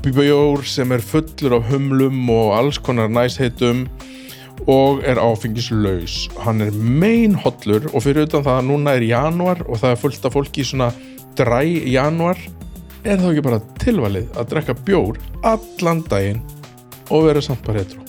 bjór 0.04 0.64
sem 0.68 0.92
er 0.92 1.04
fullur 1.04 1.58
af 1.58 1.68
humlum 1.70 2.28
og 2.32 2.54
alls 2.56 2.78
konar 2.80 3.10
næsheitum 3.12 3.86
og 4.68 5.04
er 5.08 5.20
áfengislaus. 5.20 6.26
Hann 6.44 6.60
er 6.64 6.74
meinhollur 6.74 7.88
og 7.92 8.04
fyrir 8.04 8.28
utan 8.28 8.44
það 8.44 8.58
að 8.58 8.68
núna 8.68 8.96
er 8.96 9.08
januar 9.08 9.62
og 9.66 9.80
það 9.80 9.94
er 9.94 10.02
fullt 10.04 10.28
af 10.28 10.36
fólki 10.36 10.64
í 10.64 10.68
svona 10.72 10.90
dræ 11.38 11.62
januar 11.88 12.40
er 13.04 13.20
þá 13.20 13.30
ekki 13.30 13.44
bara 13.46 13.62
tilvalið 13.80 14.36
að 14.36 14.52
drekka 14.52 14.76
bjór 14.84 15.20
allan 15.46 16.04
daginn 16.10 16.42
og 17.08 17.26
vera 17.28 17.42
samt 17.44 17.64
bara 17.64 17.80
hetru 17.80 18.04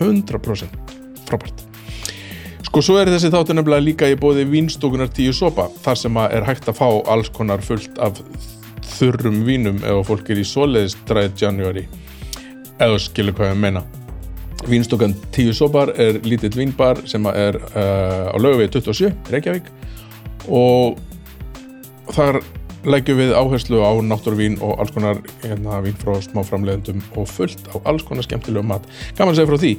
100% 0.00 0.94
frábært 1.28 1.69
Sko, 2.70 2.84
svo 2.86 3.00
er 3.00 3.08
þessi 3.10 3.32
þáttur 3.34 3.56
nefnilega 3.58 3.82
líka 3.82 4.06
í 4.06 4.14
bóði 4.14 4.44
vínstúkunar 4.46 5.08
tíu 5.10 5.32
sopa, 5.34 5.64
þar 5.82 5.96
sem 5.98 6.18
er 6.22 6.44
hægt 6.46 6.68
að 6.70 6.76
fá 6.78 6.86
alls 7.10 7.26
konar 7.34 7.64
fullt 7.66 7.96
af 7.98 8.20
þurrum 8.92 9.40
vínum 9.42 9.80
ef 9.82 10.04
fólk 10.06 10.30
er 10.30 10.38
í 10.38 10.44
svoleiðis 10.46 10.94
dræð 11.08 11.34
january, 11.42 11.82
eða 12.78 13.00
skilur 13.02 13.34
hvað 13.34 13.50
ég 13.50 13.58
meina. 13.64 13.82
Vínstúkan 14.70 15.16
tíu 15.34 15.50
sopar 15.50 15.90
er 15.98 16.20
lítill 16.22 16.52
vínbar 16.54 17.02
sem 17.10 17.26
er 17.32 17.58
uh, 17.72 18.30
á 18.30 18.36
löguvegi 18.38 18.76
27, 18.78 19.18
Reykjavík 19.34 19.74
og 20.46 21.02
þar 22.14 22.38
leggjum 22.88 23.18
við 23.20 23.32
áherslu 23.36 23.80
á 23.84 23.92
náttúruvín 24.04 24.56
og 24.64 24.78
alls 24.80 24.92
konar 24.94 25.20
hérna, 25.42 25.80
vín 25.84 25.96
frá 26.00 26.14
smáframleðendum 26.24 27.02
og 27.18 27.28
fullt 27.28 27.66
á 27.72 27.76
alls 27.84 28.04
konar 28.06 28.24
skemmtilegu 28.24 28.64
mat. 28.64 28.86
Gaman 29.18 29.34
að 29.34 29.40
segja 29.40 29.50
frá 29.50 29.60
því 29.60 29.72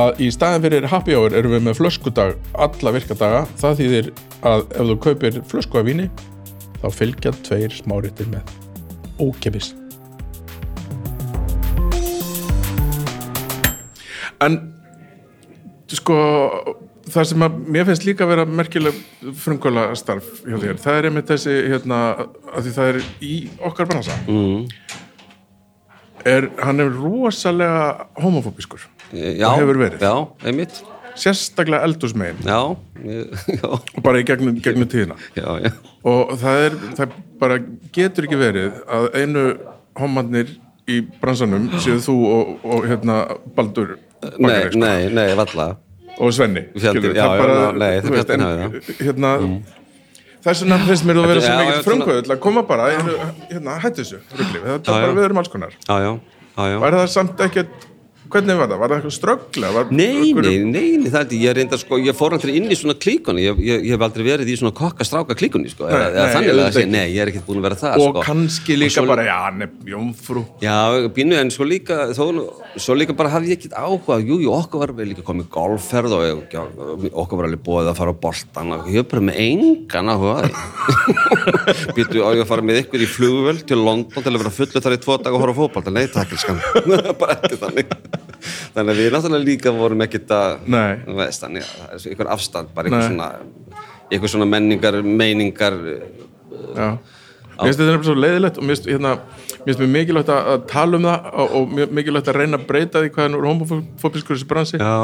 að 0.00 0.22
í 0.24 0.30
staðin 0.34 0.64
fyrir 0.66 0.88
happy 0.90 1.14
hour 1.18 1.36
erum 1.36 1.54
við 1.54 1.64
með 1.68 1.78
flöskudag 1.78 2.34
alla 2.66 2.94
virkadaga. 2.96 3.44
Það 3.60 3.78
þýðir 3.82 4.10
að 4.50 4.66
ef 4.66 4.90
þú 4.90 4.98
kaupir 5.06 5.40
flösku 5.52 5.80
af 5.80 5.86
víni 5.86 6.10
þá 6.80 6.88
fylgja 6.96 7.34
tveir 7.46 7.76
smáritir 7.76 8.30
með 8.32 8.54
ókepis. 9.20 9.74
En 14.40 14.56
sko 15.92 16.16
það 17.08 17.24
sem 17.30 17.42
að 17.46 17.58
mér 17.74 17.86
finnst 17.88 18.04
líka 18.06 18.24
að 18.26 18.32
vera 18.34 18.44
merkileg 18.60 18.98
frumkvöla 19.40 19.86
starf 19.98 20.28
hjá 20.44 20.56
þér, 20.60 20.76
það 20.82 20.98
er 21.00 21.08
einmitt 21.08 21.30
þessi 21.32 21.54
hérna, 21.72 22.00
að 22.52 22.66
því 22.66 22.72
það 22.76 22.90
er 22.92 23.00
í 23.24 23.34
okkar 23.70 23.88
bransa. 23.90 24.16
Mm. 24.28 24.66
er, 26.28 26.48
hann 26.60 26.80
er 26.84 26.90
rosalega 26.92 28.06
homofóbiskur 28.20 28.82
já, 29.12 29.48
Og 29.48 29.60
hefur 29.62 29.78
verið. 29.80 30.02
já, 30.04 30.14
einmitt. 30.46 30.82
Sérstaklega 31.20 31.82
eldusmegin 31.88 32.44
já, 32.46 32.58
ég- 33.02 33.32
já, 33.58 33.66
og 33.66 34.02
bara 34.04 34.20
í 34.20 34.26
gegnum, 34.28 34.60
gegnum 34.62 34.88
tíðina. 34.88 35.16
Já, 35.34 35.72
og 36.06 36.34
það 36.40 36.64
er, 36.68 36.76
það 37.00 37.16
bara 37.40 37.56
getur 37.96 38.28
ekki 38.28 38.38
verið 38.40 38.76
að 38.86 39.08
einu 39.18 39.44
homarnir 39.98 40.52
í 40.90 41.00
bransanum 41.20 41.66
séu 41.82 41.98
þú 42.02 42.14
og, 42.30 42.52
og 42.64 42.86
hérna 42.88 43.18
Baldur 43.56 43.96
Nei, 44.38 44.68
nei, 44.76 45.08
nei, 45.16 45.30
valla 45.38 45.70
og 46.20 46.32
Svenni 46.36 46.62
skilurðu, 46.76 47.12
já, 47.16 47.24
já, 47.24 47.28
bara, 47.40 47.58
ná, 47.58 47.68
nei, 47.80 47.92
það 48.04 48.16
veist, 48.16 48.32
en, 48.34 48.44
hérna 49.00 49.30
þess 50.44 50.64
vegna 50.64 50.78
finnst 50.88 51.06
mér 51.08 51.18
þú 51.18 51.22
að 51.24 51.30
vera 51.32 51.44
svo 51.44 51.52
Já, 51.52 51.60
mikið 51.60 51.76
já, 51.78 51.84
frumkvöld 51.86 52.34
að 52.34 52.42
koma 52.46 52.64
bara 52.68 52.88
hérna, 52.94 53.78
hættu 53.82 54.04
þessu, 54.04 54.20
Já, 54.30 54.74
er 54.76 55.06
já. 55.06 55.14
við 55.16 55.24
erum 55.26 55.40
alls 55.42 55.52
konar. 55.52 55.76
Já, 55.88 55.96
já, 56.04 56.10
já, 56.56 56.64
já. 56.74 56.76
Var 56.84 56.96
það 56.98 57.08
samt 57.14 57.42
ekkert 57.46 57.88
hvernig 58.30 58.56
var 58.60 58.68
það, 58.70 58.78
var 58.80 58.92
það 58.92 58.96
eitthvað 59.00 59.14
strögglega 59.16 59.72
var, 59.74 59.90
Nei, 59.90 60.32
nei, 60.32 60.56
nei, 60.70 60.84
nei, 61.02 61.10
það 61.12 61.34
ég 61.40 61.54
reyndar 61.58 61.80
sko, 61.82 61.98
ég 62.02 62.16
fór 62.16 62.36
aldrei 62.36 62.54
inn 62.60 62.70
í 62.70 62.76
svona 62.78 62.94
klíkunni 63.00 63.44
ég, 63.44 63.60
ég, 63.66 63.84
ég 63.88 63.94
hef 63.96 64.04
aldrei 64.06 64.24
verið 64.26 64.50
í 64.52 64.56
svona 64.60 64.74
kokkastráka 64.76 65.36
klíkunni 65.38 65.72
sko, 65.72 65.88
eða, 65.88 66.08
eða 66.10 66.24
nei, 66.26 66.34
þannig 66.34 66.60
að 66.64 66.76
segja, 66.76 66.90
nei, 66.94 67.04
ég 67.14 67.22
er 67.24 67.32
ekkert 67.32 67.46
búin 67.48 67.60
að 67.60 67.66
vera 67.68 67.78
það 67.80 68.04
og 68.04 68.10
sko. 68.14 68.24
kannski 68.28 68.76
líka 68.78 68.96
svo- 69.00 69.10
bara, 69.10 69.24
já, 69.26 69.38
nefn, 69.60 69.82
jómfrú. 69.90 70.44
Já, 70.62 70.76
bínu 71.16 71.38
en 71.40 71.50
svo 71.54 71.66
líka 71.68 71.98
þó, 72.16 72.24
svo 72.80 72.96
líka 72.98 73.16
bara 73.18 73.32
hafði 73.34 73.52
ég 73.52 73.58
ekkert 73.58 73.76
áhuga. 73.80 74.20
Jú, 74.22 74.38
jú, 74.44 74.52
okkur 74.54 74.84
var 74.84 74.94
vel 75.00 75.08
líka 75.10 75.24
komið 75.26 75.50
golfferð 75.54 76.16
og 76.18 76.22
já, 76.52 76.62
okkur 77.10 77.40
var 77.40 77.48
alveg 77.50 77.64
búið 77.66 77.90
að 77.92 77.98
fara 78.00 78.14
á 78.14 78.20
boltan 78.22 78.74
og 78.76 78.90
ég 78.92 79.02
er 79.02 79.08
bara 79.10 79.26
með 79.30 79.40
engan 79.46 80.12
áhuga 80.14 80.50
býtu 81.96 82.22
á 82.22 82.30
ég 82.36 82.44
að 82.44 82.48
fara 82.50 82.64
með 82.66 82.82
ykkur 82.84 83.04
í 83.04 83.10
flugvöld 83.10 83.66
til 83.68 83.80
London 83.80 84.22
til 84.22 84.32
að 84.32 84.42
vera 84.44 84.54
fullu 84.54 84.84
þar 84.84 84.96
í 84.96 85.02
tvo 85.02 85.18
dag 85.20 85.34
og 85.36 85.44
horfa 85.44 85.56
á 85.56 85.60
fótbolta? 85.60 85.90
Nei, 85.94 86.06
takk 86.10 86.30
þannig 88.74 88.92
að 88.92 89.00
við 89.00 89.14
náttúrulega 89.14 89.46
líka 89.46 89.74
vorum 89.76 90.04
ekkert 90.06 90.34
að 90.36 90.58
veist, 90.70 91.44
þannig 91.44 91.64
að 91.64 91.72
það 91.78 91.94
er 91.96 92.10
einhver 92.12 92.32
afstand 92.36 92.74
bara 92.74 92.90
einhver 92.90 93.08
svona 93.08 93.30
einhver 94.10 94.32
svona 94.32 94.48
menningar, 94.50 95.00
meiningar 95.06 95.78
Já, 96.70 96.96
mér 97.60 97.68
finnst 97.68 97.80
þetta 97.80 97.90
nefnilega 97.90 98.08
svo 98.08 98.16
leiðilegt 98.16 98.58
og 98.58 98.64
mér 98.64 98.76
finnst 98.78 98.88
hérna, 98.88 99.12
mér 99.66 99.80
mér 99.82 99.92
mikilvægt 99.94 100.32
að, 100.32 100.48
að 100.54 100.64
tala 100.70 100.98
um 100.98 101.06
það 101.08 101.28
og, 101.30 101.54
og 101.58 101.74
mjög 101.76 101.94
mikilvægt 101.98 102.30
að 102.32 102.38
reyna 102.40 102.60
að 102.60 102.66
breyta 102.70 103.02
því 103.04 103.12
hvað 103.16 103.28
er 103.28 103.46
homofóbiskur 103.50 104.38
þessi 104.38 104.48
bransi. 104.50 104.80
Já. 104.80 104.96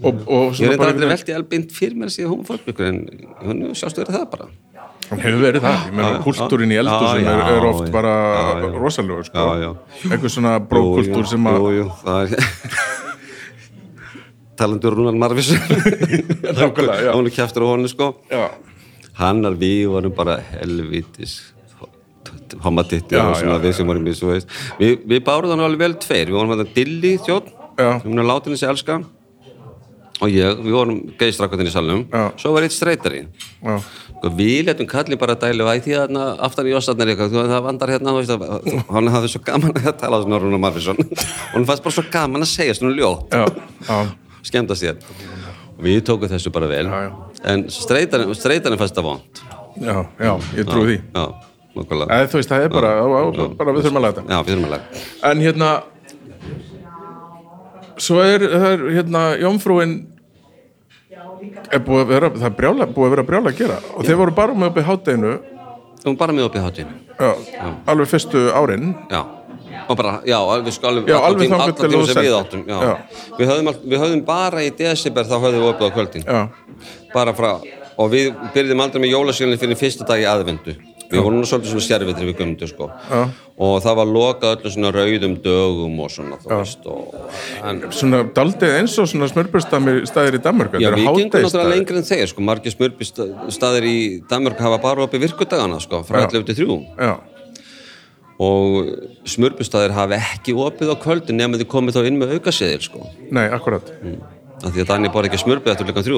Og, 0.00 0.22
og 0.24 0.56
Ég 0.56 0.72
reyndi 0.72 0.80
bara 0.80 0.94
aldrei 0.94 1.10
velti 1.12 1.36
albeint 1.36 1.74
fyrir 1.76 2.00
mér 2.00 2.14
síðan 2.14 2.32
homofóbikur 2.34 2.88
en 2.88 3.02
hún 3.44 3.62
sjástu 3.76 4.02
verið 4.02 4.16
það 4.16 4.26
bara. 4.32 4.48
Hann 5.10 5.20
hefur 5.24 5.42
verið 5.42 5.64
það, 5.64 5.84
ég 5.90 6.06
já. 6.06 6.16
kultúrin 6.24 6.72
í 6.74 6.78
eldhúsum 6.80 7.22
Já, 7.24 7.30
er, 7.34 7.42
er 7.56 7.66
oft 7.68 7.86
já. 7.86 7.92
bara 7.94 8.14
rosalegur 8.76 9.26
sko. 9.26 9.44
Einhver 10.10 10.32
svona 10.32 10.56
brókultúr 10.70 11.28
sem 11.30 11.48
að. 11.50 12.34
Talandur 14.60 14.92
Rúnar 14.98 15.16
Marvis. 15.16 15.48
Hún 17.16 17.26
er 17.26 17.32
kjæftur 17.32 17.64
á 17.64 17.66
honum, 17.72 17.88
sko. 17.88 18.10
já, 18.30 18.50
Hann 19.20 19.44
er 19.44 19.56
við 19.60 19.86
vorum 19.92 20.12
bara 20.16 20.38
helvitis 20.52 21.38
homatitti 22.64 23.16
og 23.18 23.34
svona 23.38 23.56
já, 23.58 23.62
við 23.62 23.74
sem 23.78 23.88
vorum 23.88 24.06
í 24.10 24.14
svo 24.16 24.32
veist. 24.34 24.50
Við, 24.80 25.00
við 25.08 25.22
bárum 25.26 25.52
þannig 25.52 25.66
alveg 25.68 25.82
vel 25.84 25.94
tveir. 26.02 26.28
Við 26.30 26.36
vorum 26.38 26.52
þetta 26.54 26.74
Dilli 26.76 27.12
þjótt, 27.24 27.50
Já. 27.78 27.88
hún 28.04 28.20
er 28.20 28.26
látin 28.28 28.54
þessi 28.56 28.68
elska 28.68 28.98
og 30.20 30.28
ég, 30.34 30.58
við 30.60 30.74
vorum 30.76 30.98
geiðstrakkarnir 31.20 31.70
í 31.70 31.72
salnum. 31.72 32.02
Já. 32.12 32.24
Svo 32.42 32.52
var 32.56 32.66
eitt 32.66 32.74
streytari. 32.76 33.22
já, 33.64 33.76
við 34.28 34.66
letum 34.68 34.88
kallin 34.88 35.18
bara 35.20 35.36
dælu 35.40 35.64
væ 35.64 35.74
því 35.84 35.94
að 35.96 36.18
aftan 36.44 36.68
í 36.68 36.74
ossarnar 36.76 37.08
eitthvað, 37.12 37.36
það 37.50 37.62
vandar 37.64 37.92
hérna, 37.94 38.12
þú 38.12 38.20
veist, 38.20 38.32
að, 38.34 38.80
hann 38.90 39.12
hafði 39.14 39.30
svo 39.32 39.42
gaman 39.46 39.76
að 39.80 39.94
tala 40.02 40.20
svona 40.24 40.40
Rúnar 40.42 40.60
Marfinsson 40.60 41.00
og 41.00 41.54
hann 41.54 41.68
fannst 41.70 41.86
bara 41.86 41.96
svo 41.96 42.04
gaman 42.12 42.44
að 42.44 42.50
segja 42.52 42.76
svona 42.76 42.96
ljótt, 42.98 43.36
skemmtast 44.44 44.84
þér 44.84 45.00
og 45.78 45.86
við 45.86 46.02
tókum 46.04 46.28
þessu 46.28 46.52
bara 46.52 46.68
vel. 46.68 46.84
Já, 46.90 47.06
já. 47.06 47.12
en 47.54 47.64
streytarinn 47.72 48.80
fannst 48.80 48.98
það 48.98 49.08
vond 49.08 49.40
já, 49.80 49.96
já, 50.20 50.34
ég 50.58 50.68
trú 50.68 50.84
því. 50.84 50.98
Eða, 51.14 52.26
þú 52.28 52.40
veist, 52.40 52.50
það 52.50 52.66
er 52.66 52.74
bara, 52.74 52.92
á, 53.00 53.04
á, 53.08 53.22
bara 53.56 53.72
við 53.72 53.86
þurfum 53.86 54.02
að 54.02 54.08
að 54.10 54.64
lega 54.66 54.82
en 55.30 55.44
hérna 55.46 55.70
svo 58.00 58.20
er, 58.24 58.44
er 58.44 58.84
hérna 58.96 59.24
jómfrúin 59.40 59.94
er 61.70 61.82
búið 61.86 62.02
að 62.04 62.12
vera, 62.14 62.30
það 62.36 62.48
er 62.50 62.56
brjála, 62.58 62.86
búið 62.94 63.06
að 63.08 63.14
vera 63.16 63.26
brjála 63.30 63.52
að 63.52 63.58
gera. 63.62 63.78
Og 63.96 64.06
þeir 64.06 64.20
voru 64.20 64.36
bara 64.36 64.54
með 64.54 64.70
upp 64.70 64.80
í 64.80 64.86
hátteginu 64.90 65.32
vorum 66.04 66.16
bara 66.16 66.32
með 66.32 66.48
upp 66.48 66.56
í 66.56 66.62
já, 67.20 67.30
alveg 67.92 68.08
fyrstu 68.08 68.46
árin. 68.56 68.94
Já. 69.10 69.20
Og 69.90 69.96
bara, 69.98 70.20
já, 70.26 70.36
alveg 70.38 70.72
sko 70.74 70.88
alveg 70.88 71.08
Já, 71.10 71.18
alveg 71.18 71.42
tím- 71.42 71.52
þangað 71.52 71.62
allan 71.64 71.74
til 71.76 71.90
tíma 71.90 72.02
þú 72.02 72.06
sem 72.12 72.24
við 72.24 72.36
áttum 72.38 72.62
já. 72.66 72.78
Já. 72.80 72.94
Við, 73.38 73.50
höfðum, 73.50 73.74
við 73.90 74.02
höfðum 74.04 74.22
bara 74.24 74.62
í 74.64 74.70
desember 74.78 75.24
þá 75.24 75.34
höfðum 75.36 75.60
við 75.60 75.68
opið 75.70 75.86
á 75.86 75.90
kvöldin. 75.96 76.24
Já, 76.26 76.40
bara 77.14 77.34
frá, 77.34 77.50
og 77.96 78.10
við 78.10 78.30
byrjum 78.54 78.80
aldrei 78.80 79.02
með 79.02 79.14
jólasílinn 79.14 79.60
fyrir 79.60 79.76
fyrsta 79.76 80.06
dag 80.08 80.20
í 80.20 80.28
aðvendu 80.28 80.76
við 81.10 81.24
vorum 81.26 81.46
svolítið 81.48 81.72
svona 81.72 81.86
sérvitri 81.86 82.28
við 82.28 82.36
gömdu 82.40 82.68
sko. 82.70 82.90
Já. 83.10 83.22
og 83.60 83.74
það 83.84 83.96
var 83.98 84.10
lokað 84.14 84.52
öllu 84.56 84.72
svona 84.74 84.92
rauðum 84.94 85.34
dögum 85.44 85.96
og 86.04 86.12
svona 86.14 86.38
þú 86.42 86.52
veist 86.54 86.86
og, 86.90 87.16
en, 87.70 87.82
svona 87.96 88.22
daldið 88.36 88.76
eins 88.78 88.94
og 89.02 89.10
svona 89.10 89.28
smörbjörnstæðir 89.32 90.38
í 90.38 90.42
Danmark 90.44 90.78
já, 90.78 90.90
við 90.94 91.02
gengum 91.08 91.26
náttúrulega 91.34 91.74
lengri 91.74 92.00
en 92.00 92.08
þeir 92.08 92.30
sko, 92.30 92.44
margir 92.46 92.76
smurbistaðir 92.76 93.88
í 93.90 93.98
Danmark 94.30 94.62
hafa 94.62 94.80
bara 94.82 95.04
opið 95.08 95.26
virkudagana 95.26 95.80
sko, 95.82 96.04
frá 96.06 96.22
Já. 96.22 96.30
11 96.30 96.48
til 96.52 96.60
3 96.62 96.78
já, 97.04 97.14
og 98.40 98.94
smurbistaðir 99.28 99.96
hafa 99.96 100.20
ekki 100.20 100.54
opið 100.56 100.94
á 100.94 100.96
kvöldin 101.02 101.40
nema 101.42 101.60
þið 101.60 101.68
komið 101.74 101.98
þá 101.98 102.06
inn 102.08 102.20
með 102.22 102.38
aukaseðil 102.38 102.84
sko. 102.86 103.10
nei, 103.28 103.48
akkurat. 103.52 103.92
Af 104.60 104.72
því 104.74 104.82
að 104.82 104.88
Dani 104.92 105.10
bara 105.12 105.28
ekki 105.28 105.40
smurbið 105.40 105.72
eftir 105.74 105.88
líka 105.88 106.02
3 106.04 106.16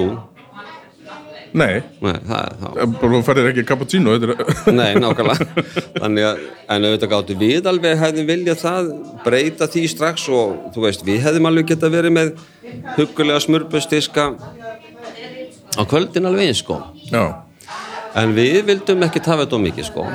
nei, 1.53 1.83
Nei, 2.03 2.17
það, 2.29 2.57
það, 2.61 2.95
bara 3.01 3.13
þú 3.13 3.21
færir 3.27 3.49
ekki 3.51 3.65
cappuccino 3.69 4.17
Nei, 4.79 4.95
nákvæmlega. 5.03 5.65
Þannig 5.99 6.27
að, 6.29 6.43
en 6.75 6.89
auðvitað 6.89 7.13
gáttu 7.13 7.37
við 7.43 7.69
alveg 7.71 8.01
hefðum 8.01 8.29
viljað 8.33 8.61
það 8.63 8.91
breyta 9.27 9.69
því 9.73 9.85
strax 9.93 10.27
og 10.33 10.73
þú 10.75 10.87
veist, 10.87 11.07
við 11.07 11.23
hefðum 11.27 11.51
alveg 11.53 11.71
geta 11.75 11.93
verið 11.93 12.17
með 12.17 12.35
huggulega 12.97 13.45
smurbustiska 13.45 14.29
á 14.33 15.83
kvöldin 15.89 16.29
alveg 16.29 16.51
eins 16.51 16.65
sko. 16.65 16.81
Já, 17.13 17.25
en 18.19 18.37
við 18.37 18.63
vildum 18.69 19.07
ekki 19.07 19.23
tafa 19.25 19.47
þetta 19.47 19.63
mikið 19.69 19.89
sko. 19.93 20.09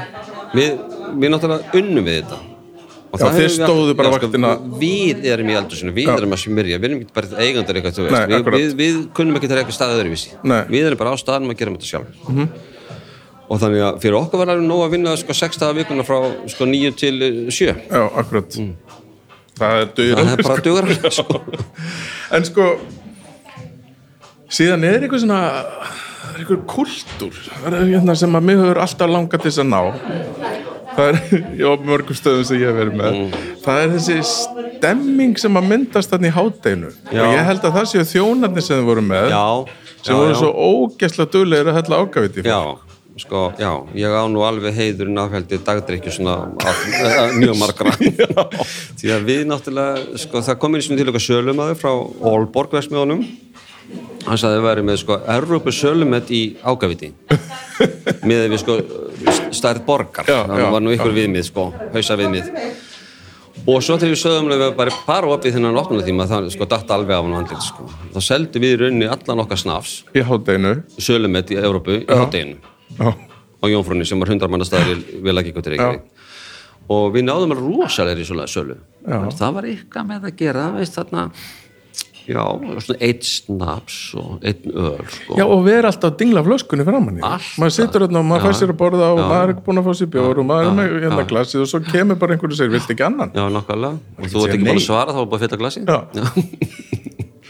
Við, 0.58 0.78
við 1.18 1.34
náttúrulega 1.34 1.82
unnum 1.82 2.08
við 2.08 2.22
þetta 2.22 2.57
Og 3.08 3.22
Já, 3.22 3.24
það 3.24 3.38
við 3.40 3.52
stóðu 3.56 3.94
bara 3.96 4.10
já, 4.10 4.16
sko, 4.18 4.28
vaktina. 4.28 4.50
Við 4.82 5.28
erum 5.32 5.50
í 5.52 5.54
aldursinu, 5.56 5.94
við 5.96 6.10
Já. 6.10 6.16
erum 6.18 6.34
að 6.36 6.42
smyrja 6.42 6.80
Við 6.82 6.88
erum 6.90 7.04
ekki 7.04 7.14
bara 7.16 7.46
eigandur 7.46 7.80
eitthvað, 7.80 8.10
Nei, 8.12 8.26
við, 8.34 8.50
við, 8.58 8.74
við 8.82 8.98
kunnum 9.16 9.40
ekki 9.40 9.48
til 9.48 9.60
eitthvað 9.62 9.78
staðið 9.78 10.02
öðruvísi 10.02 10.34
Nei. 10.44 10.60
Við 10.74 10.90
erum 10.90 11.00
bara 11.00 11.14
á 11.14 11.18
staðanum 11.22 11.54
að 11.54 11.62
gera 11.62 11.72
þetta 11.78 11.88
sjálf 11.88 12.28
-hmm. 12.28 12.50
Og 13.48 13.62
þannig 13.62 13.86
að 13.88 14.02
fyrir 14.04 14.18
okkur 14.20 14.42
var 14.42 14.52
alveg 14.52 14.68
nóg 14.68 14.84
að 14.84 14.92
vinna 14.98 15.16
sko, 15.16 15.34
sex 15.34 15.58
dagar 15.62 15.78
vikuna 15.80 16.04
frá 16.04 16.18
sko, 16.52 16.68
nýju 16.68 16.92
til 17.00 17.16
eh, 17.24 17.48
sjö 17.48 17.72
já, 17.72 18.02
akkurat 18.20 18.60
það 19.58 19.82
er 19.82 19.88
döður 19.96 20.18
Það 20.18 20.34
er 20.34 20.44
bara 20.44 20.66
dugur 20.66 20.86
sko. 21.22 21.42
en 22.36 22.46
sko 22.46 22.66
síðan 24.52 24.84
er 24.84 25.00
eitthvað 25.00 25.24
svona 25.24 25.40
það 25.48 26.07
er 26.38 26.46
eitthvað 26.46 26.64
kultúr. 26.72 27.42
Hérna 27.66 28.16
sem 28.18 28.38
að 28.38 28.48
mig 28.50 28.62
hefur 28.62 28.82
alltaf 28.86 29.12
langað 29.12 29.44
til 29.44 29.52
þess 29.52 29.64
að 29.64 29.70
ná. 29.74 29.82
Það 30.98 31.12
er, 31.12 31.20
já, 31.62 31.70
mörgum 31.90 32.18
stöðum 32.18 32.48
sem 32.48 32.62
ég 32.62 32.72
hef 32.72 32.80
verið 32.80 32.98
með. 33.02 33.18
Mm. 33.18 33.52
það 33.66 33.84
er 33.84 33.92
þessi 33.98 34.22
stemming 34.78 35.38
sem 35.42 35.60
að 35.60 35.70
myndast 35.72 36.14
þarna 36.14 36.30
í 36.30 36.34
hátdeinu 36.36 36.90
Já. 37.12 37.22
og 37.22 37.36
ég 37.36 37.48
held 37.50 37.68
að 37.68 37.78
það 37.78 37.88
séu 37.92 38.10
þjónarnir 38.12 38.66
sem 38.66 38.80
þið 38.80 38.90
voru 38.92 39.06
með 39.06 39.32
Já, 39.34 39.46
sem 40.02 40.12
Já, 40.14 40.20
voru 40.22 40.36
svo 40.42 40.52
ógæslega 40.54 41.34
duglegir 41.34 41.72
að 41.72 41.80
hella 41.80 42.00
ágaviti 42.02 42.46
já, 42.46 42.60
sko, 43.24 43.44
já, 43.62 43.72
ég 43.98 44.18
á 44.18 44.24
nú 44.30 44.44
alveg 44.46 44.78
heiðurinn 44.78 45.22
af 45.22 45.34
heldur 45.34 45.64
dagdrykju 45.68 46.16
svona 46.18 46.38
eh, 46.62 47.38
mjög 47.38 47.58
margra. 47.62 47.94
Því 49.00 49.14
að 49.16 49.28
við 49.30 49.44
náttúrulega, 49.50 50.20
sko, 50.24 50.44
það 50.46 50.60
kom 50.62 50.78
einu 50.78 50.86
sinni 50.86 51.02
til 51.02 51.12
okkar 51.12 51.26
sölumæður 51.26 51.82
frá 51.82 51.92
Ólborg 52.32 52.78
versmiðunum 52.78 53.26
hann 54.28 54.40
sagði 54.40 54.54
að 54.54 54.58
við 54.58 54.66
væri 54.68 54.84
með 54.88 54.98
sko 55.02 55.18
Evrópu 55.38 55.74
sölumett 55.76 56.32
í 56.34 56.42
ágaviti 56.64 57.12
með 58.28 58.50
við 58.52 58.60
sko 58.62 58.76
stærð 59.56 59.86
borgar, 59.88 60.28
Já, 60.28 60.44
það 60.50 60.62
já, 60.62 60.68
var 60.74 60.84
nú 60.84 60.94
ykkur 60.96 61.16
viðmið 61.16 61.48
sko, 61.48 61.68
hausa 61.94 62.18
viðmið. 62.20 62.52
Og 63.68 63.82
svo 63.84 63.98
þegar 63.98 64.14
við 64.14 64.20
sögum 64.22 64.52
að 64.54 64.62
við 64.62 64.74
bara 64.78 64.98
bara 65.08 65.30
opið 65.34 65.58
þennan 65.58 65.80
opnunatíma 65.82 66.28
það 66.30 66.50
sko 66.54 66.68
datt 66.70 66.92
alveg 66.94 67.18
af 67.18 67.26
hann 67.26 67.38
andlit 67.40 67.66
sko. 67.66 67.88
Þá 68.14 68.20
seldum 68.24 68.64
við 68.64 68.76
í 68.76 68.80
rauninni 68.84 69.10
allan 69.12 69.44
okkar 69.44 69.60
snafs 69.60 69.96
í 70.16 70.24
hátteginu 70.28 70.74
sölumett 71.04 71.52
í 71.52 71.60
Evrópu 71.60 71.98
í 71.98 72.06
hátteginu 72.08 72.60
já, 73.00 73.10
á 73.12 73.66
Jónfrunni 73.68 74.08
sem 74.08 74.20
var 74.22 74.32
100 74.32 74.52
manna 74.54 74.68
staðar 74.68 74.94
í 74.96 75.22
Vilagíkotir 75.26 75.76
Reykjavík. 75.76 76.06
Og 76.88 77.10
við 77.12 77.26
náðum 77.28 77.52
að 77.52 77.64
rosalegri 77.66 78.24
sölu. 78.24 78.78
Já. 79.04 79.20
það 79.36 79.58
var 79.58 79.66
eitthvað 79.68 80.08
með 80.08 80.28
að 80.30 80.38
gera 80.40 80.68
veist 80.78 80.96
þarna 80.96 81.26
já, 82.28 82.44
svona 82.84 82.98
eitt 83.08 83.24
snaps 83.28 83.98
og 84.20 84.44
einn 84.44 84.72
öl 84.74 85.04
sko. 85.14 85.38
já 85.40 85.46
og 85.48 85.64
vera 85.66 85.92
alltaf 85.92 86.12
að 86.12 86.18
dingla 86.22 86.44
flöskunni 86.48 86.86
framann 86.88 87.20
í 87.20 87.24
Alltaf. 87.24 87.54
maður 87.62 87.76
situr 87.78 88.06
hérna 88.08 88.22
og 88.22 88.28
maður 88.30 88.44
Já. 88.44 88.48
fær 88.48 88.60
sér 88.62 88.74
að 88.74 88.80
borða 88.84 89.10
og 89.14 89.22
Já. 89.22 89.28
maður 89.32 89.54
er 89.54 89.62
búin 89.68 89.82
að 89.82 89.88
fá 89.88 89.94
sér 90.02 90.12
bjór 90.18 90.42
og 90.44 90.50
maður 90.52 90.68
er 90.72 90.78
með 90.82 90.98
hérna 91.08 91.28
glasið 91.32 91.64
og 91.66 91.72
svo 91.72 91.84
kemur 91.88 92.20
bara 92.22 92.36
einhverju 92.38 92.58
og 92.58 92.62
segir, 92.62 92.76
viltu 92.76 92.96
ekki 92.98 93.08
annan? 93.08 93.32
já, 93.34 93.46
nokkulega 93.58 93.96
og 94.20 94.32
þú 94.34 94.46
ert 94.46 94.58
ekki 94.58 94.68
nei. 94.68 94.76
að 94.76 94.86
svara 94.88 95.16
þá 95.16 95.22
er 95.24 95.32
bara 95.36 95.62
glasi 95.64 95.86
Já. 95.88 96.00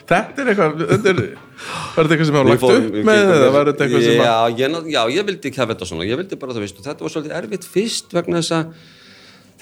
Þetta 0.08 0.40
er 0.40 0.50
eitthvað, 0.54 0.84
þetta 0.88 1.10
er, 1.12 1.18
var 1.98 2.06
þetta 2.08 2.14
eitthvað 2.16 2.28
sem 2.30 2.36
Við 2.38 2.46
lagt 2.48 2.62
upp 2.64 2.86
við 2.96 3.08
með 3.10 3.32
eða 3.34 3.48
var 3.52 3.66
þetta 3.72 3.84
eitthvað 3.88 4.06
sem 4.06 4.22
að, 4.22 4.28
já, 4.30 4.36
ég, 4.62 4.70
ná- 4.72 4.86
já, 4.94 5.00
ég 5.18 5.26
vildi 5.28 5.50
ekki 5.50 5.60
hafa 5.60 5.74
þetta 5.74 5.88
svona 5.90 6.06
ég 6.08 6.20
vildi 6.22 6.38
bara 6.40 6.56
það, 6.56 6.64
veistu, 6.64 6.86
þetta 6.86 7.04
var 7.04 7.12
svolítið 7.12 7.34
erfitt 7.42 7.68
fyrst 7.74 8.16
vegna 8.16 8.40
þess 8.40 8.56
að 8.56 8.86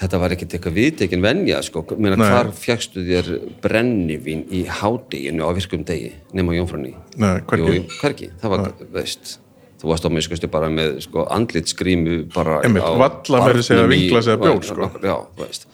þetta 0.00 0.18
var 0.20 0.34
ekkert 0.36 0.54
eitthvað 0.58 0.76
viðtekin 0.76 1.22
venja 1.24 1.62
sko, 1.64 1.82
meina 1.96 2.18
Nei. 2.20 2.26
hvar 2.28 2.50
fjagstu 2.56 3.04
þér 3.06 3.30
brennivín 3.64 4.44
í 4.52 4.64
hádeginu 4.68 5.46
á 5.48 5.50
virkum 5.56 5.84
degi 5.88 6.12
nema 6.36 6.52
á 6.52 6.58
Jónfrunni 6.60 6.94
Nei, 7.16 7.40
hvergi. 7.48 7.74
Jú, 7.80 7.86
hvergi, 8.02 8.30
það 8.42 8.54
var, 8.54 8.66
veist 8.92 9.38
þú 9.80 9.90
varst 9.92 10.06
á 10.08 10.10
mig 10.12 10.24
skustu 10.24 10.48
bara 10.52 10.68
með 10.72 11.00
sko, 11.04 11.26
andlitsgrímu 11.32 12.20
bara 12.34 12.60
Einmitt, 12.64 12.84
á 12.84 12.92
varla 12.96 13.42
meira 13.44 13.60
að 13.60 13.66
segja 13.68 13.82
barnum 13.84 13.96
í- 13.96 14.04
vinglas 14.06 14.30
eða 14.32 14.40
bjór, 14.44 14.62
sko. 14.64 14.90
já, 15.04 15.16
veist. 15.40 15.66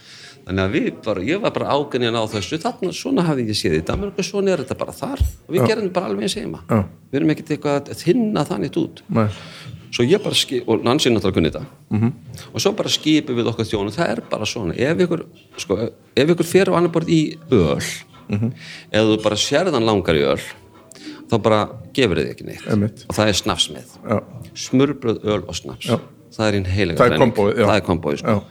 Þannig 0.43 0.65
að 0.65 0.73
við 0.75 0.87
bara, 1.07 1.21
ég 1.23 1.39
var 1.39 1.53
bara 1.55 1.71
ágæðin 1.71 2.17
á 2.19 2.23
þessu. 2.27 2.59
Þarna, 2.59 2.91
svona 2.99 3.23
hafði 3.29 3.45
ég 3.47 3.55
séð 3.61 3.77
í 3.79 3.83
Danmark 3.87 4.17
og 4.19 4.27
svona 4.27 4.51
er 4.51 4.65
þetta 4.65 4.75
bara 4.81 4.95
þar. 4.99 5.21
Og 5.47 5.55
við 5.55 5.69
gerum 5.71 5.93
bara 5.95 6.09
alveg 6.11 6.27
eins 6.27 6.35
heima. 6.35 6.59
Já. 6.67 6.81
við 7.13 7.19
erum 7.21 7.31
ekkert 7.31 7.53
eitthvað 7.55 7.93
að 7.95 8.01
þinna 8.03 8.43
þannig 8.49 8.79
út. 8.83 9.03
Nei, 9.15 9.29
svo 9.93 10.05
ég 10.09 10.23
bara 10.25 10.35
skip, 10.35 10.69
og 10.69 10.85
Nancy 10.85 11.11
náttúrulega 11.11 11.35
kunni 11.35 11.51
þetta 11.51 11.65
Mhm. 11.91 12.03
-hmm. 12.07 12.13
og 12.55 12.61
svo 12.61 12.73
bara 12.73 12.89
skipum 12.89 13.37
við 13.37 13.47
okkur 13.53 13.65
þjónu 13.65 13.93
það 13.93 14.09
er 14.09 14.21
bara 14.31 14.45
svona, 14.47 14.75
ef 14.77 14.99
ykkur 14.99 15.25
sko, 15.57 15.79
ef 16.17 16.29
ykkur 16.29 16.45
fer 16.45 16.67
á 16.71 16.77
annar 16.77 16.91
borð 16.93 17.09
í 17.09 17.37
öl 17.51 17.83
Mhm. 18.29 18.53
ef 18.93 19.01
þú 19.03 19.23
bara 19.23 19.37
sérðan 19.37 19.85
langar 19.85 20.15
í 20.15 20.23
öl 20.25 20.41
þá 21.31 21.39
bara 21.43 21.69
gefur 21.95 22.17
þið 22.17 22.31
ekki 22.31 22.45
neitt 22.47 22.67
Einmitt. 22.69 23.05
og 23.09 23.17
það 23.17 23.29
er 23.29 23.33
snafs 23.33 23.69
með 23.73 23.87
já, 24.09 24.23
smurbröð, 24.55 25.23
öl 25.25 25.45
og 25.49 25.55
snaps 25.55 25.87
Já. 25.87 25.99
það 26.33 26.47
er 26.49 26.55
einn 26.59 26.65
heilega 26.65 27.05
er 27.07 27.11
já. 27.13 27.67
það 27.67 27.77
er 27.77 27.87
kombóið 27.87 28.19
sko. 28.19 28.43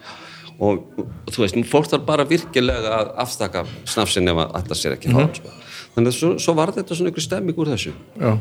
Og, 0.61 0.83
og 1.25 1.31
þú 1.33 1.41
veist, 1.41 1.55
fólk 1.71 1.87
þarf 1.89 2.05
bara 2.05 2.23
virkilega 2.25 2.89
að 2.99 3.15
afstaka 3.17 3.65
snafsin 3.85 4.27
ef 4.29 4.35
að 4.37 4.51
þetta 4.61 4.75
sér 4.77 4.91
ekki 4.93 5.09
mm 5.09 5.15
-hmm. 5.17 5.35
sko. 5.35 5.49
þannig 5.95 6.07
að 6.07 6.17
svo, 6.19 6.37
svo 6.39 6.53
var 6.53 6.67
þetta 6.71 6.95
svona 6.95 7.09
ykkur 7.09 7.21
stemming 7.21 7.57
úr 7.57 7.67
þessu 7.67 7.91
já, 8.19 8.37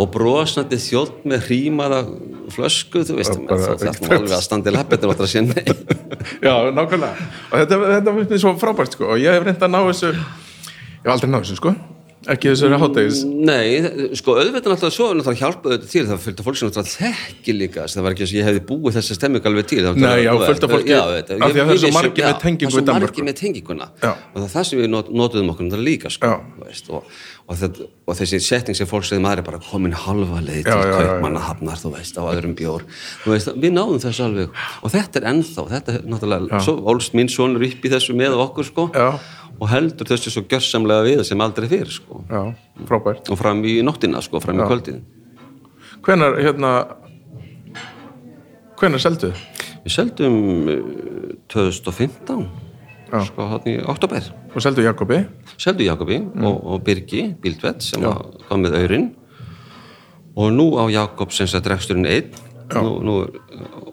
og 0.00 0.10
brosnandi 0.14 0.78
þjótt 0.82 1.24
með 1.28 1.48
hrímaða 1.48 2.00
flösku, 2.54 3.04
þú 3.06 3.18
veist, 3.20 3.36
þú 3.38 3.88
ætlum 3.90 4.14
alveg 4.18 4.36
að 4.36 4.44
standa 4.46 4.72
í 4.72 4.74
lappet 4.74 5.06
og 5.06 5.14
að 5.14 5.30
sé 5.30 5.44
nei. 5.46 5.64
Já, 6.46 6.54
nákvæmlega. 6.74 7.30
Og 7.50 7.58
þetta, 7.62 7.80
þetta 7.94 8.16
finnst 8.18 8.34
mér 8.34 8.44
svo 8.44 8.54
frábært 8.60 8.98
sko 8.98 9.10
og 9.14 9.22
ég 9.22 9.36
hef 9.38 9.46
reynd 9.46 9.66
að 9.66 9.74
ná 9.74 9.82
þessu 9.90 10.14
ég 10.14 11.04
hef 11.04 11.12
aldrei 11.16 11.30
náð 11.30 11.44
þessu 11.46 11.60
sko 11.60 11.76
ekki 12.30 12.50
þessari 12.52 12.78
háttegis 12.80 13.20
Nei, 13.28 14.14
sko 14.16 14.36
auðvitað 14.38 14.72
náttúrulega 14.72 14.94
svo 14.94 15.08
er 15.10 15.18
náttúrulega 15.18 15.40
hjálpa 15.42 15.70
auðvitað 15.70 15.90
til 15.92 16.04
það 16.08 16.22
fylgta 16.24 16.46
fólk 16.46 16.58
sem 16.58 16.70
náttúrulega 16.70 16.94
þekki 16.94 17.54
líka 17.58 17.84
það 17.90 18.06
var 18.06 18.14
ekki 18.14 18.24
þess 18.24 18.34
að 18.34 18.38
ég 18.38 18.48
hefði 18.48 18.62
búið 18.70 18.96
þessi 18.98 19.16
stemming 19.18 19.48
alveg 19.50 19.68
til 19.68 19.82
Nei, 19.84 20.14
já, 20.24 20.30
af 20.32 20.44
fólki- 20.44 20.94
þetta, 20.94 21.38
af 21.44 21.54
því 21.54 21.64
að 21.64 21.68
það 21.68 21.74
er 21.74 21.82
svo 21.82 21.90
já, 21.92 22.24
með 22.24 22.40
tengingu 22.44 23.28
er 23.28 23.38
tenginguna. 23.42 23.90
Já. 24.00 24.12
og 24.14 24.38
það 24.40 24.46
er 24.48 24.54
það 24.54 24.68
sem 24.70 24.80
við 24.80 24.90
not, 24.94 25.10
notuðum 25.12 25.52
okkur 25.54 25.84
líka 25.84 26.12
sko, 26.14 26.32
veist, 26.64 26.88
og, 26.88 27.04
og, 27.44 27.56
þetta, 27.60 27.86
og 28.08 28.16
þessi 28.16 28.38
setting 28.40 28.76
sem 28.78 28.88
fólk 28.88 29.04
segði 29.04 29.22
maður 29.24 29.42
er 29.42 29.46
bara 29.50 29.60
komin 29.66 29.92
halva 30.04 30.40
leið 30.40 30.62
til 30.64 30.72
Já, 30.72 30.78
já, 30.80 30.86
já, 30.88 30.94
já. 30.94 31.08
kaupmannahafnar 31.10 31.80
þú 31.82 31.92
veist, 31.92 32.16
á 32.16 32.22
öðrum 32.24 32.54
bjór 32.56 32.84
þú 33.24 33.32
veist, 33.34 33.50
við 33.60 33.74
náðum 33.76 34.00
þessu 34.04 34.24
alveg 34.24 34.60
og 34.80 34.94
þetta 34.94 35.20
er 35.20 35.28
ennþá, 35.32 35.64
þetta 35.74 35.96
er 35.98 36.06
náttúrulega 36.08 36.62
svo 36.64 36.76
ólst 36.94 37.16
minn 37.18 37.28
sonur 37.32 37.66
upp 37.68 37.84
í 37.84 37.92
þessu 37.92 38.16
með 38.16 38.38
okkur 38.46 38.68
sko, 38.70 38.86
Já. 38.96 39.08
og 39.60 39.70
heldur 39.74 40.08
þessu 40.08 40.32
svo 40.32 40.44
gjörsamlega 40.48 41.04
við 41.10 41.24
sem 41.28 41.44
aldrei 41.44 41.68
fyrir 41.68 41.92
sko 41.92 42.24
já, 42.30 42.42
og 43.28 43.40
fram 43.40 43.60
í 43.68 43.76
nóttina 43.84 44.24
sko, 44.24 44.40
fram 44.44 44.64
í 44.64 44.68
kvöldið 44.70 45.02
hvenar, 46.04 46.40
hérna 46.40 46.72
hvenar 48.80 49.04
seldu 49.04 49.30
þið? 49.32 49.50
við 49.84 49.92
seldum 50.00 50.38
uh, 50.72 50.78
2015 51.52 52.46
Já. 52.48 52.63
Sko 53.28 53.48
hann 53.50 53.68
í 53.70 53.76
oktober 53.90 54.30
og 54.54 54.62
seldu 54.64 54.84
Jakobi? 54.84 55.20
Seldu 55.60 55.84
Jakobi 55.86 56.20
og, 56.22 56.56
og 56.56 56.82
Birgi 56.86 57.26
Bíldvett 57.42 57.84
sem 57.84 58.04
kom 58.48 58.64
með 58.64 58.78
aurin 58.82 59.10
og 60.34 60.52
nú 60.54 60.74
á 60.78 60.90
Jakob 60.90 61.32
sem 61.32 61.46
sagt 61.46 61.68
reksturinn 61.70 62.08
einn. 62.10 62.30
Nú, 62.74 62.96
nú, 63.04 63.16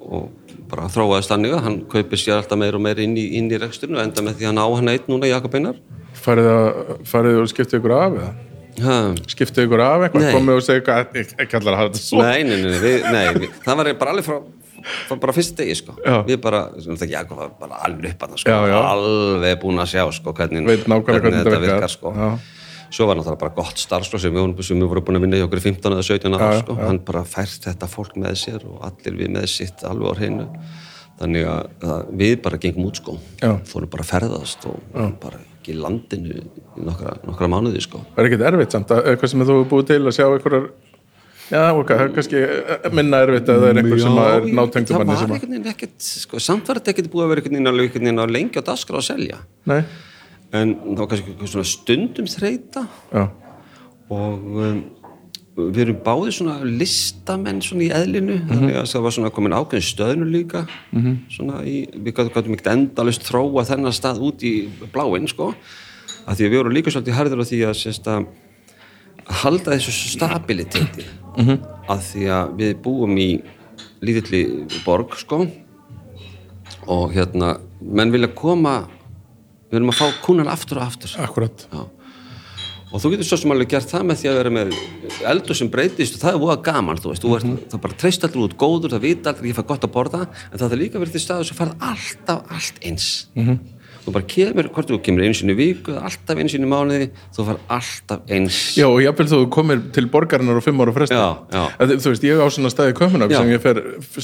og 0.02 0.30
bara 0.72 0.88
þróaðist 0.90 1.30
þannig 1.30 1.56
að 1.58 1.66
hann 1.66 1.80
kaupir 1.92 2.20
sér 2.20 2.40
alltaf 2.40 2.58
meir 2.58 2.78
og 2.78 2.82
meir 2.82 3.02
inn 3.04 3.18
í, 3.20 3.26
inn 3.38 3.52
í 3.52 3.60
reksturinn 3.60 4.00
og 4.00 4.06
enda 4.06 4.24
með 4.26 4.40
því 4.40 4.48
að 4.48 4.50
hann 4.50 4.62
á 4.64 4.68
hann 4.78 4.94
einn 4.94 5.12
núna 5.12 5.30
Jakob 5.30 5.58
einar. 5.60 5.82
Farið 6.22 6.48
að 6.54 6.72
farið 7.12 7.42
og 7.42 7.52
skiptið 7.52 7.82
ykkur 7.82 7.96
af 7.98 8.16
eða? 8.22 8.32
skiptið 9.30 9.68
ykkur 9.68 9.84
af 9.84 10.06
eitthvað, 10.06 10.24
Nei. 10.24 10.34
komið 10.38 10.58
og 10.58 10.64
segja 10.66 10.98
ekki, 11.04 11.58
allar 11.60 11.76
að 11.76 11.80
hafa 11.82 11.92
þetta 11.92 12.04
svo. 12.06 12.22
Nei, 12.24 12.44
nei, 12.48 12.58
nei, 12.64 12.78
nei, 12.80 13.12
nei 13.12 13.24
við, 13.36 13.58
það 13.66 13.82
var 13.82 13.90
bara 14.00 14.14
alveg 14.16 14.28
frá 14.30 14.38
bara 15.22 15.34
fyrst 15.36 15.56
degi 15.60 15.76
sko. 15.82 15.96
Já. 16.06 16.22
við 16.28 16.40
bara, 16.42 16.62
Jakob 17.10 17.38
var 17.38 17.52
bara 17.60 17.82
alveg 17.86 18.14
upp 18.16 18.26
að 18.26 18.34
það 18.36 18.42
sko. 18.44 18.56
Já, 18.56 18.72
já. 18.72 18.80
alveg 18.94 19.60
búin 19.62 19.84
að 19.84 19.92
sjá 19.94 20.04
sko, 20.18 20.34
hvernig, 20.34 20.66
nákvæmlega 20.66 21.22
hvernig 21.22 21.40
þetta 21.46 21.62
virkar. 21.66 21.90
sko. 21.90 22.16
Svo 22.92 23.06
var 23.08 23.16
náttúrulega 23.16 23.40
bara 23.40 23.54
gott 23.56 23.80
starfsflóð 23.80 24.20
sem 24.26 24.34
við 24.36 24.64
sem 24.68 24.80
við 24.82 24.90
vorum 24.92 25.06
búin 25.08 25.16
að 25.16 25.22
vinna 25.24 25.38
í 25.40 25.44
okkur 25.46 25.62
í 25.62 25.64
15 25.64 25.94
eða 25.96 26.04
17 26.04 26.36
ára 26.36 26.58
sko. 26.60 26.76
hann 26.76 27.00
bara 27.08 27.22
fært 27.24 27.64
þetta 27.70 27.88
fólk 27.88 28.18
með 28.20 28.36
sér 28.36 28.66
og 28.68 28.82
allir 28.84 29.16
við 29.16 29.30
með 29.32 29.48
sitt 29.48 29.86
alveg 29.88 30.12
á 30.12 30.14
hreinu 30.20 30.48
þannig 31.22 31.46
að, 31.48 32.10
við 32.18 32.36
bara 32.44 32.58
gengum 32.58 32.90
út 32.90 33.00
sko. 33.00 33.16
Fórum 33.70 33.90
bara 33.94 34.04
að 34.04 34.12
ferðast 34.12 34.68
og 34.68 34.82
bara 35.22 35.40
í 35.72 35.76
landinu 35.78 36.42
í 36.42 36.84
nokkra, 36.84 37.16
nokkra 37.28 37.48
mánuði 37.48 37.82
sko. 37.86 38.02
er 38.18 38.28
ekkert 38.28 38.42
erfitt 38.50 38.72
samt, 38.76 38.90
að- 38.92 39.06
eitthvað 39.12 39.30
sem 39.30 39.44
þú 39.46 39.58
búið 39.70 39.88
til 39.92 40.02
að 40.02 40.16
sjá 40.18 40.26
einhverjar 40.28 40.66
já, 41.52 41.64
ok, 41.76 41.90
það 41.92 42.04
er 42.06 42.14
kannski 42.16 42.40
eh, 42.42 42.86
minna 42.96 43.20
erfitt 43.26 43.50
að 43.52 43.60
það 43.64 43.68
er 43.74 43.82
einhver 43.82 44.02
sem 44.06 44.22
að 44.22 44.32
er 44.38 44.48
nátengdum 44.60 44.96
það 44.96 45.02
manni 45.02 45.12
var 45.12 45.20
sem 45.22 45.32
að 45.32 45.36
einhvern 45.38 45.52
veginn 45.58 45.74
ekkert 45.74 46.08
sko, 46.08 46.40
samt 46.48 46.72
var 46.72 46.80
þetta 46.80 46.94
ekkert 46.96 47.12
búið 47.14 47.26
að 47.26 47.34
vera 47.34 47.44
einhvern 47.44 47.58
veginn 47.60 47.74
einhvern 47.86 48.24
á 48.24 48.26
lengi 48.38 48.62
á 48.62 48.64
daskra 48.72 49.02
að 49.02 49.08
selja. 49.12 49.42
Nei, 49.72 49.82
en 50.56 50.74
það 50.80 51.04
var 51.04 51.12
kannski 51.14 51.34
einhver 51.36 51.54
svona 51.54 51.70
stundum 51.72 52.32
þreita 52.32 52.86
já, 53.12 53.24
og 54.12 54.50
um, 54.66 54.82
við 55.62 55.82
erum 55.84 55.98
báðið 56.06 56.34
svona 56.40 56.54
listamenn 56.66 57.60
svona 57.64 57.84
í 57.86 57.92
eðlinu 57.94 58.38
Mhm. 58.40 58.48
þannig 58.52 58.76
að 58.82 58.86
það 58.94 59.02
var 59.06 59.16
svona 59.18 59.32
komin 59.36 59.56
ákveðin 59.58 59.84
stöðnu 59.92 60.28
líka. 60.32 60.62
Svona 61.30 61.60
í, 61.68 61.76
við 61.92 62.14
gætum, 62.16 62.54
ekkert 62.56 62.70
endalust 62.72 63.26
þróa 63.28 63.66
þennan 63.68 63.94
stað 63.94 64.22
út 64.24 64.42
í 64.48 64.54
bláinn 64.94 65.28
sko. 65.28 65.52
Að 66.26 66.38
því 66.40 66.46
að 66.48 66.52
við 66.54 66.58
vorum 66.62 66.74
líka 66.78 66.94
svolítið 66.96 67.18
harður 67.20 67.44
á 67.44 67.46
því 67.52 67.60
að 67.68 67.76
sérst 67.82 68.08
að 68.08 68.26
að 69.22 69.36
halda 69.44 69.76
þessu 69.76 69.92
stabiliteti 70.16 71.06
Mhm. 71.38 71.58
að 71.88 72.00
því 72.10 72.24
að 72.38 72.56
við 72.60 72.74
búum 72.84 73.18
í 73.18 73.30
lítilli 74.02 74.68
borg 74.86 75.16
sko. 75.16 75.48
Og 76.88 77.14
hérna 77.14 77.60
menn 77.82 78.12
vilja 78.12 78.34
koma 78.36 78.88
við 79.72 79.80
erum 79.80 79.92
að 79.94 80.00
fá 80.02 80.08
kúnan 80.26 80.48
aftur 80.52 80.82
og 80.82 80.88
aftur. 80.90 81.16
Akkurat. 81.22 81.68
Og 82.92 83.00
þú 83.00 83.14
getur 83.14 83.24
svo 83.30 83.38
sem 83.40 83.52
alveg 83.52 83.70
gert 83.72 83.88
það 83.88 84.08
með 84.10 84.18
því 84.20 84.30
að 84.30 84.38
vera 84.42 84.52
með 84.52 84.74
eldur 85.32 85.56
sem 85.56 85.70
breytist 85.72 86.18
og 86.18 86.24
það 86.26 86.34
er 86.34 86.42
voða 86.42 86.58
gaman 86.66 86.98
þú 87.00 87.14
veist, 87.14 87.24
þú 87.24 87.36
ert, 87.38 87.46
það 87.72 87.84
bara 87.86 88.00
treyst 88.02 88.26
allir 88.28 88.44
út 88.44 88.58
góður 88.60 88.92
það 88.92 89.06
vita 89.06 89.32
allir, 89.32 89.48
ég 89.48 89.56
fæ 89.56 89.64
gott 89.70 89.86
að 89.88 89.94
borða 89.94 90.26
en 90.28 90.60
það 90.60 90.72
er 90.76 90.82
líka 90.82 91.00
verið 91.00 91.16
til 91.16 91.24
staðu 91.24 91.48
sem 91.48 91.56
farið 91.56 91.86
alltaf 91.92 92.52
allt 92.52 92.82
eins. 92.84 93.08
-hmm. 93.36 93.58
Þú 94.06 94.14
bara 94.16 94.28
kemur, 94.34 94.70
hvort 94.74 94.90
þú 94.90 95.00
kemur 95.06 95.26
einu 95.26 95.38
sinni 95.38 95.56
viku 95.58 95.94
alltaf 96.00 96.40
einu 96.42 96.50
sinni 96.52 96.70
mánuði 96.70 97.08
þú 97.36 97.46
farið 97.52 97.74
alltaf 97.78 98.34
eins. 98.34 98.60
Já, 98.80 98.88
og 98.90 99.00
jáfnvel 99.04 99.30
þú 99.32 99.40
komir 99.54 99.84
til 99.96 100.08
borgarinnar 100.12 100.58
og 100.60 100.66
fimm 100.66 100.82
ára 100.82 100.96
fresti. 100.96 101.16
Já, 101.18 101.30
já. 101.54 101.64
Þú 101.94 102.14
veist, 102.16 102.28
ég 102.28 102.42
á 102.42 102.48
svona 102.50 102.74
staði 102.74 102.98
Köpunafn 102.98 103.36
sem, 103.38 103.54
ég 103.54 103.62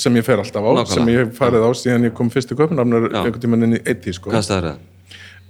sem 0.01 0.19
ég 0.19 0.25
fer 0.28 0.41
alltaf 0.43 0.65
á 0.65 0.69
Nákvæmlega. 0.73 0.93
sem 0.97 1.13
ég 1.13 1.34
farið 1.38 1.67
á 1.67 1.71
síðan 1.78 2.09
ég 2.09 2.13
kom 2.17 2.30
fyrst 2.34 2.51
í 2.53 2.59
Köpunafn 2.59 2.97
Já. 2.97 3.23
einhvern 3.23 3.41
tímann 3.43 3.67
inn 3.69 3.78
í 3.78 3.82
eitt 3.86 4.07
í 4.09 4.15
sko. 4.17 4.34
Hvað 4.34 4.47
staðar 4.49 4.71
er 4.71 4.75
það? 4.75 4.86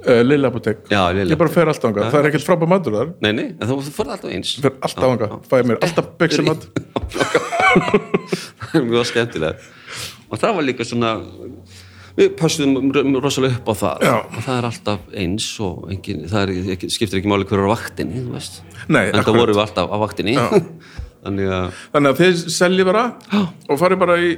uh, 0.08 0.22
Lilla 0.28 0.52
apotek. 0.52 0.84
Ég 0.92 1.38
bara 1.40 1.52
fer 1.54 1.72
alltaf 1.72 1.90
ánga, 1.92 2.10
það 2.12 2.20
er 2.22 2.30
ekkert 2.32 2.46
frábæð 2.48 2.72
matur 2.74 2.98
þar. 3.00 3.10
Nei, 3.24 3.32
nei, 3.38 3.48
þú 3.64 3.80
fórði 3.96 4.16
alltaf 4.18 4.36
eins. 4.36 4.54
Fer 4.64 4.76
alltaf 4.78 5.10
ánga, 5.14 5.32
fæði 5.50 5.72
mér 5.72 5.82
alltaf 5.88 6.12
byggsum 6.22 6.52
Það 8.68 8.80
er 8.80 8.86
mjög 8.88 9.06
skemmtilegt. 9.10 9.66
Og 10.28 10.40
það 10.42 10.56
var 10.58 10.66
líka 10.66 10.86
svona 10.88 11.12
Við 12.18 12.32
pössuðum 12.40 12.92
r- 12.92 13.22
rosalega 13.22 13.60
upp 13.60 13.70
á 13.70 13.74
það. 13.78 14.06
Já. 14.08 14.16
og 14.26 14.40
það 14.48 14.56
er 14.58 14.68
alltaf 14.72 15.08
eins 15.24 15.48
og 15.62 15.88
engin, 15.94 16.24
það 16.32 16.44
er, 16.44 16.54
ekki, 16.76 16.90
skiptir 16.96 17.20
ekki 17.22 17.30
máli 17.30 17.46
hver 17.50 17.62
er 17.62 17.70
á 17.70 17.74
vaktinni. 17.76 18.24
Nei, 18.90 19.04
en 19.12 19.22
það 19.22 19.38
vorum 19.38 19.54
við 19.58 19.64
alltaf 19.68 19.92
á 19.94 19.98
vaktinni. 20.02 20.38
Þannig 21.28 21.50
að 21.52 21.82
Þannig 21.94 22.14
að 22.14 22.22
þið 22.22 22.46
selji 22.56 22.86
bara 22.88 23.04
og 23.68 23.80
farið 23.82 24.00
bara 24.02 24.16
í 24.22 24.30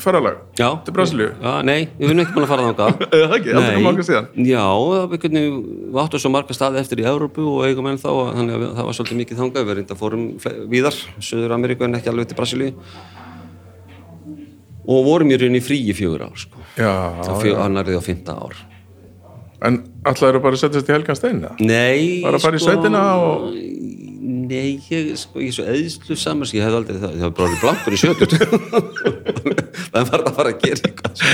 ferralag 0.00 0.36
já, 0.58 0.66
til 0.84 0.92
Brasilíu? 0.92 1.28
Já, 1.40 1.52
nei, 1.64 1.86
við 1.96 2.10
erum 2.10 2.20
ekki 2.24 2.34
búin 2.36 2.44
að 2.44 2.50
fara 2.50 2.64
Eða 3.16 3.28
það 3.30 3.36
ekki, 3.38 3.52
aldrei 3.56 3.76
komið 3.76 3.90
ánga 3.92 4.06
síðan? 4.08 4.26
Já, 4.44 4.64
við 5.12 6.00
áttum 6.02 6.20
svo 6.20 6.32
marga 6.34 6.56
staði 6.56 6.80
eftir 6.82 7.00
í 7.00 7.06
Európu 7.08 7.46
og 7.54 7.62
eigum 7.68 7.88
enn 7.88 8.00
þá 8.02 8.10
þannig 8.36 8.56
að 8.58 8.64
það 8.76 8.88
var 8.90 8.98
svolítið 8.98 9.20
mikið 9.22 9.40
þangað, 9.40 9.68
við 9.70 9.78
reynda 9.80 9.96
fórum 10.00 10.26
fle- 10.42 10.56
víðar, 10.72 10.98
Suður 11.24 11.54
Ameríku 11.56 11.86
en 11.88 11.96
ekki 12.00 12.12
alveg 12.12 12.28
til 12.32 12.36
Brasilíu 12.40 12.74
og 14.86 15.04
vorum 15.06 15.30
í 15.34 15.38
rauninni 15.40 15.62
frí 15.64 15.80
í 15.90 15.94
fjögur 15.98 16.26
ár 16.28 16.38
sko. 16.38 16.62
Annarið 17.66 17.98
á 17.98 18.02
fymta 18.06 18.36
ár 18.38 18.56
en 19.66 19.78
alltaf 20.04 20.28
eru 20.28 20.40
bara 20.44 20.52
að 20.52 20.60
setjast 20.66 20.90
í 20.90 20.92
helgan 20.92 21.16
stein? 21.16 21.38
Nei, 21.64 22.20
Bara 22.22 22.36
að 22.36 22.44
fara 22.44 22.58
í 22.58 22.62
sveitina 22.62 23.02
og- 23.16 23.46
Nei, 24.46 24.78
ég, 24.92 25.08
sko, 25.18 25.40
ég 25.42 25.48
er 25.50 25.54
svo 25.56 25.64
eðslu 25.72 26.16
samars 26.18 26.52
ég 26.54 26.62
hef 26.62 26.74
aldrei 26.76 26.98
það, 27.00 27.14
ég 27.16 27.22
hef 27.24 27.32
bara 27.34 27.48
verið 27.50 27.62
blankur 27.64 27.94
í 27.96 27.98
sjötut 27.98 28.34
það 29.94 30.10
var 30.12 30.22
að 30.28 30.36
fara 30.36 30.52
að 30.52 30.60
gera 30.62 30.86
eitthvað 30.86 31.16
sko. 31.18 31.32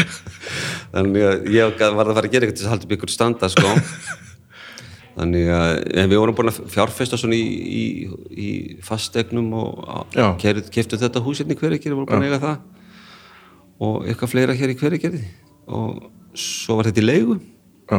þannig 0.94 1.26
að 1.28 1.48
ég 1.52 1.82
var 1.82 2.06
að 2.08 2.14
fara 2.16 2.22
að 2.22 2.32
gera 2.32 2.46
eitthvað 2.46 2.58
til 2.60 2.66
að 2.68 2.72
halda 2.72 2.96
ykkur 2.96 3.12
standa 3.12 3.50
sko. 3.52 3.72
þannig 5.18 5.50
að 5.58 6.08
við 6.12 6.16
vorum 6.22 6.38
búin 6.38 6.52
að 6.52 6.60
fjárfesta 6.72 7.18
svona 7.20 7.36
í, 7.36 7.44
í, 7.82 7.84
í 8.32 8.48
fastegnum 8.86 9.50
og 9.60 10.16
keftum 10.40 11.02
þetta 11.02 11.24
hús 11.26 11.42
hérna 11.42 11.56
í 11.56 11.60
hverjargerði, 11.60 11.96
vorum 11.98 12.08
búin 12.08 12.22
að 12.24 12.30
eiga 12.30 12.40
það 12.46 12.56
og 13.82 14.06
eitthvað 14.06 14.32
fleira 14.34 14.54
hér 14.58 14.72
í 14.74 14.78
hverjargerði 14.78 15.24
og 15.72 16.02
svo 16.38 16.78
var 16.78 16.88
þetta 16.90 17.02
í 17.02 17.08
leigu. 17.08 17.36
Já, 17.90 17.98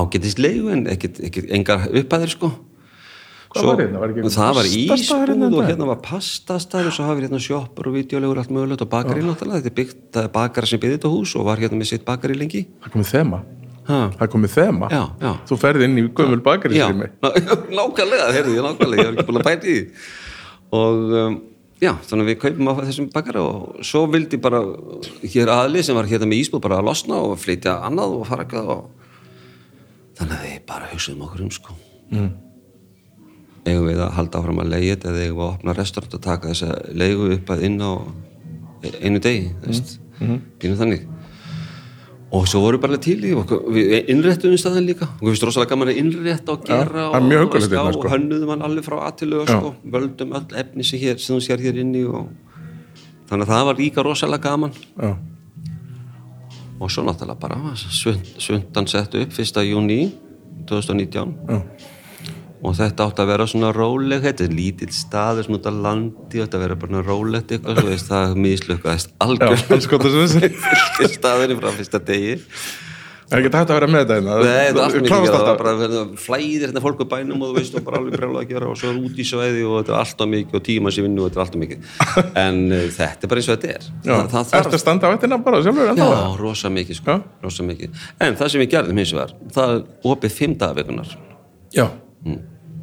ágætist 0.00 0.40
leigu 0.42 0.70
en 0.74 0.84
ekkert, 0.90 1.20
ekkert 1.28 1.52
engar 1.56 1.86
upphæðir 1.90 2.32
sko. 2.34 2.50
Hvað 3.50 3.66
var 3.66 3.80
hérna? 3.82 4.28
Það 4.30 4.52
var 4.60 4.66
hérna 4.70 4.96
ísbúð 5.00 5.54
og 5.58 5.64
hérna 5.66 5.86
var 5.88 5.98
pastastaður 6.04 6.90
og 6.92 6.94
svo 6.94 7.06
hafi 7.08 7.24
hérna 7.24 7.40
sjoppur 7.42 7.88
og 7.90 7.96
videolegur 7.96 8.38
allt 8.38 8.52
mögulegt 8.54 8.84
og 8.84 8.90
bakari 8.92 9.24
náttúrulega, 9.26 9.58
þetta 9.64 9.72
er 9.72 9.78
byggt, 9.80 9.96
það 10.14 10.28
er 10.28 10.34
bakara 10.36 10.68
sem 10.70 10.78
byggði 10.84 10.98
þetta 11.00 11.10
hús 11.10 11.32
og 11.40 11.48
var 11.48 11.58
hérna 11.64 11.80
með 11.80 11.90
sitt 11.90 12.04
bakari 12.06 12.36
lengi. 12.38 12.62
Það 12.84 12.94
komið 12.94 13.10
þema. 13.10 13.40
Ha. 13.90 13.98
Það 14.20 14.30
komið 14.36 14.54
þema? 14.54 14.90
Já, 14.94 15.02
já. 15.24 15.32
Þú 15.50 15.58
ferði 15.64 15.88
inn 15.88 15.98
í 15.98 16.04
gömul 16.20 16.40
bakari 16.46 16.78
sér 16.78 16.94
mig 16.94 17.10
ná- 17.18 17.34
nákvæmlega, 17.80 18.28
heyrðu 18.36 18.54
ég 18.54 18.66
nákvæmlega, 18.68 19.02
ég 19.02 19.08
var 19.10 19.18
ekki 19.18 19.26
búin 19.32 19.40
að 19.42 19.48
bæta 19.50 19.66
í 19.66 19.74
því. 19.74 19.82
Og 20.78 21.14
um, 21.24 21.38
já, 21.80 21.92
þannig 22.06 22.24
að 22.24 22.30
við 22.30 22.38
kaupum 22.44 22.70
á 22.70 22.72
þessum 22.80 23.08
bakara 23.14 23.42
og 23.44 23.84
svo 23.86 24.04
vildi 24.12 24.40
bara 24.42 24.60
hér 25.22 25.52
aðli 25.54 25.84
sem 25.86 25.96
var 25.96 26.08
hérna 26.10 26.28
með 26.30 26.44
ísbúð 26.44 26.64
bara 26.66 26.80
að 26.80 26.90
losna 26.90 27.20
og 27.24 27.38
flytja 27.40 27.78
annað 27.88 28.16
og 28.18 28.26
fara 28.28 28.46
eitthvað 28.46 28.72
og 28.74 28.82
þannig 30.20 30.36
að 30.36 30.46
við 30.46 30.58
bara 30.68 30.90
hugsaðum 30.92 31.26
okkur 31.26 31.44
um 31.46 31.52
sko 31.56 31.76
mm. 32.12 32.30
eigum 33.68 33.88
við 33.88 34.02
að 34.04 34.12
halda 34.18 34.42
áfram 34.42 34.64
að 34.64 34.74
leiða 34.74 34.98
eða 34.98 35.22
eigum 35.24 35.40
við 35.40 35.46
að 35.46 35.54
opna 35.54 35.76
restaurant 35.78 36.18
og 36.18 36.26
taka 36.26 36.52
þessa 36.52 36.76
leigu 37.04 37.30
upp 37.36 37.54
að 37.54 37.64
inn 37.68 37.80
á 37.80 37.92
einu 39.00 39.20
degi, 39.20 39.48
þú 39.60 39.72
veist 39.72 39.96
mm. 40.20 40.76
þannig 40.80 41.08
og 42.30 42.46
svo 42.46 42.60
voru 42.62 42.78
bara 42.82 42.98
til 43.02 43.18
í 43.26 43.32
og 43.34 43.50
við 43.74 44.10
innréttum 44.12 44.52
við 44.54 44.62
staðan 44.62 44.86
líka. 44.86 45.08
Og 45.18 45.24
við 45.24 45.34
finnst 45.34 45.46
rosalega 45.48 45.72
gaman 45.72 45.90
að 45.90 46.00
innrétta 46.02 46.54
og 46.54 46.68
gera 46.68 47.08
er 47.16 47.26
mjög 47.26 47.46
og, 47.48 47.56
og, 47.56 47.64
hérna, 47.64 47.82
og 47.88 47.96
sko. 47.98 48.12
hönnuðum 48.14 48.52
hann 48.54 48.66
alveg 48.68 48.86
frá 48.86 49.00
aðtilu 49.08 49.42
sko, 49.48 49.74
völdum 49.96 50.36
öll 50.38 50.60
efni 50.62 50.86
sem, 50.86 51.02
hér, 51.02 51.18
sem 51.18 51.34
þú 51.34 51.42
sér 51.48 51.64
hér 51.64 51.82
inni 51.82 52.04
og 52.06 52.30
þannig 53.30 53.48
að 53.48 53.52
það 53.54 53.66
var 53.70 53.82
líka 53.82 54.06
rosalega 54.06 54.46
gaman. 54.46 54.78
Já, 54.94 55.14
og 56.80 56.90
svo 56.90 57.04
náttúrulega 57.04 57.40
bara 57.40 57.74
svund, 57.76 58.34
svundan 58.40 58.86
sett 58.88 59.14
upp 59.14 59.38
1. 59.38 59.64
júni 59.68 60.12
2019 60.66 61.34
já, 61.48 61.62
og 62.60 62.76
þetta 62.76 63.06
átti 63.08 63.24
að 63.24 63.32
vera 63.32 63.48
svona 63.48 63.72
róleg 63.76 64.26
þetta 64.26 64.46
er 64.46 64.52
lítill 64.56 64.92
staður 64.94 65.48
svona 65.48 65.60
út 65.60 65.70
á 65.70 65.72
landi 65.86 66.42
þetta 66.42 66.60
vera 66.60 66.76
bara 66.80 67.02
rólegt 67.06 67.54
eitthvað 67.54 67.80
svo 67.80 67.88
veist, 67.88 68.10
það 68.10 68.36
mislukkaðist 68.44 69.10
já, 69.10 69.16
algjör 69.24 69.64
alls 69.78 69.90
gott 69.90 70.06
að 70.06 70.20
sem 70.20 70.44
þessi 70.44 71.10
staðurinn 71.16 71.60
frá 71.60 71.74
fyrsta 71.78 72.04
degi. 72.10 72.38
Það 73.30 73.38
er 73.38 73.44
ekki 73.46 73.58
hægt 73.60 73.70
að 73.70 73.76
vera 73.76 73.86
með 73.86 74.00
þetta 74.00 74.14
hérna. 74.16 74.36
Nei, 74.42 74.46
það 74.50 74.78
er 74.80 74.80
allt 74.82 74.96
mikið 74.96 75.10
Klárast 75.10 75.30
það 75.30 75.36
var 75.36 75.50
alltaf. 75.50 75.58
bara 75.60 75.72
að 76.00 76.14
flæðir 76.18 76.64
hérna 76.64 76.80
fólk 76.82 76.98
á 76.98 77.06
bænum 77.12 77.44
og 77.44 77.52
þú 77.52 77.60
veist 77.60 77.76
og 77.78 77.84
bara 77.86 78.00
alveg 78.00 78.16
brjálega 78.16 78.40
að 78.40 78.48
gera 78.50 78.70
og 78.72 78.80
svo 78.80 78.90
er 78.90 78.96
út 78.98 79.20
í 79.22 79.26
svæði 79.28 79.62
og 79.68 79.76
þetta 79.76 79.92
er 79.92 79.98
alltaf 80.00 80.30
mikið 80.32 80.58
og 80.58 80.64
tíma 80.66 80.92
sér 80.96 81.06
vinnu 81.06 81.22
og 81.22 81.28
þetta 81.30 81.38
er 81.38 81.44
alltaf 81.44 81.62
mikið. 81.62 81.86
En 82.42 82.58
uh, 82.66 82.82
þetta 82.96 83.28
er 83.28 83.30
bara 83.30 83.44
eins 83.44 83.52
og 83.52 83.54
þetta 83.54 83.70
er. 83.76 83.86
Já, 84.02 84.16
það, 84.34 84.50
það 84.50 84.58
ertu 84.64 84.74
að 84.80 84.82
standa 84.82 85.06
á 85.06 85.10
ettina 85.14 85.38
bara 85.46 85.62
sjálfur? 85.62 85.94
Já, 85.94 86.10
rosa 86.42 86.74
mikið 86.74 86.98
sko, 86.98 87.18
rosa 87.46 87.70
mikið. 87.70 88.04
En 88.26 88.38
það 88.42 88.50
sem 88.50 88.64
við 88.64 88.72
gerðum 88.74 89.02
hins 89.04 89.14
vegar 89.14 89.36
það 89.54 89.76
er 89.76 90.10
opið 90.10 90.38
fimm 90.40 90.58
dagavikunar 90.58 91.14
Já, 91.70 91.86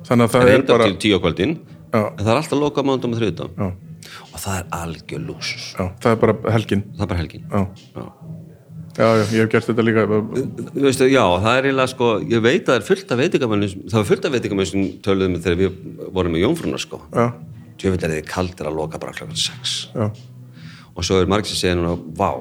þannig 0.08 0.28
að 0.28 0.34
það 0.38 0.52
er 0.54 0.64
bara 0.72 0.88
tíu 1.04 1.20
kvöldin. 1.24 1.58
En 1.94 2.18
það 2.20 2.32
er 2.34 2.40
alltaf 2.42 2.60
lokað 2.62 2.88
mándum 2.90 3.14
og 3.16 3.20
þriðdum 3.22 3.52
Já, 3.58 3.68
og 4.34 4.40
það 4.44 4.58
er 4.60 4.66
algjör 4.78 5.22
lúsus 5.28 5.68
það 5.78 6.10
er 6.12 6.20
bara 6.24 6.36
helgin. 6.56 6.84
Það 6.98 7.04
er 7.06 7.12
bara 7.12 7.20
helgin. 7.22 7.46
Já, 7.52 7.62
Já. 7.96 8.04
já, 8.98 9.06
já, 9.08 9.24
ég 9.24 9.42
hef 9.44 9.50
gert 9.54 9.68
þetta 9.70 9.86
líka. 9.88 10.06
Þú 10.10 10.84
veistu, 10.88 11.08
já, 11.12 11.24
það 11.44 11.58
er 11.60 11.68
eiginlega 11.70 11.92
sko, 11.94 12.08
ég 12.34 12.42
veit 12.44 12.64
að 12.64 12.72
það 12.72 12.80
er 12.82 12.88
fullt 12.88 13.12
af 13.14 13.22
veitingamönnum, 13.22 13.76
það 13.92 13.98
var 14.00 14.08
fullt 14.12 14.26
af 14.30 14.36
veitingamönnum 14.36 14.72
sem 14.72 14.88
töluðum 15.06 15.38
þegar 15.44 15.60
við 15.62 15.80
vorum 16.18 16.36
með 16.36 16.44
jónfrúna 16.46 16.82
sko. 16.82 17.02
Já, 17.14 17.28
Tjöfitt 17.78 18.04
er 18.08 18.16
þið 18.16 18.24
kaldir 18.32 18.68
að 18.72 18.78
loka 18.80 18.98
bara 18.98 19.14
klokkan 19.14 19.38
6 19.38 19.74
já, 19.94 20.08
og 20.98 21.06
svo 21.06 21.20
er 21.22 21.30
margir 21.30 21.52
sem 21.54 21.60
segja 21.62 21.78
núna, 21.78 21.94
vá, 22.18 22.32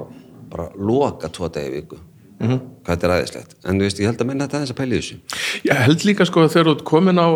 bara 0.48 0.70
loka 0.80 1.28
tvo 1.28 1.50
degi 1.52 1.82
í 1.82 1.86
viku. 2.39 2.47
Mhm. 2.47 2.61
Hvað 2.87 2.93
þetta 2.97 3.07
er 3.09 3.14
aðeinslegt. 3.16 3.55
En 3.64 3.78
þú 3.80 3.87
veist, 3.87 3.99
ég 4.01 4.07
held 4.07 4.20
að 4.22 4.26
menna 4.30 4.47
þetta 4.47 4.59
aðeins 4.61 4.72
að 4.74 4.78
pæla 4.80 4.95
í 4.95 5.01
þessu. 5.01 5.16
Ég 5.64 5.82
held 5.87 6.05
líka 6.07 6.26
sko 6.28 6.45
að 6.45 6.53
þegar 6.55 6.70
þú 6.70 6.84
komin 6.84 7.18
á 7.18 7.28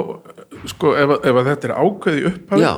sko 0.70 0.94
ef, 0.94 1.10
ef 1.24 1.34
að 1.40 1.50
þetta 1.50 1.68
er 1.70 1.74
ákveði 1.80 2.32
Já, 2.60 2.72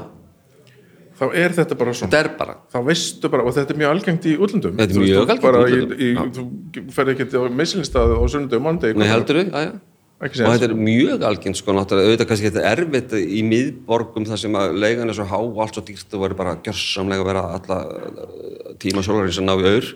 þá 1.19 1.25
er 1.39 1.55
þetta 1.57 1.79
bara 1.79 1.95
svona 1.99 2.23
bara. 2.39 2.57
þá 2.73 2.79
veistu 2.87 3.31
bara, 3.33 3.45
og 3.47 3.55
þetta 3.57 3.75
er 3.75 3.81
mjög 3.83 3.95
algengt 3.97 4.27
í 4.27 4.35
útlöndum 4.39 4.77
Þetta 4.79 4.95
er 4.95 5.03
mjög 5.03 5.31
þú 5.31 5.49
algengt 5.53 5.97
í 5.99 6.11
útlöndum, 6.17 6.53
þú 6.77 6.85
ferð 6.97 7.15
ekki 7.15 7.27
á 7.35 7.43
meðsynlistað 7.61 8.15
á 8.15 8.23
sunnudegi 8.31 8.61
og 8.61 8.67
mándegi 8.67 8.99
Nei, 8.99 9.09
heldur 9.11 9.43
þú? 9.43 9.81
Ekki 10.23 10.45
Og 10.47 10.53
þetta 10.55 10.69
er 10.69 10.75
mjög 10.79 11.25
algengt 11.27 11.59
sko, 11.59 11.75
náttúrulega, 11.75 12.13
auðvitað 12.13 12.29
kannski 12.31 12.51
þetta 12.53 12.63
er 12.63 12.83
erfitt 12.85 13.15
í 13.19 13.41
miðborgum 13.43 14.27
þar 14.29 14.39
sem 14.39 14.55
að 14.55 14.77
leigan 14.79 15.11
er 15.11 15.17
svo 15.19 15.27
há 15.27 15.39
og 15.43 15.59
allt 15.65 15.75
svo 15.75 15.83
dýrt 15.89 16.15
og 16.15 16.23
verður 16.23 16.39
bara 16.39 16.53
gjörsamlega 16.63 17.25
að 17.25 17.31
vera 17.33 17.43
alla 17.59 17.79
uh, 17.91 18.77
tíma 18.79 19.03
sólarins 19.03 19.41
að 19.43 19.49
ná 19.49 19.57
í 19.59 19.73
aur 19.73 19.89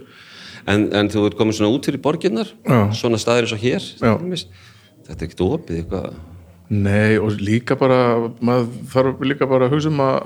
en, 0.66 0.88
en 0.92 1.10
þú 1.12 1.26
ert 1.28 1.36
komin 1.38 1.56
svona 1.56 1.72
út 1.74 1.86
fyrir 1.88 2.02
borginnar 2.02 2.50
svona 2.96 3.20
staðir 3.22 3.46
eins 3.46 3.54
og 3.56 3.62
hér 3.62 3.86
þetta 5.06 5.20
er 5.20 5.28
ekkert 5.28 5.44
opið 5.46 5.82
eitthvað. 5.82 6.16
Nei, 6.66 7.14
og 7.22 7.36
líka 7.38 7.76
bara 7.78 7.98
maður 8.42 8.72
þarf 8.90 9.20
líka 9.22 9.46
bara 9.46 9.68
að 9.68 9.76
hugsa 9.76 9.90
um 9.92 10.00
að 10.02 10.16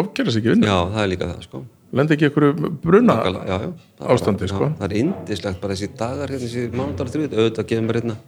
ofgera 0.00 0.32
sig 0.34 0.42
ekki 0.42 0.56
vinnu, 0.56 0.66
já, 0.66 0.78
það 0.90 1.02
er 1.04 1.10
líka 1.12 1.28
það 1.28 1.44
sko. 1.46 1.60
Lendi 1.98 2.16
ekki 2.16 2.26
ykkur 2.28 2.46
bruna 2.82 3.14
Nákvæmlega, 3.14 3.46
já, 3.46 3.62
já, 3.62 3.92
það 4.00 4.10
ástandi, 4.16 4.42
bara, 4.42 4.50
sko. 4.50 4.64
já, 4.66 4.74
það 4.80 4.88
er 4.88 4.96
indislegt 5.04 5.60
bara 5.62 5.76
þessi 5.78 5.90
dagar 6.02 6.34
hérna, 6.34 6.48
þessi 6.48 6.64
mánudar 6.74 7.12
þrjúð 7.14 7.38
auðvitað 7.38 7.70
gefur 7.70 7.86
mér 7.86 8.00
hérna. 8.02 8.18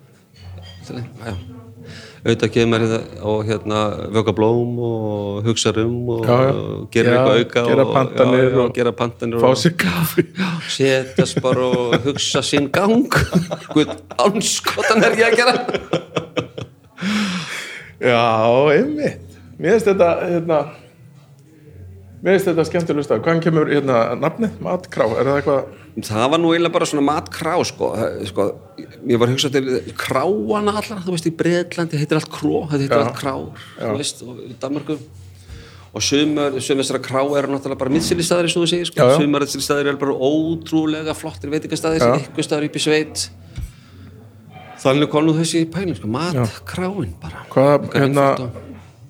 Auðvitað 2.21 2.57
hérna 2.59 2.99
og 3.25 3.47
hérna 3.49 3.79
vöka 4.13 4.35
blóm 4.37 4.77
og 4.85 5.47
hugsa 5.47 5.73
um 5.81 6.11
og, 6.13 6.27
Já, 6.29 6.51
og 6.53 6.91
gera 6.93 7.15
eitthvað 7.15 7.39
auka 7.41 7.63
gera 7.71 7.87
og, 7.87 7.93
pantanir 7.95 8.45
já, 8.45 8.51
já, 8.77 8.85
og 8.91 8.97
pantanir 8.99 9.41
fá 9.41 9.49
og 9.49 9.57
sér 9.57 9.75
kaffi. 9.81 10.27
setjast 10.77 11.41
bara 11.41 11.65
og 11.71 11.97
hugsa 12.05 12.43
sinn 12.45 12.69
gang. 12.69 13.09
Hvað 13.73 13.97
anskotan 14.21 15.09
er 15.09 15.17
ég 15.17 15.31
að 15.31 15.41
gera. 15.41 15.57
Já, 18.01 18.21
einmitt. 18.77 19.41
Mér 19.61 19.77
finnst 19.77 19.89
þetta 19.89 20.13
hérna, 20.25 20.63
Mér 22.21 22.37
finnst 22.37 22.49
þetta 22.49 22.65
skemmtileg 22.69 23.05
stað 23.05 23.21
Hvaðan 23.25 23.43
kemur 23.45 23.69
hérna 23.73 24.01
nafnið? 24.21 24.57
Matkrá, 24.65 25.09
er 25.17 25.29
það 25.29 25.41
eitthvað 25.41 25.80
það 25.99 26.27
var 26.33 26.41
nú 26.43 26.53
eiginlega 26.55 26.75
bara 26.77 26.87
svona 26.89 27.03
matkrá 27.07 27.57
sko, 27.67 27.89
sko 28.31 28.47
ég 29.11 29.19
var 29.19 29.27
að 29.29 29.35
hugsa 29.35 29.51
til 29.53 29.65
kráana 29.99 30.77
allar, 30.79 31.01
þú 31.03 31.17
veist 31.17 31.27
í 31.27 31.33
Breitlandi 31.35 31.99
heitir 32.01 32.21
allt 32.21 32.31
kró, 32.31 32.63
þetta 32.71 32.85
heitir 32.85 33.01
allt 33.01 33.19
krár 33.19 33.67
þú 33.81 33.97
veist, 33.99 34.23
og 34.23 34.39
í 34.47 34.55
Danmarku 34.63 34.97
og 35.91 36.05
sumar, 36.07 36.55
sumar 36.63 36.85
þessara 36.85 37.03
krá 37.03 37.21
eru 37.41 37.51
náttúrulega 37.51 37.81
bara 37.83 37.95
miðsýlistæðir 37.97 38.47
eins 38.47 38.55
og 38.55 38.63
þú 38.63 38.71
segir, 38.71 38.91
sko, 38.93 39.09
þessari 39.19 39.67
staðir 39.67 39.91
eru 39.91 40.01
bara 40.05 40.15
ótrúlega 40.31 41.17
flottir 41.19 41.51
veitingastæðir 41.51 42.05
sem 42.05 42.27
ykkur 42.29 42.47
staður 42.47 42.69
upp 42.69 42.79
í 42.79 42.83
sveit. 42.85 43.25
Þannig 44.81 45.11
kom 45.13 45.27
nú 45.27 45.35
þessi 45.37 45.65
pælum, 45.69 45.99
sko, 45.99 46.09
matkráin 46.15 47.11
bara. 47.21 47.43
Hvaða, 47.51 47.75
Eitthvað 47.83 48.05
hérna 48.07 48.29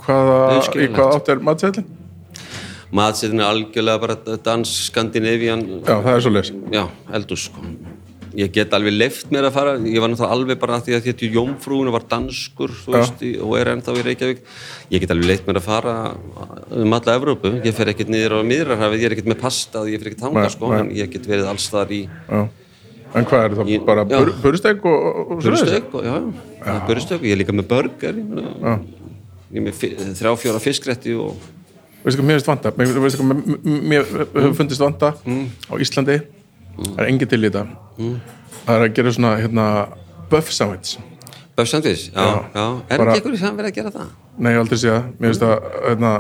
hvaða, 0.00 0.38
í 0.80 0.88
hvað 0.96 1.18
átt 1.18 1.28
er 1.34 1.44
matsveillin? 1.50 1.90
Matsetin 2.93 3.41
er 3.41 3.51
algjörlega 3.51 4.03
bara 4.03 4.36
dans 4.45 4.74
skandinavian 4.88 5.64
Já, 5.86 5.97
það 6.03 6.12
er 6.14 6.22
svo 6.24 6.32
leys 6.34 6.53
já, 6.74 6.84
eldús 7.14 7.47
sko. 7.49 7.64
ég 8.36 8.53
get 8.55 8.74
alveg 8.76 8.95
leift 8.95 9.32
mér 9.34 9.49
að 9.49 9.57
fara 9.57 9.72
ég 9.78 9.99
var 10.03 10.11
náttúrulega 10.12 10.36
alveg 10.36 10.61
bara 10.62 10.78
því 10.86 10.97
að 10.97 11.09
þetta 11.09 11.30
jómfrúin 11.36 11.91
var 11.95 12.07
danskur 12.11 12.74
veist, 12.86 13.24
og 13.43 13.57
er 13.59 13.72
ennþá 13.72 13.97
í 13.99 14.05
Reykjavík. 14.07 14.45
Ég 14.95 15.03
get 15.03 15.14
alveg 15.14 15.30
leift 15.32 15.49
mér 15.49 15.59
að 15.59 15.66
fara 15.66 15.97
um 16.70 16.95
alla 16.99 17.16
Evrópu, 17.18 17.57
ég 17.66 17.74
fer 17.74 17.91
ekkert 17.91 18.12
niður 18.14 18.38
á 18.38 18.41
miðrarhafið, 18.47 19.03
ég 19.03 19.11
er 19.11 19.16
ekkert 19.16 19.32
með 19.34 19.41
pasta 19.43 19.82
ég 19.91 19.99
fer 20.03 20.12
ekkert 20.12 20.26
hanga 20.28 20.47
sko, 20.55 20.72
en 20.78 20.95
ég 20.95 21.11
get 21.11 21.26
verið 21.30 21.51
alls 21.51 21.66
þar 21.72 21.95
í 21.95 22.05
Já. 22.07 22.43
En 23.11 23.26
hvað 23.26 23.45
er 23.45 23.55
það? 23.59 23.70
Ég- 23.74 23.86
bara 23.86 24.05
bursteg 24.07 24.84
og, 24.86 25.07
og, 25.07 25.30
og 25.30 25.38
og 25.43 26.05
já, 26.07 26.14
já. 26.62 26.86
burstök, 26.86 27.24
ég 27.26 27.32
er 27.34 27.41
líka 27.41 27.53
með 27.53 27.66
burger. 27.66 28.14
Ég, 28.14 29.57
er 29.59 29.64
með 29.66 29.80
þrjá 30.14 30.34
fjóra 30.38 30.61
fiskrétti 30.62 31.16
og 31.18 31.34
Veistu 32.05 32.20
hvað 32.22 32.28
mér 32.30 32.38
finnst 32.40 32.51
vanta? 32.51 32.72
Mér, 32.78 32.92
veistu 33.05 33.20
hvað 33.20 33.30
mér, 33.30 33.80
mér 33.92 34.11
hefur 34.34 34.55
fundist 34.57 34.80
vanta 34.84 35.12
á 35.12 35.74
Íslandi 35.76 36.20
Það 36.80 37.01
er 37.03 37.11
engin 37.11 37.28
til 37.30 37.40
í 37.42 37.48
þetta 37.51 37.66
Það 38.64 38.74
er 38.76 38.84
að 38.86 38.94
gera 38.96 39.12
svona 39.16 39.36
hérna 39.40 39.66
buff 40.32 40.53
sandwich 40.55 40.96
Böf 41.61 41.68
sandwich, 41.68 42.09
já, 42.14 42.24
já, 42.24 42.40
Já, 42.55 42.64
er 42.88 43.01
ekki 43.03 43.18
einhverju 43.18 43.38
sem 43.40 43.57
verið 43.59 43.68
að 43.68 43.74
gera 43.76 43.90
það? 43.92 44.11
Nei, 44.40 44.53
aldrei 44.57 44.78
sé 44.80 44.88
það 44.92 45.09
Mér 45.20 45.32
finnst 45.32 45.42
það 45.44 45.64
hérna, 45.84 46.12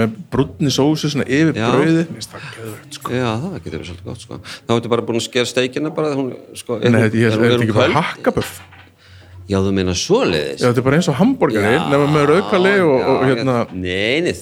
með 0.00 0.14
brúnni 0.32 0.72
sósu 0.72 1.10
svona 1.12 1.26
yfir 1.26 1.58
Já. 1.58 1.66
brauði 1.74 2.04
Mér 2.06 2.14
finnst 2.14 2.32
það 2.32 2.46
geðvegt 2.56 2.96
sko 2.96 3.12
já, 3.12 3.26
það 3.42 3.56
getur 3.58 3.74
verið 3.76 3.90
svolítið 3.90 4.06
gott 4.08 4.24
sko. 4.24 4.38
þá 4.68 4.72
ertu 4.78 4.92
bara 4.94 5.04
búin 5.10 5.20
að 5.20 5.26
skera 5.26 5.50
steikina 5.50 5.92
bara 5.92 6.14
hún, 6.16 6.30
sko, 6.56 6.78
Nei, 6.80 7.02
hún- 7.02 7.18
ég 7.20 7.36
er 7.36 7.56
ekki 7.58 7.76
bara 7.76 8.06
köld? 8.24 8.52
Já, 9.50 9.58
þú 9.58 9.72
meina 9.74 9.94
svoleiðis? 9.98 10.62
Já, 10.62 10.68
þetta 10.68 10.80
er 10.82 10.86
bara 10.86 10.98
eins 11.00 11.08
og 11.10 11.18
hambúrgari 11.18 11.72
nema 11.90 12.06
með 12.14 12.28
raukali 12.30 12.72
og, 12.84 12.94
og 12.94 13.24
já, 13.24 13.28
hérna 13.32 13.56
Nei, 13.74 14.22
nei, 14.24 14.32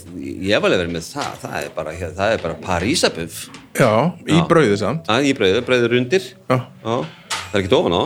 ég 0.44 0.52
hef 0.52 0.68
alveg 0.68 0.82
verið 0.82 0.94
með 0.98 1.08
það. 1.08 1.32
Það 1.44 1.56
er 1.60 1.72
bara, 1.78 1.96
það 2.20 2.34
er 2.36 2.44
bara 2.44 2.58
Parísabuff 2.66 3.40
Já, 3.80 3.90
í 4.28 4.36
Já. 4.36 4.44
brauði 4.50 4.78
samt. 4.80 5.04
Það 5.08 5.24
er 5.24 5.30
í 5.30 5.34
brauðu, 5.40 5.64
brauður 5.70 5.98
undir. 6.02 6.30
Já. 6.52 6.56
Já, 6.60 6.94
það 7.40 7.58
er 7.58 7.64
ekki 7.64 7.78
ofan 7.80 7.96
á. 7.96 8.04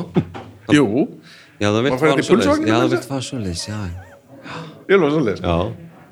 Jú, 0.74 0.86
Já, 1.61 1.68
það 1.70 1.80
vilt 1.86 2.01
fara 2.01 2.14
fara 2.14 2.26
svoleiðis. 2.30 2.66
Já, 2.68 2.74
það 2.74 2.92
vilt 2.95 3.09
fara 3.11 3.26
svoleiðis, 3.28 3.68
já. 3.70 3.80
Ég 4.90 5.01
lofa 5.01 5.16
svolítið 5.16 5.45
Já, 5.45 5.57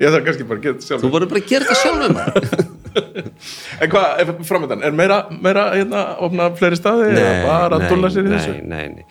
Ég 0.01 0.13
þarf 0.13 0.23
kannski 0.27 0.45
bara 0.49 0.59
að 0.59 0.65
geta 0.65 0.87
sjálf 0.87 1.03
þú 1.03 1.09
voru 1.13 1.27
bara 1.29 1.41
að 1.43 1.51
gera 1.51 1.67
það 1.69 1.77
sjálfum 1.83 2.71
En 3.83 3.89
hvað, 3.89 4.31
framöndan, 4.45 4.83
er 4.85 4.95
meira, 4.95 5.19
meira 5.41 5.63
hérna, 5.73 6.01
opna 6.25 6.49
fleiri 6.57 6.77
staði 6.77 7.13
þessu? 7.15 8.55
Nei, 8.61 8.65
nei, 8.69 8.83
nei, 8.97 9.05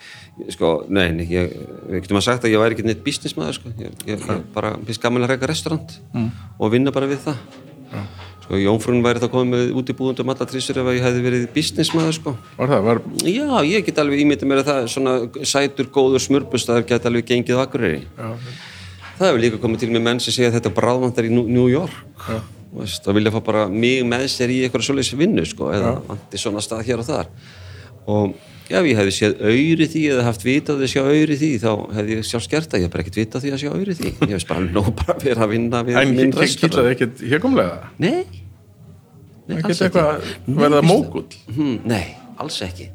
sko, 0.49 0.69
nei, 0.89 1.11
nei 1.13 1.25
ég, 1.29 1.51
við 1.89 2.01
getum 2.03 2.17
að 2.19 2.25
sagt 2.25 2.45
að 2.47 2.53
ég 2.55 2.61
væri 2.63 2.75
ekki 2.77 2.85
neitt 2.87 3.03
businessmaður, 3.05 3.53
sko, 3.59 3.73
ég, 3.79 3.91
ég, 4.09 4.23
bara, 4.55 4.73
finnst 4.87 5.01
gaman 5.03 5.23
að 5.27 5.33
reyka 5.35 5.49
restaurant 5.51 5.99
Mm. 6.13 6.29
og 6.59 6.71
vinna 6.73 6.91
bara 6.91 7.07
við 7.07 7.19
það. 7.27 7.37
Sko, 8.43 8.57
Jónfrún 8.59 9.03
væri 9.05 9.21
þá 9.21 9.29
komið 9.31 9.51
með 9.53 9.69
útibúðundum 9.79 10.29
alla 10.33 10.45
trísur 10.49 10.75
ef 10.81 10.89
ég 10.91 11.03
hefði 11.05 11.21
verið 11.23 11.43
businessmaður, 11.55 12.13
sko. 12.17 12.33
Var 12.57 12.67
það, 12.73 12.81
var, 12.83 13.01
Já, 13.23 13.61
ég 13.69 13.85
get 13.85 14.01
alveg 14.03 14.19
ímyndið 14.25 14.49
mér 14.49 14.63
að 14.63 14.71
það 14.71 14.87
svona 14.91 15.13
sætur, 15.47 15.87
góður 15.93 16.19
smurbustaður 16.25 16.87
get 16.89 17.05
alveg 17.05 17.25
gengið 17.29 17.61
Akureyri. 17.63 18.01
já, 18.17 18.33
Það 19.13 19.27
hefur 19.29 19.39
líka 19.45 19.61
komið 19.61 19.79
til 19.79 19.89
með 19.93 20.01
menn 20.01 20.19
sem 20.19 20.33
segja 20.33 20.49
að 20.49 20.57
þetta 20.57 20.73
bráðvantar 20.73 21.23
í 21.29 21.29
Nú- 21.31 21.47
New 21.47 21.67
York 21.69 21.93
veist, 22.73 23.07
og 23.07 23.13
vilja 23.15 23.31
fá 23.31 23.39
bara 23.45 23.67
mig 23.69 24.01
með 24.03 24.23
sér 24.33 24.49
í 24.49 24.63
eitthvað 24.65 24.81
svoleiðis 24.89 25.13
vinnu 25.15 25.45
sko, 25.45 25.69
eða 25.71 26.01
vanti 26.07 26.39
svona 26.41 26.59
stað 26.65 26.81
hér 26.87 26.99
og 26.99 27.05
þar 27.05 27.27
og 28.09 28.33
já, 28.69 28.79
ég 28.79 28.97
hefði 28.99 29.13
séð 29.17 29.35
auðri 29.43 29.87
því 29.91 30.03
eða 30.13 30.25
haft 30.27 30.45
vitað 30.47 30.83
að 30.85 30.91
sjá 30.93 31.01
auðri 31.03 31.37
því 31.41 31.51
þá 31.63 31.69
hefði 31.97 32.17
ég 32.17 32.27
sjálf 32.29 32.47
skert 32.47 32.71
það, 32.71 32.79
ég 32.79 32.87
hef 32.87 32.93
bara 32.93 33.05
ekkert 33.05 33.19
vitað 33.21 33.45
því 33.45 33.53
að 33.53 33.61
sjá 33.63 33.69
auðri 33.73 33.97
því 33.99 34.11
ég 34.13 34.33
veist 34.33 34.49
bara 34.49 34.65
nóg 34.67 34.89
bara 35.01 35.15
að 35.17 35.27
vera 35.27 35.45
að 35.45 35.53
vinna 35.53 35.83
við 35.87 35.99
en 36.01 36.15
minn 36.17 36.35
kýtlaði 36.37 36.93
ekkert 36.95 37.23
hérkomlega? 37.33 37.93
Nei, 38.03 38.23
nei 39.49 39.57
alls 39.61 39.83
Nei, 39.83 40.59
verða 40.59 40.83
mógull? 40.85 41.27
Hmm, 41.51 41.79
nei, 41.89 42.03
alls 42.41 42.61
ekki 42.65 42.89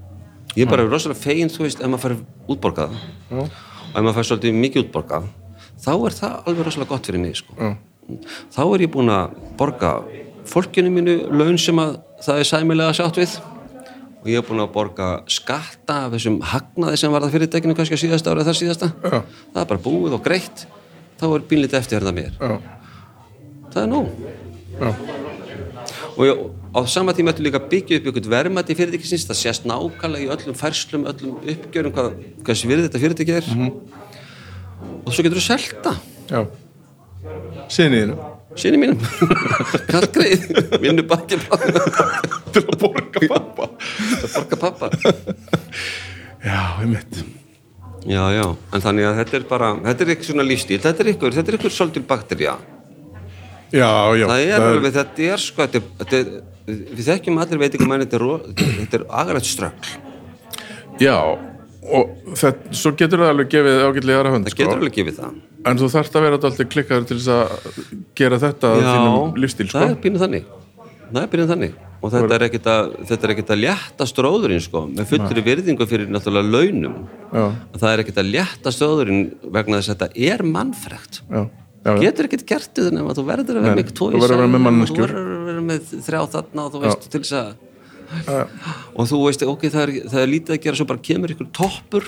Ég 0.57 0.65
er 0.65 0.71
bara 0.71 0.87
rosalega 0.89 1.21
fegin, 1.21 1.51
þú 1.53 1.67
veist, 1.67 1.83
ef 1.83 1.91
maður 1.93 2.03
fær 2.03 2.55
útborgað 2.55 2.95
Já. 2.97 3.43
og 3.43 3.51
ef 3.93 4.01
maður 4.01 4.17
fær 4.17 4.29
svolítið 4.31 4.57
mikið 4.63 4.87
útborgað 4.87 5.29
þá 5.79 5.93
er 5.95 6.17
það 6.17 6.39
alveg 6.49 6.67
rosalega 6.67 6.91
gott 6.91 7.09
fyrir 7.09 7.23
mig 7.23 7.37
sko. 7.39 7.55
Já. 7.59 7.69
þá 8.57 8.63
er 8.65 8.85
ég 8.87 8.93
búin 8.95 9.13
að 9.13 9.37
borga 9.61 9.93
fólkinu 10.49 10.91
mínu 10.93 11.17
laun 11.31 11.61
sem 11.61 11.79
að 11.79 11.99
það 12.25 12.43
er 12.43 12.49
sæmilega 12.51 12.97
sátt 12.97 13.21
við 13.21 13.37
og 14.19 14.27
ég 14.31 14.41
er 14.41 14.47
búin 14.47 14.63
að 14.63 14.73
borga 14.75 15.09
skatta 15.31 16.01
af 16.07 16.17
þessum 16.17 16.41
hagnaði 16.53 16.99
sem 17.01 17.15
var 17.15 17.25
það 17.25 17.37
fyrirtækinu 17.37 17.77
kannski 17.79 18.01
síðasta 18.01 18.33
ára 18.33 18.43
eða 18.43 18.51
það 18.51 18.59
síðasta. 18.63 18.91
Já. 19.03 19.19
það 19.55 19.63
er 19.63 19.71
bara 19.73 19.85
búið 19.85 20.17
og 20.19 20.25
greitt. 20.25 20.67
Þá 21.19 21.27
er 21.29 21.47
bínlítið 21.51 21.79
eftir 21.81 21.99
hérna 21.99 22.15
mér? 22.15 22.37
Já, 22.39 22.59
það 23.73 23.81
er 23.83 23.91
nóg. 23.93 24.11
Já, 24.79 24.91
og 26.19 26.23
ég, 26.27 26.43
á 26.75 26.81
sama 26.91 27.15
tíma 27.15 27.33
ættu 27.33 27.43
líka 27.47 27.61
að 27.63 27.69
byggja 27.73 27.99
upp 27.99 28.09
ykkur 28.11 28.31
verðmætti 28.35 28.77
fyrirtækisins, 28.79 29.27
það 29.27 29.41
sést 29.41 29.69
nákvæmlega 29.71 30.27
í 30.27 30.33
öllum 30.35 30.59
færslum, 30.59 31.07
öllum 31.11 31.39
uppgjörum 31.55 31.95
hvað, 31.95 32.17
hvað 32.43 32.61
sem 32.61 32.73
virði 32.73 32.89
þetta 32.89 33.03
fyrirtæki 33.05 33.37
er. 33.39 33.53
Og 35.05 35.15
svo 35.15 35.27
getur 35.27 35.41
þú 35.41 35.47
selta 35.47 35.95
já. 36.31 36.43
Sinniðinu 37.73 38.19
sinni 38.63 38.81
mínum. 38.83 38.99
Kallgreið, 39.93 40.47
vinnu 40.83 41.05
bakki 41.11 41.39
Til 42.55 42.63
að 42.65 42.77
borga 42.81 43.23
pappa 43.31 43.69
að 43.69 44.37
borga 44.37 44.61
pappa 44.63 44.91
Já, 46.45 46.61
einmitt. 46.81 47.23
Já, 48.09 48.23
já, 48.33 48.45
en 48.73 48.83
þannig 48.85 49.09
að 49.09 49.17
þetta 49.23 49.37
er 49.41 49.47
bara 49.51 49.73
þetta 49.85 50.05
er 50.05 50.13
eitthvað 50.15 50.29
svona 50.31 50.47
lífstíl, 50.47 50.79
þetta 50.85 51.03
er 51.05 51.11
ykkur 51.13 51.35
þetta 51.35 51.53
er 51.53 51.59
ykkur 51.59 51.75
svolítil 51.75 52.05
bakterja 52.09 52.55
Já, 53.75 53.91
já. 54.17 54.25
Það 54.31 54.45
er 54.47 54.65
alveg, 54.65 54.95
þetta 54.97 55.27
er 55.35 55.43
sko 55.43 55.67
þetta 55.67 55.81
er, 55.83 55.89
þetta 56.05 56.21
við 56.99 57.05
þekkjum 57.11 57.41
allir 57.43 57.59
en 57.59 57.67
þetta 58.07 58.17
er, 58.17 58.23
ro- 58.25 58.41
þetta 58.55 59.01
er 59.01 59.05
agarætt 59.23 59.49
strögg 59.51 59.91
Já, 61.03 61.19
og 61.89 62.17
þetta, 62.39 62.73
svo 62.81 62.95
getur 62.99 63.23
það 63.23 63.35
alveg 63.35 63.53
gefið 63.53 63.83
ágætlega 63.89 64.23
aðra 64.23 64.33
hönd 64.35 64.49
það 64.49 64.55
sko. 64.55 64.63
getur 64.63 64.81
alveg 64.81 64.97
gefið 64.99 65.21
það 65.21 65.37
En 65.67 65.79
þú 65.81 65.91
þarft 65.91 66.17
að 66.17 66.25
vera 66.27 66.39
alltaf 66.39 66.71
klikkaður 66.71 67.07
til 67.09 67.19
þess 67.19 67.31
að 67.35 67.83
gera 68.19 68.39
þetta 68.43 68.71
að 68.71 68.87
þínum 68.87 69.39
lífstíl 69.43 69.69
sko. 69.69 69.79
það 69.83 69.91
er 69.91 70.01
pínuð 70.05 70.25
þannig. 70.25 70.49
Það 71.09 71.21
er 71.23 71.31
pínuð 71.35 71.53
þannig. 71.53 71.77
Og 71.99 72.13
þetta 72.15 72.35
er 72.37 72.45
ekkit 72.47 72.67
að, 72.71 72.91
er 73.17 73.33
að 73.57 73.61
létta 73.65 74.07
stróðurinn 74.07 74.63
sko, 74.63 74.85
með 74.95 75.09
fullri 75.11 75.43
virðingu 75.49 75.87
fyrir 75.91 76.13
náttúrulega 76.15 76.53
launum. 76.55 76.99
Já, 77.33 77.47
það 77.75 77.89
er 77.91 78.03
ekkit 78.05 78.21
að 78.23 78.29
létta 78.37 78.73
stróðurinn 78.77 79.25
vegna 79.57 79.81
þess 79.81 79.91
að 79.91 80.05
þetta 80.05 80.29
er 80.31 80.45
mannfrekt. 80.47 81.23
Já, 81.27 81.41
já, 81.43 81.91
já. 81.91 81.97
getur 82.05 82.29
ekkit 82.29 82.45
gert 82.53 82.83
þú 83.19 83.25
verður 83.27 83.59
að 83.59 83.81
þú 83.99 84.13
í 84.15 84.23
verður 84.23 84.23
að 84.23 84.29
vera 84.29 84.29
með 84.29 84.29
salnum 84.31 84.61
og 84.61 84.67
manneskjur. 84.69 85.11
þú 85.11 85.19
verður 85.19 85.41
að 85.41 85.49
vera 85.51 85.65
með 85.73 85.91
þrjá 86.07 86.21
þarna 86.37 86.69
og 86.69 86.77
þú 86.77 86.85
veist 86.85 87.09
til 87.09 87.23
þess 87.25 87.39
að 87.41 87.51
Já, 87.51 87.68
og 88.95 89.09
þú 89.11 89.25
veist, 89.27 89.43
ok, 89.49 89.67
það 89.73 89.83
er, 89.87 89.97
það 90.13 90.23
er 90.23 90.31
lítið 90.37 90.55
að 90.57 90.63
gera 90.67 90.79
svo 90.81 90.87
bara 90.93 91.05
kemur 91.11 91.35
ykkur 91.35 91.51
toppur. 91.59 92.07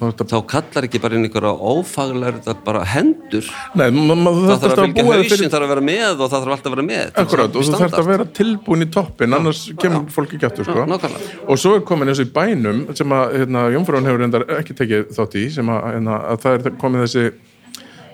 Þá 0.00 0.36
kallar 0.48 0.86
ekki 0.86 0.96
bara 1.02 1.16
inn 1.18 1.26
ykkur 1.28 1.44
á 1.44 1.52
ófaglega 1.52 2.54
bara 2.64 2.86
hendur. 2.88 3.44
Nei, 3.76 3.90
það 3.92 4.62
þarf 4.62 4.64
að 4.70 4.78
fylgja 4.80 5.04
hausinn 5.04 5.34
fyrir 5.34 5.50
þarf 5.52 5.66
að 5.66 5.72
vera 5.74 5.84
með 5.90 6.06
og 6.14 6.22
það 6.22 6.36
þarf 6.38 6.54
alltaf 6.54 6.70
að 6.70 6.76
vera 6.76 6.86
með. 6.88 7.10
Akkurat, 7.20 7.50
og 7.60 7.66
þú 7.68 7.74
þarft 7.82 7.98
að 8.00 8.08
vera 8.08 8.26
tilbúin 8.38 8.86
í 8.86 8.88
toppin 8.94 9.36
annars 9.36 9.60
kemur 9.82 10.06
fólk 10.14 10.32
ekki 10.38 10.48
aftur 10.48 10.70
sko. 10.70 10.86
Og 11.52 11.60
svo 11.60 11.74
er 11.76 11.84
komin 11.90 12.08
eins 12.08 12.22
og 12.22 12.30
í 12.30 12.32
bænum 12.38 12.80
sem 12.96 13.12
að 13.18 13.36
hérna, 13.42 13.66
Jónfrún 13.76 14.08
hefur 14.08 14.24
reyndar 14.24 14.46
ekki 14.56 14.78
tekið 14.80 15.12
þátt 15.18 15.36
í 15.36 15.46
sem 15.58 15.68
að, 15.74 15.84
hérna, 15.92 16.16
að 16.32 16.44
það 16.46 16.58
er 16.70 16.76
komin 16.80 17.04
þessi 17.04 17.26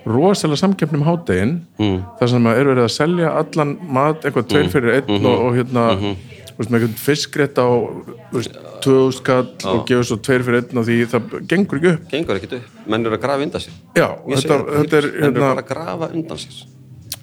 rosalega 0.07 0.61
samkeppnum 0.63 1.03
hádegin 1.07 1.55
mm. 1.81 1.97
þar 2.21 2.31
sem 2.31 2.45
að 2.47 2.61
er 2.61 2.69
verið 2.71 2.85
að 2.87 2.93
selja 2.95 3.31
allan 3.41 3.73
mat, 3.91 4.23
eitthvað 4.27 4.49
tveir 4.53 4.69
fyrir 4.75 4.99
einn 5.01 5.09
Mhm. 5.17 5.27
og, 5.27 5.47
og 5.47 5.57
hérna 5.57 5.87
veist, 5.99 6.36
með 6.57 6.87
fiskrétt 7.01 7.59
á 7.61 7.69
þú 7.69 8.39
veist, 8.39 8.57
2000 8.85 9.17
skall 9.19 9.49
og 9.73 9.83
gefur 9.89 10.07
svo 10.09 10.17
tveir 10.25 10.45
fyrir 10.47 10.63
einn 10.63 10.81
og 10.81 10.87
því 10.87 10.97
það 11.13 11.35
gengur 11.51 11.81
ekki 11.81 11.93
upp. 11.93 12.07
Gengur 12.13 12.41
ekkert 12.41 12.57
upp, 12.59 12.79
menn 12.87 13.07
eru 13.07 13.19
að 13.19 13.23
grafa 13.27 13.47
undan 13.47 13.65
sér. 13.65 13.79
Já, 13.97 14.07
þetta, 14.25 14.49
það, 14.49 14.71
þetta 14.77 14.99
er 15.01 15.09
menn 15.09 15.17
eru 15.17 15.25
hérna, 15.27 15.43
bara 15.47 15.65
að 15.65 15.71
grafa 15.71 16.11
undan 16.13 16.43
sér. 16.43 16.61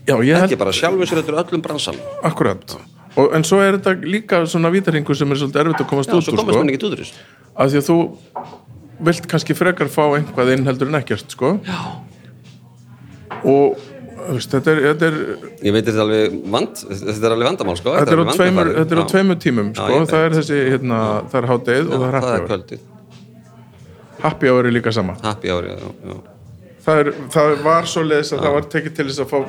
Já, 0.03 0.15
ég 0.19 0.35
held 0.35 0.47
ekki 0.49 0.59
bara 0.59 0.75
sjálfum 0.75 1.07
sér 1.07 1.21
þetta 1.21 1.31
er 1.31 1.39
öllum 1.39 1.61
bransan 1.63 1.99
Akkurat, 2.27 2.75
og, 3.15 3.29
en 3.37 3.45
svo 3.47 3.61
er 3.63 3.77
þetta 3.77 3.93
líka 4.03 4.41
svona 4.51 4.71
vítarhingur 4.73 5.15
sem 5.15 5.31
er 5.31 5.39
svolítið 5.39 5.63
erfitt 5.63 5.83
að 5.85 5.89
komast 5.93 6.11
já, 6.11 6.17
út 6.17 6.25
svo 6.27 6.33
úr 6.33 6.41
komast 6.41 6.57
sko, 6.57 6.63
menn 6.65 6.73
ekki 6.73 6.81
út 6.81 6.97
úr 6.97 7.03
þessu. 7.03 7.23
Af 7.53 7.71
því 7.71 7.79
að 7.79 7.87
þú 7.87 7.97
vilt 9.07 9.29
kannski 9.31 9.55
frekar 9.57 9.91
fá 9.93 10.03
einhvað 10.09 10.53
inn 10.57 10.67
heldur 10.67 10.91
en 10.91 10.99
ekkert 10.99 11.33
sko. 11.33 11.55
og 13.43 13.47
þú 13.47 13.57
veist, 13.63 13.92
þetta 14.31 14.71
er, 14.73 14.81
þetta 14.89 15.07
er, 15.09 15.17
ég 15.67 15.75
veit 15.75 15.85
þetta 15.87 16.03
alveg 16.05 16.35
vand 16.55 16.81
þetta 16.89 17.27
er 17.29 17.35
alveg 17.35 17.47
vandamál 17.49 17.77
sko 17.79 17.95
þetta 17.97 18.15
er, 18.15 18.21
á, 18.23 18.33
tveimur, 18.37 18.71
þetta 18.79 18.95
er 18.95 19.01
á 19.01 19.03
Já. 19.03 19.09
tveimur 19.13 19.39
tímum 19.43 19.71
Já, 19.73 19.79
sko. 19.79 19.99
veit. 19.99 20.11
það 20.13 20.27
er 20.27 20.35
þessi, 20.39 20.59
hérna, 20.73 20.99
það 21.31 21.39
er 21.41 21.49
hátdeið 21.53 21.89
og 21.89 22.03
það 22.03 22.07
er 22.09 22.17
happy 22.19 22.43
hour 22.43 22.91
happy 24.23 24.53
hour 24.53 24.69
er 24.69 24.75
líka 24.77 24.93
sama 24.95 25.15
happy 25.23 25.51
hour 25.51 25.67
já, 25.67 25.75
já. 25.83 26.17
það, 26.85 27.01
er, 27.03 27.11
það 27.35 27.53
var 27.65 27.89
svo 27.93 28.03
leiðis 28.07 28.33
að 28.37 28.43
það 28.47 28.57
var 28.57 28.67
tekið 28.75 28.97
til 28.99 29.07
þess 29.11 29.23
að 29.23 29.31
fá 29.33 29.39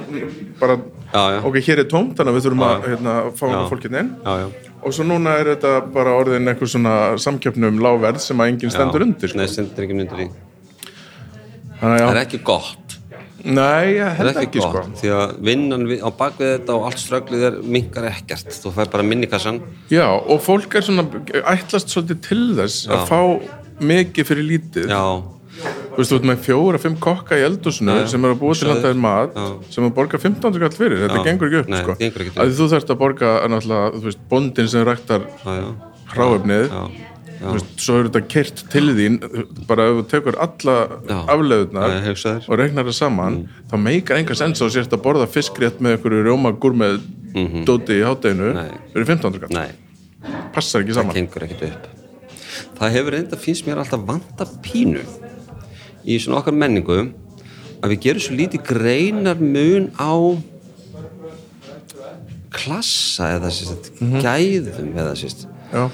bara, 0.62 0.78
Já, 1.14 1.22
já. 1.36 1.40
ok, 1.46 1.58
hér 1.68 1.82
er 1.84 1.90
tómt 1.90 2.16
þannig 2.18 2.32
að 2.32 2.38
við 2.40 2.46
þurfum 2.48 2.64
Já. 2.64 2.70
að 2.74 2.88
hérna, 2.92 3.16
fá 3.38 3.44
Já. 3.52 3.58
fólkinn 3.70 3.98
inn 4.00 4.08
Já, 4.24 4.32
já. 4.42 4.72
og 4.84 4.96
svo 4.96 5.06
núna 5.06 5.36
er 5.40 5.52
þetta 5.54 5.74
bara 5.94 6.16
orðin 6.18 6.50
eitthvað 6.50 6.72
svona 6.74 6.94
samkjöfnum 7.22 7.78
láverð 7.84 8.24
sem 8.24 8.42
að 8.42 8.50
enginn 8.54 8.74
stendur 8.74 9.04
Já. 9.04 9.08
undir 9.10 9.30
sko. 9.30 9.38
nei, 9.38 9.46
stendur 9.52 9.86
ekki 9.86 9.98
undir 10.00 10.24
að 10.24 10.34
það 11.84 12.00
já, 12.00 12.06
er 12.10 12.20
ekki 12.24 12.40
gott 12.46 12.98
Nei, 13.44 13.98
ég 13.98 14.16
held 14.18 14.30
ekki, 14.32 14.46
ekki, 14.46 14.62
sko. 14.64 14.82
því 15.02 15.10
að 15.12 15.34
vinnan 15.44 15.84
á 16.00 16.08
bakvið 16.16 16.50
þetta 16.54 16.76
og 16.78 16.86
allt 16.88 17.02
ströglið 17.02 17.44
er 17.50 17.58
minkar 17.76 18.08
ekkert. 18.08 18.48
Þú 18.62 18.72
fær 18.78 18.90
bara 18.94 19.04
minnikassan. 19.04 19.60
Já, 19.92 20.06
og 20.08 20.40
fólk 20.44 20.78
er 20.78 20.86
svona 20.86 21.04
ætlast 21.52 21.92
svolítið 21.92 22.22
til 22.24 22.42
þess 22.56 22.88
að 22.88 23.02
Já. 23.02 23.06
fá 23.10 23.84
mikið 23.84 24.30
fyrir 24.30 24.48
lítið. 24.48 24.88
Já, 24.88 25.04
Þú 25.94 26.00
veist, 26.00 26.10
þú 26.10 26.16
ert 26.18 26.24
með 26.26 26.38
fjóra, 26.42 26.78
fimm 26.82 26.94
kokka 26.98 27.36
í 27.38 27.42
eldúsinu 27.46 27.94
Já. 28.00 28.06
sem 28.10 28.24
eru 28.26 28.34
að 28.34 28.40
búa 28.40 28.56
til 28.58 28.66
handaðir 28.72 28.98
mat 28.98 29.36
sem 29.70 29.86
að 29.86 29.92
borga 29.94 30.18
15 30.18 30.58
kall 30.58 30.74
fyrir, 30.74 31.04
þetta 31.04 31.20
gengur 31.22 31.46
ekki 31.46 31.60
upp 31.60 31.70
Nei, 31.70 31.82
sko. 31.84 31.94
gengur 32.00 32.24
ekki 32.24 32.42
að 32.42 32.54
þú 32.58 32.66
þarft 32.72 32.90
að 32.90 32.98
borga 33.04 33.30
náttúrulega, 33.52 33.92
þú 33.94 34.08
veist, 34.08 34.24
bóndin 34.32 34.70
sem 34.72 34.86
ræktar 34.88 35.28
já, 35.46 35.68
veist, 37.40 37.72
svo 37.82 37.98
er 37.98 38.08
þetta 38.08 38.22
kert 38.30 38.62
til 38.72 38.84
þín 38.96 39.18
bara 39.68 39.88
ef 39.90 39.98
þú 39.98 40.04
tekur 40.12 40.38
alla 40.44 40.76
afleðunar 41.34 41.96
og 42.04 42.60
reiknar 42.60 42.88
það 42.88 42.96
saman 42.98 43.40
þá 43.70 43.76
meikar 43.80 44.20
enga 44.20 44.36
sens 44.38 44.62
á 44.62 44.66
sérst 44.72 44.94
að 44.94 45.02
borða 45.06 45.28
fiskrétt 45.30 45.82
með 45.84 45.98
einhverju 45.98 46.24
rjómagur 46.28 46.78
með 46.78 47.00
dóti 47.66 47.98
í 47.98 48.06
hátteginu 48.06 48.54
fyrir 48.94 49.10
15 49.10 49.42
kall, 49.42 49.52
nei. 49.54 49.74
passar 50.54 50.84
ekki 50.84 50.94
það 50.94 51.02
saman. 51.02 51.68
upp. 51.68 51.92
Það 52.78 52.96
hefur 52.98 53.16
reynda, 53.16 53.38
finnst 53.40 53.66
mér 53.66 53.82
alltaf 53.82 54.06
vanta 54.06 54.46
pínu 54.64 55.02
í 56.04 56.18
svona 56.22 56.40
okkar 56.40 56.56
menningu 56.56 57.00
að 57.84 57.94
við 57.94 58.04
gerum 58.06 58.24
svo 58.24 58.36
lítið 58.38 58.66
greinar 58.68 59.40
mun 59.42 59.90
á 59.98 60.14
klassa 62.54 63.34
eða 63.34 63.50
sérst, 63.52 63.90
gæðum 64.22 64.94
eða 64.94 65.18
sérst 65.18 65.48
Já, 65.74 65.88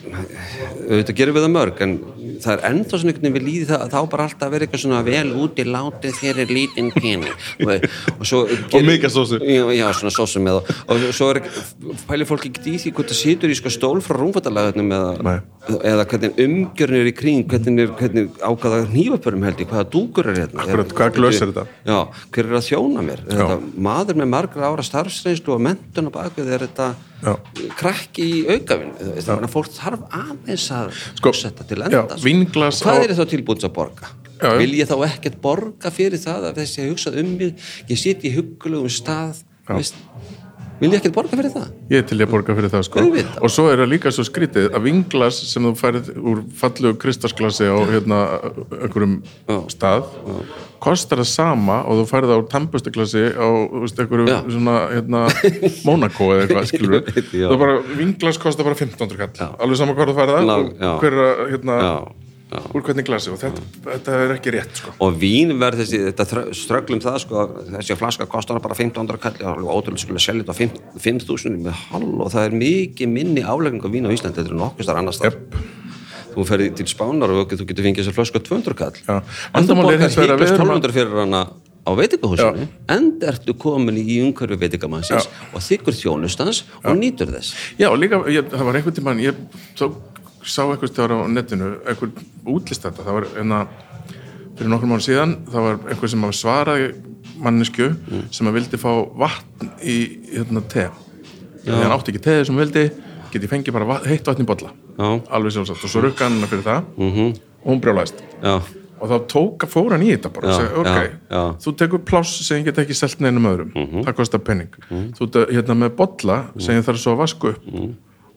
auðvitað 0.00 1.16
gerum 1.18 1.36
við 1.36 1.44
það 1.44 1.52
mörg 1.54 1.80
en 1.84 1.92
það 2.40 2.52
er 2.54 2.62
ennþá 2.70 2.98
svona 3.00 3.12
einhvern 3.12 3.26
veginn 3.26 3.36
við 3.36 3.44
líði 3.46 3.66
það 3.68 3.82
þá 3.92 3.98
bara 4.14 4.24
alltaf 4.26 4.46
að 4.46 4.54
vera 4.54 4.66
eitthvað 4.66 4.82
svona 4.84 5.00
vel 5.06 5.32
úti 5.44 5.64
látið 5.68 6.14
þér 6.20 6.40
er 6.44 6.52
lítinn 6.56 6.88
pening 6.94 7.34
og, 7.66 7.84
og, 8.16 8.22
svo, 8.30 8.40
Og 8.48 8.86
mikið 8.86 9.12
sósu. 9.12 9.40
já, 9.44 9.64
já, 9.76 9.84
svona 9.98 10.12
sósu 10.14 10.42
með 10.44 10.60
og, 10.60 10.70
og 10.94 11.04
svo 11.16 11.28
er 11.34 11.42
pælir 12.08 12.28
fólk 12.30 12.46
ekki 12.48 12.74
í 12.74 12.80
því 12.80 12.94
hvort 12.96 13.12
það 13.12 13.20
situr 13.20 13.52
í 13.52 13.58
sko 13.60 13.72
stól 13.74 14.00
frá 14.04 14.16
rúmfattalagatnum 14.22 14.94
eða, 14.96 15.36
eða 15.92 16.08
hvernig 16.14 16.40
umgjörn 16.46 16.98
er 17.02 17.12
í 17.12 17.14
kring 17.20 17.44
hvernig, 17.50 17.84
er, 17.84 17.92
hvernig 18.00 18.40
ákvaða 18.40 18.80
hnífapörum 18.94 19.46
held 19.50 19.60
ég 19.66 19.70
hvaða 19.74 19.88
dúkur 19.92 20.32
er 20.32 20.42
hérna 20.44 20.64
Akkurat, 20.64 20.96
hvaða 20.96 21.16
glös 21.18 21.42
er 21.44 21.52
þetta? 21.52 21.66
já, 21.84 22.00
hver 22.32 22.48
er 22.50 22.58
að 22.62 22.66
þjóna 22.70 23.04
mér 23.10 23.24
þetta, 23.28 23.60
maður 23.90 24.22
með 24.24 24.32
margra 24.38 24.72
ára 24.72 24.86
starfsreynslu 24.86 25.58
og 25.58 25.64
mentun 25.68 26.08
á 26.08 26.12
bakvið 26.16 26.52
er 26.56 26.64
þetta. 26.68 26.90
Krakki 27.78 28.24
í 28.24 28.38
aukavinn 28.54 28.94
fólk 29.52 29.70
þarf 29.76 30.04
aðeins 30.16 30.66
að 30.72 30.92
Sko, 31.20 31.32
setja 31.36 31.66
til 31.68 31.78
já, 31.82 31.86
enda 32.02 32.16
vínglas 32.24 32.80
og 32.80 32.88
hvað 32.88 33.00
á- 33.00 33.04
er 33.04 33.14
þá 33.18 33.24
tilbúin 33.34 33.64
að 33.66 33.74
borga? 33.76 34.08
Já, 34.40 34.46
já. 34.54 34.58
vil 34.58 34.72
ég 34.78 34.88
þá 34.88 34.96
ekkert 35.10 35.40
borga 35.44 35.90
fyrir 35.92 36.18
það 36.22 36.46
að 36.50 36.60
þessi 36.62 36.80
að 36.84 36.90
hugsað 36.94 37.18
um 37.20 37.32
mig? 37.36 37.54
Ég 37.90 37.98
sit 38.00 38.24
í 38.24 38.32
huggulegum 38.36 38.88
stað 38.88 39.42
veist, 39.68 39.94
vil 40.80 40.90
ég 40.90 40.98
ekkert 41.00 41.16
borga 41.16 41.38
fyrir 41.38 41.52
það? 41.54 41.68
Ég 41.92 42.08
til 42.08 42.18
ég 42.22 42.30
borga 42.30 42.56
fyrir 42.56 42.72
það 42.72 42.86
sko. 42.88 43.04
Og 43.40 43.52
svo 43.52 43.66
er 43.70 43.82
það 43.82 43.92
líka 43.92 44.12
svo 44.14 44.24
skrítið 44.26 44.70
að 44.72 44.86
vinglas 44.88 45.38
sem 45.50 45.68
þú 45.68 45.74
færið 45.78 46.10
úr 46.16 46.42
fallegu 46.60 46.98
kristasglasi 47.02 47.68
á 47.68 47.78
hérna 47.90 48.20
einhverjum 48.80 49.20
stað 49.72 50.08
kostar 50.80 51.20
það 51.20 51.28
sama 51.28 51.80
og 51.84 52.00
þú 52.00 52.06
færið 52.08 52.32
á 52.32 52.38
tampustaglasi 52.54 53.24
á 53.36 53.48
þú 53.68 53.82
einhverju 53.90 54.38
svona 54.46 54.76
hérna 54.94 55.24
Monaco 55.84 56.30
eða 56.34 56.46
eitthvað 56.46 56.68
skilur 56.72 56.96
er 57.00 57.60
bara, 57.60 57.76
vinglas 57.98 58.40
kostar 58.40 58.68
bara 58.68 58.78
1500 58.78 59.20
kall. 59.20 59.52
Alveg 59.60 59.80
sama 59.80 59.96
hvað 59.98 60.12
þú 60.12 60.18
færið 60.20 60.38
það 60.38 60.54
og 60.56 60.72
já. 60.72 60.92
hver 61.02 61.18
er 61.18 61.26
að, 61.26 61.44
hérna 61.52 61.78
já. 61.84 61.94
Úr 62.74 62.82
hvernig 62.82 63.06
glasi 63.06 63.30
og 63.30 63.38
þetta, 63.40 63.62
þetta 63.86 64.14
er 64.24 64.32
ekki 64.34 64.52
rétt 64.56 64.80
sko. 64.80 64.92
Og 65.06 65.18
vín 65.20 65.52
verð 65.60 65.82
þessi, 65.84 66.00
þetta 66.08 66.44
ströglum 66.58 67.00
það 67.04 67.18
sko, 67.24 67.44
þessi 67.76 67.96
flaska 68.00 68.26
kostar 68.30 68.58
bara 68.64 68.74
1500 68.74 69.20
kall, 69.22 69.36
það 69.38 69.46
er 69.46 69.60
alveg 69.60 69.76
ótrúlega 69.76 70.04
skulle 70.04 70.22
selja 70.24 70.42
þetta 70.42 70.56
á 70.56 70.60
5 70.60 71.04
5000 71.06 71.60
með 71.68 71.84
hall 71.92 72.10
og 72.24 72.32
það 72.34 72.48
er 72.48 72.58
mikið 72.64 73.12
minni 73.14 73.44
álegning 73.46 73.84
á 73.86 73.88
vín 73.92 74.08
á 74.08 74.14
Íslandi, 74.14 74.40
þetta 74.42 74.50
er 74.54 74.60
nokkuð 74.64 74.88
starf 74.88 75.02
annars 75.02 75.22
þar 75.22 75.30
Jepp. 75.30 75.56
þú 76.34 76.46
ferði 76.50 76.68
til 76.80 76.86
Spánar 76.90 77.30
og 77.34 77.50
þú 77.54 77.66
getur 77.70 77.86
fengið 77.86 78.04
þessa 78.04 78.16
flösku 78.18 78.38
á 78.38 78.42
200 78.50 78.78
kall. 78.82 78.94
Já. 79.06 79.16
en 79.54 79.66
þú 79.66 79.76
borgar 79.80 80.06
að- 80.06 80.46
1200 80.50 80.92
fyrir 80.94 81.18
hana 81.22 81.46
á 81.80 81.90
veitingahúsinu 81.96 82.66
enda 82.92 83.30
ertu 83.32 83.54
komin 83.56 83.96
í 83.96 84.18
umhverfi 84.20 84.58
veitingamannsins 84.60 85.26
og 85.54 85.62
þykkur 85.64 85.96
þjónustans 85.96 86.64
og 86.84 86.92
nýtur 86.98 87.30
þess. 87.32 87.54
Já, 87.80 87.88
og 87.88 87.96
líka, 87.98 88.20
ég, 88.28 88.44
það 88.52 88.64
var 88.68 88.74
einhvern 88.78 88.94
tímann 88.98 89.22
ég 89.24 89.34
sá, 89.78 89.88
sá 90.44 90.62
eitthvað 90.64 90.92
stjára 90.92 91.20
á 91.20 91.24
netinu 91.28 91.74
einhvern 91.88 92.12
útlistanda, 92.48 93.04
það 93.04 93.18
var 93.18 93.28
enna 93.42 93.60
fyrir 94.56 94.72
nokkrum 94.72 94.92
mánu 94.94 95.04
síðan 95.04 95.36
það 95.50 95.66
var 95.66 95.78
einhver 95.92 96.12
sem 96.12 96.26
að 96.26 96.34
svaraði 96.38 96.88
mannesku 97.40 97.86
sem 98.34 98.48
að 98.48 98.58
vildi 98.58 98.80
fá 98.80 98.90
vatn 99.20 99.70
í 99.80 99.96
hérna 100.32 100.62
te. 100.68 100.88
Þegar 101.64 101.82
hann 101.84 101.94
átti 101.94 102.12
ekki 102.12 102.24
teðið 102.24 102.44
sem 102.48 102.60
vildi 102.60 102.84
geti 103.30 103.48
fengið 103.48 103.76
bara 103.76 103.88
vatn, 103.88 104.10
heitt 104.10 104.28
vatn 104.28 104.44
í 104.44 104.48
bolla. 104.48 104.74
Já. 105.00 105.08
alveg 105.32 105.54
sjálfsagt. 105.54 105.84
Og 105.86 105.92
svo 105.92 106.02
rukka 106.04 106.26
hann 106.28 106.44
fyrir 106.50 106.66
það. 106.66 106.84
-hmm. 106.98 107.40
og 107.64 107.72
hún 107.72 107.80
brjálæðist 107.80 108.20
já, 108.42 108.60
og 109.00 109.08
þá 109.08 109.16
tók 109.32 109.64
að 109.64 109.72
fóra 109.72 109.96
hann 109.96 110.04
í 110.04 110.10
þetta 110.12 110.28
bara 110.32 110.48
og 110.48 110.60
segi, 110.60 110.74
ok, 110.80 111.10
já, 111.30 111.42
þú 111.64 111.76
tekur 111.76 112.04
pláss 112.04 112.44
sem 112.46 112.58
ég 112.58 112.64
get 112.64 112.78
ekki 112.78 112.94
selt 112.94 113.20
neinum 113.20 113.48
öðrum. 113.48 113.72
Það 114.04 114.14
kostar 114.16 114.40
penning 114.40 114.76
þú 115.16 115.28
ert 115.28 115.50
hérna 115.54 115.74
með 115.74 115.96
bolla 115.96 116.38
sem 116.58 116.76
ég 116.76 116.84
þarf 116.84 117.00
svo 117.00 117.12
að 117.12 117.20
vasku 117.24 117.48
upp 117.48 117.66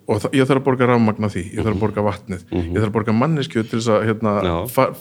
og 0.03 0.25
ég 0.35 0.43
þarf 0.49 0.59
að 0.59 0.65
borga 0.65 0.87
rafmagna 0.89 1.29
því 1.31 1.41
ég 1.53 1.61
þarf 1.63 1.75
að 1.77 1.81
borga 1.83 2.03
vatnið, 2.03 2.41
ég 2.51 2.73
þarf 2.75 2.89
að 2.89 2.95
borga 2.97 3.13
manneskju 3.15 3.63
til 3.69 3.79
þess 3.79 3.91
að 3.93 4.05
hérna, 4.09 4.33
Já. 4.43 4.55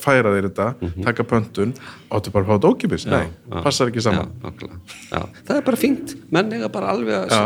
færa 0.04 0.30
þér 0.36 0.46
þetta 0.48 0.68
taka 1.08 1.26
pöntun, 1.32 1.72
áttu 2.14 2.30
bara 2.34 2.44
að 2.44 2.52
fá 2.52 2.54
þetta 2.54 2.70
ókipis 2.76 3.06
nei, 3.10 3.26
passar 3.64 3.90
ekki 3.90 3.98
já, 3.98 4.06
saman 4.06 4.30
nákvæmlega. 4.44 4.78
já, 5.10 5.20
það 5.48 5.56
er 5.58 5.66
bara 5.66 5.80
fínt. 5.82 6.14
Menn 6.30 6.54
eiga 6.54 6.70
bara 6.72 6.94
alveg 6.94 7.18
að 7.18 7.34
Já. 7.34 7.42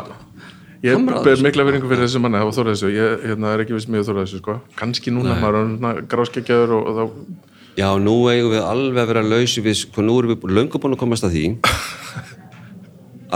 ég 0.84 1.08
ber 1.24 1.42
mikla 1.48 1.64
veringu 1.70 1.88
fyrir 1.88 2.04
þessu 2.04 2.20
manni 2.20 2.36
það 2.42 2.50
var 2.50 2.56
þóra 2.60 2.74
þessu, 2.76 2.92
ég 2.92 3.26
hérna, 3.32 3.54
er 3.56 3.64
ekki 3.64 3.78
viss 3.78 3.88
mjög 3.88 4.08
þóra 4.10 4.26
þessu 4.26 4.42
sko. 4.42 4.58
kannski 4.76 5.14
núna, 5.16 5.38
maður 5.40 5.62
er 5.94 6.02
gráskegjaður 6.12 6.76
og, 6.76 6.86
og 6.86 6.96
þá 7.00 7.44
Já, 7.76 7.90
nú 8.00 8.12
eigum 8.32 8.54
við 8.54 8.62
alveg 8.64 9.02
að 9.02 9.10
vera 9.10 9.22
lausi 9.24 9.60
við, 9.64 9.80
hvað 9.92 10.06
nú 10.06 10.14
erum 10.20 10.30
við 10.32 10.44
löngu 10.56 10.78
búin 10.80 10.94
að 10.96 11.00
komast 11.02 11.24
að 11.28 11.34
því 11.36 11.42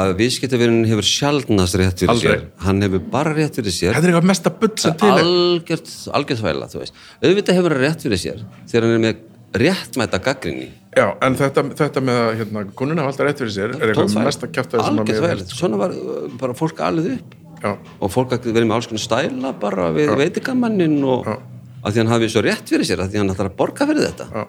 að 0.01 0.13
viðskiptavirinn 0.21 0.85
hefur 0.91 1.07
sjaldnast 1.07 1.79
rétt 1.81 2.03
fyrir 2.03 2.15
Aldrei. 2.15 2.35
sér. 2.35 2.45
Hann 2.67 2.85
hefur 2.87 3.03
bara 3.13 3.35
rétt 3.37 3.59
fyrir 3.61 3.75
sér. 3.77 3.97
Þetta 3.97 4.09
er 4.09 4.13
eitthvað 4.15 4.31
mesta 4.33 4.53
butt 4.61 4.83
sem 4.83 4.97
til 5.01 5.11
er. 5.11 5.25
algjört, 5.25 5.91
algjört 6.19 6.43
þvæla, 6.43 6.71
þú 6.73 6.83
veist. 6.83 7.01
Auðvitað 7.23 7.61
hefur 7.61 7.77
hann 7.77 7.85
rétt 7.87 8.07
fyrir 8.07 8.23
sér 8.25 8.45
þegar 8.71 8.87
hann 8.87 8.97
er 8.97 9.05
með 9.07 9.27
réttmæta 9.61 10.21
gaggrinni 10.23 10.71
Já, 10.91 11.05
en 11.23 11.37
þetta, 11.39 11.63
þetta 11.79 12.01
með 12.03 12.17
að 12.21 12.33
hérna, 12.41 12.63
konun 12.79 12.99
hafa 12.99 13.13
alltaf 13.13 13.27
rétt 13.29 13.41
fyrir 13.43 13.53
sér 13.55 13.75
er 13.77 13.93
eitthvað 13.93 14.25
mesta 14.27 14.49
kjátt 14.51 14.73
algjört 14.79 15.21
þvæla, 15.21 15.45
svona 15.55 15.79
var 15.79 15.95
uh, 15.95 16.25
bara 16.41 16.57
fólk 16.59 16.81
alveg 16.83 17.13
upp. 17.21 17.37
Já, 17.61 17.75
og 18.01 18.11
fólk 18.11 18.35
að 18.35 18.49
verið 18.51 18.67
með 18.67 18.77
alls 18.79 18.89
konar 18.91 19.03
stæla 19.05 19.53
bara 19.61 19.91
við 19.95 20.11
veitikamannin 20.19 20.97
og 21.05 21.29
Já. 21.29 21.37
að 21.85 21.93
því 21.93 22.03
hann 22.03 22.11
hafi 22.15 22.31
svo 22.33 22.43
rétt 22.47 22.73
fyrir 22.73 22.89
sér 22.89 23.05
að 23.05 23.13
því 23.13 23.21
hann 23.23 23.33
ætlar 23.37 23.51
að 23.53 23.57
borga 23.61 23.87
fyrir 23.91 24.09
þetta. 24.09 24.27
Já. 24.35 24.43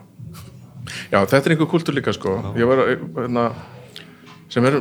já, 1.11 1.19
þetta 1.19 1.41
er 1.43 1.55
einhver 1.55 1.71
kultur 1.75 1.97
líka 1.97 2.15
sko. 2.17 2.37
ég 2.57 2.71
var 2.71 2.81
að, 2.85 3.05
hérna, 3.19 3.45
sem 4.51 4.67
er 4.67 4.79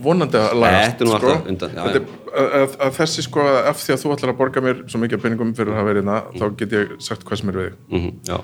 vonandi 0.00 0.40
að 0.40 0.54
lagast 0.62 1.02
er 1.04 1.10
sko. 1.12 1.34
er, 1.36 1.98
að, 2.30 2.54
að, 2.60 2.78
að 2.86 2.94
þessi 3.00 3.26
sko 3.26 3.44
að 3.44 3.58
ef 3.72 3.82
því 3.82 3.96
að 3.96 4.04
þú 4.04 4.14
ætlar 4.14 4.32
að 4.32 4.38
borga 4.38 4.62
mér 4.64 4.80
svo 4.86 5.02
mikið 5.02 5.18
af 5.18 5.26
peningum 5.26 5.52
fyrir 5.58 5.76
að 5.76 5.90
verið 5.90 6.00
hérna 6.00 6.22
þá 6.40 6.46
get 6.62 6.78
ég 6.78 6.96
sagt 7.04 7.26
hvað 7.28 7.42
sem 7.42 7.52
er 7.52 7.60
við 7.60 7.76
mm 7.90 8.14
já, 8.30 8.38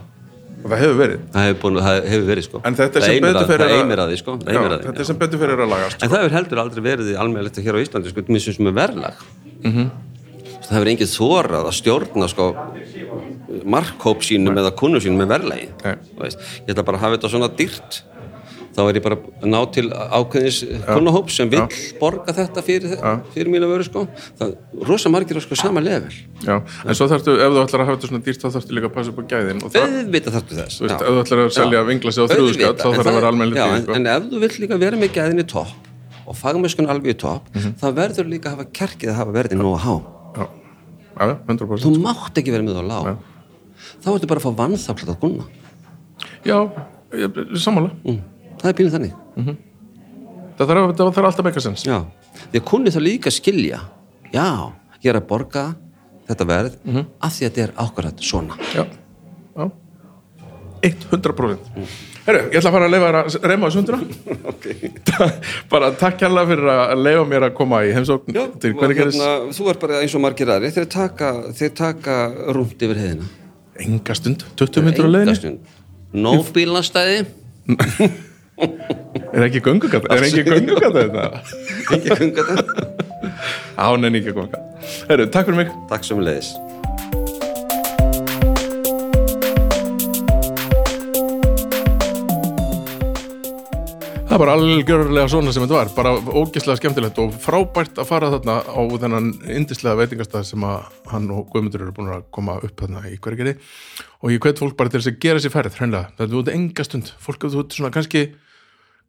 og 0.66 0.72
það 0.72 0.82
hefur 0.82 0.96
verið. 0.98 1.20
Það 1.32 1.46
hefur, 1.46 1.58
búin, 1.62 1.78
það 1.84 1.98
hefur 2.10 2.26
verið 2.30 2.46
sko. 2.46 2.60
En 2.66 2.76
þetta 2.76 2.98
er 2.98 3.06
sem 3.06 3.26
betur 3.26 3.50
fyrir 3.50 4.02
að 4.02 4.14
sko. 4.20 4.34
Að 4.34 4.48
því, 4.48 4.64
þetta 4.72 4.90
já. 4.90 5.00
er 5.04 5.08
sem 5.10 5.20
betur 5.20 5.42
fyrir 5.42 5.62
að 5.62 5.70
lagast 5.72 6.02
En 6.02 6.10
það 6.10 6.22
hefur 6.22 6.36
heldur 6.36 6.62
aldrei 6.62 6.82
verið 6.86 7.10
almennilegt 7.22 7.60
hér 7.66 7.78
á 7.78 7.80
Íslandi 7.84 8.12
sko, 8.12 8.24
mér 8.34 8.44
sem 8.46 8.70
er 8.70 8.76
verðlag. 8.80 9.22
Mhm. 9.62 9.86
Það 10.66 10.74
hefur 10.74 10.90
enginn 10.90 11.12
þórað 11.12 11.68
að 11.68 11.76
stjórna 11.78 12.28
sko, 12.32 12.46
markhóp 13.76 14.24
sínum 14.26 14.58
eða 14.58 14.72
kunnum 14.80 15.02
sínum 15.04 15.22
með 15.22 15.36
verðlagi. 15.36 15.68
Ég 16.66 16.72
ætla 16.72 16.86
bara 16.88 16.98
að 16.98 17.04
hafa 17.04 17.18
þetta 17.18 17.32
svona 17.36 17.50
dýrt 17.60 18.00
þá 18.76 18.80
er 18.90 18.98
ég 18.98 19.04
bara 19.06 19.16
að 19.16 19.46
ná 19.48 19.58
til 19.72 19.86
ákveðins 19.88 20.58
kunnahóp 20.84 21.30
sem 21.32 21.48
vill 21.48 21.62
borga 22.00 22.34
þetta 22.36 22.62
fyrir, 22.66 22.92
fyrir 23.32 23.48
mína 23.48 23.68
vöru 23.70 23.86
sko. 23.88 24.02
það 24.36 24.50
er 24.52 24.86
rosa 24.90 25.08
margir 25.08 25.38
á 25.38 25.42
sko 25.42 25.56
sama 25.56 25.80
level. 25.80 26.12
Já, 26.44 26.58
en 26.84 26.94
svo 26.98 27.08
þarftu, 27.08 27.36
ef 27.40 27.54
þú 27.56 27.62
ætlar 27.64 27.80
að 27.82 27.88
hafa 27.88 27.96
þetta 27.96 28.10
svona 28.10 28.22
dýrt 28.26 28.44
þá 28.44 28.48
þarftu 28.58 28.76
líka 28.76 28.90
að 28.90 28.94
passa 28.98 29.10
upp 29.14 29.20
á 29.20 29.24
gæðin 29.32 29.62
og 29.64 29.72
það, 29.72 29.96
auðvitað 29.96 30.36
þarftu 30.36 30.58
þess 30.60 30.76
þú 30.76 30.84
veist, 30.86 30.92
já. 30.92 31.00
ef 31.00 31.08
þú 31.16 31.22
ætlar 31.24 31.42
að 31.46 31.50
selja 31.56 31.82
vinglasi 31.88 32.20
á 32.20 32.26
þrjúðu 32.30 32.54
skatt 32.58 32.76
þá 32.76 32.86
þarf 32.86 33.00
að 33.00 33.06
það- 33.06 33.16
vera 33.16 33.30
almennilegt 33.32 33.62
já, 33.62 33.66
í, 33.66 33.76
en, 33.76 33.82
sko. 33.86 33.94
en 33.96 34.06
ef 34.12 34.22
þú 34.30 34.40
vill 34.44 34.54
líka 34.66 34.78
vera 34.84 34.96
með 35.00 35.10
gæðin 35.16 35.40
í 35.40 35.46
topp 35.48 35.72
og 36.26 36.34
fagmöskun 36.36 36.90
alveg 36.92 37.14
í 37.14 37.18
topp 37.24 37.48
Mhm. 37.56 37.72
þá 37.80 37.86
verður 37.96 38.28
líka 38.28 38.50
að 38.50 38.54
hafa 38.56 38.66
kerkið 38.76 39.08
að 39.12 39.18
hafa 39.22 39.32
verðin 39.32 39.58
nóg 39.62 39.74
að 39.78 39.82
há. 39.86 39.94
Já, 40.36 40.46
já, 41.16 41.24
já, 41.26 41.36
100% 41.48 41.86
þú 41.86 42.02
mátt 42.02 42.34
ekki 42.42 42.52
vera 42.52 42.62
með 42.66 42.76
það 42.76 42.84
á 42.84 42.90
lág 42.92 43.16
þá 44.04 44.08
ertu 44.16 44.26
bara 44.28 44.40
að 44.40 44.46
fá 44.46 44.52
vannþáklat 44.60 45.10
að 45.16 45.20
gunna 45.20 45.44
já, 46.44 46.58
sammála. 47.56 47.90
Mm. 48.04 48.20
Það 48.62 48.70
er 48.70 48.76
pílinn 48.80 48.94
þannig. 48.96 49.14
Það 50.56 50.70
þarf, 50.70 50.84
það 50.96 51.14
þarf 51.18 51.28
alltaf 51.30 51.44
meika 51.44 51.60
sens 51.64 51.84
já. 51.84 51.98
því 52.52 52.60
að 52.60 52.64
kunni 52.70 52.90
það 52.94 53.06
líka 53.06 53.32
skilja. 53.34 53.80
Já, 54.32 54.46
ég 55.02 55.10
er 55.12 55.20
að 55.20 55.26
borga 55.28 55.64
þetta 56.28 56.46
verð 56.48 56.76
Mhm. 56.84 57.06
af 57.20 57.32
því 57.36 57.46
að 57.46 57.50
þetta 57.50 57.62
er 57.66 57.72
ákvarðat 57.84 58.20
svona. 58.24 58.56
Já, 58.74 58.86
já. 59.56 59.70
100% 60.82 61.58
Herru, 62.26 62.40
ég 62.50 62.58
ætla 62.58 62.70
að 62.70 62.74
fara 62.74 62.86
að 62.88 62.90
leifa 62.90 63.08
að 63.14 63.44
reyma 63.46 63.66
á 63.66 63.70
sunduna. 63.70 63.98
Okay. 64.56 64.90
bara 65.70 65.90
takk 65.98 66.22
hérlega 66.24 66.48
fyrir 66.50 66.68
að 66.72 67.02
leifa 67.04 67.24
mér 67.28 67.44
að 67.46 67.54
koma 67.54 67.80
í 67.86 67.92
heimsókn 67.94 68.34
Já, 68.34 68.44
til 68.62 68.72
hvernig 68.74 68.98
gerist 68.98 69.20
hérna, 69.20 69.52
þú 69.54 69.66
er 69.70 69.78
bara 69.82 70.00
eins 70.02 70.14
og 70.16 70.22
margir 70.24 70.50
aðri 70.50 70.70
þeir 70.74 70.88
taka, 70.90 71.30
taka 71.76 72.16
rúmt 72.56 72.82
yfir 72.82 72.98
heiðina. 72.98 73.28
Enga 73.84 74.14
stund, 74.16 74.42
20 74.58 74.82
minnur 74.86 75.06
á 75.06 75.10
leiðinni. 75.12 75.36
stund. 75.36 75.58
No 76.16 76.32
bílastæði 76.56 77.26
er 78.56 79.46
ekki 79.46 79.60
göngugata 79.64 80.14
er 80.16 80.28
ekki 80.28 80.44
göngugata 80.46 81.02
þetta 81.04 81.24
ekki 81.96 82.20
gungata 82.22 82.54
á, 83.76 83.86
neina 84.00 84.16
ekki 84.22 84.32
ganga 84.36 84.62
Herru, 85.08 85.26
takk 85.32 85.48
fyrir 85.48 85.64
mig. 85.64 85.74
Takk 85.90 86.06
sem 86.06 86.20
leiðis 86.22 86.54
Það 94.26 94.34
er 94.34 94.42
bara 94.42 94.54
algjörlega 94.58 95.28
svona 95.32 95.52
sem 95.54 95.64
þetta 95.64 95.76
var, 95.78 95.90
bara 95.96 96.10
ógislega 96.36 96.76
skemmtilegt 96.76 97.18
og 97.22 97.36
frábært 97.40 98.00
að 98.02 98.08
fara 98.10 98.28
þarna 98.34 98.56
á 98.68 98.80
þennan 99.00 99.28
indislega 99.54 99.96
veitingastað 100.02 100.48
sem 100.50 100.66
að 100.66 100.90
hann 101.08 101.30
og 101.32 101.46
Guðmundur 101.52 101.86
eru 101.86 101.94
búin 101.96 102.10
að 102.12 102.26
koma 102.36 102.58
upp 102.60 102.82
þarna 102.82 103.04
í 103.08 103.14
hverjegeri 103.16 103.54
og 104.20 104.34
ég 104.34 104.42
hvet 104.44 104.60
fólk 104.60 104.76
bara 104.76 104.92
til 104.92 105.00
þess 105.00 105.12
að 105.14 105.22
gera 105.24 105.40
sér 105.40 105.54
ferð, 105.54 105.78
hreinlega, 105.78 106.10
þetta 106.18 106.28
er 106.28 106.40
út 106.42 106.52
enga 106.52 106.84
stund, 106.84 107.14
fólk 107.22 107.46
hefur 107.46 107.62
út 107.62 107.78
svona 107.78 107.92
kannski, 107.94 108.26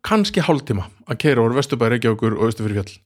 kannski 0.08 0.44
hálftíma 0.44 0.88
að 1.10 1.20
keira 1.24 1.44
úr 1.44 1.56
Vesturbæri 1.58 1.98
Reykjavíkur 1.98 2.38
og 2.38 2.50
Östufyrirfjall, 2.52 3.00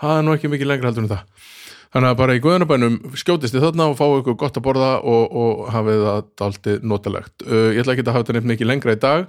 það 0.00 0.18
er 0.18 0.24
nú 0.24 0.34
ekki 0.34 0.50
mikið 0.52 0.70
lengra 0.70 0.90
heldur 0.90 1.04
en 1.04 1.10
það. 1.12 1.48
Þannig 1.88 2.10
að 2.10 2.18
bara 2.20 2.34
í 2.36 2.40
guðanabænum 2.44 2.96
skjótist 3.16 3.54
þið 3.54 3.62
þarna 3.64 3.84
og 3.88 3.94
fáu 3.96 4.18
ykkur 4.18 4.34
gott 4.42 4.58
að 4.60 4.64
borða 4.66 4.88
og, 5.08 5.36
og 5.40 5.62
hafið 5.72 6.02
það 6.04 6.26
dáltið 6.40 6.82
notalegt. 6.90 7.44
Uh, 7.46 7.70
ég 7.72 7.80
ætla 7.80 7.94
ekki 7.94 8.04
að 8.04 8.10
hafa 8.12 8.26
þetta 8.26 8.36
nefn 8.36 8.52
mikið 8.52 8.68
lengra 8.68 8.96
í 8.96 9.00
dag 9.00 9.24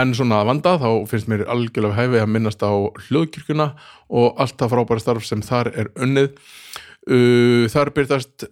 en 0.00 0.14
svona 0.18 0.40
að 0.42 0.48
vanda 0.50 0.72
þá 0.82 0.88
finnst 1.12 1.30
mér 1.30 1.44
algjörlega 1.54 1.98
hæfi 2.00 2.22
að 2.24 2.32
minnast 2.34 2.66
á 2.66 2.72
hljóðkirkuna 3.06 3.68
og 4.18 4.42
allt 4.42 4.58
það 4.58 4.74
frábæra 4.74 5.04
starf 5.04 5.28
sem 5.28 5.46
þar 5.46 5.70
er 5.78 5.92
unnið. 5.94 6.34
Uh, 7.06 7.70
þar 7.70 7.94
byrtast 7.94 8.48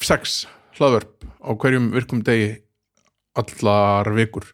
sex 0.00 0.40
hlaðvörp 0.80 1.28
á 1.44 1.50
hverjum 1.60 1.92
virkum 1.92 2.24
degi 2.24 2.54
allar 3.36 4.08
vikur 4.16 4.48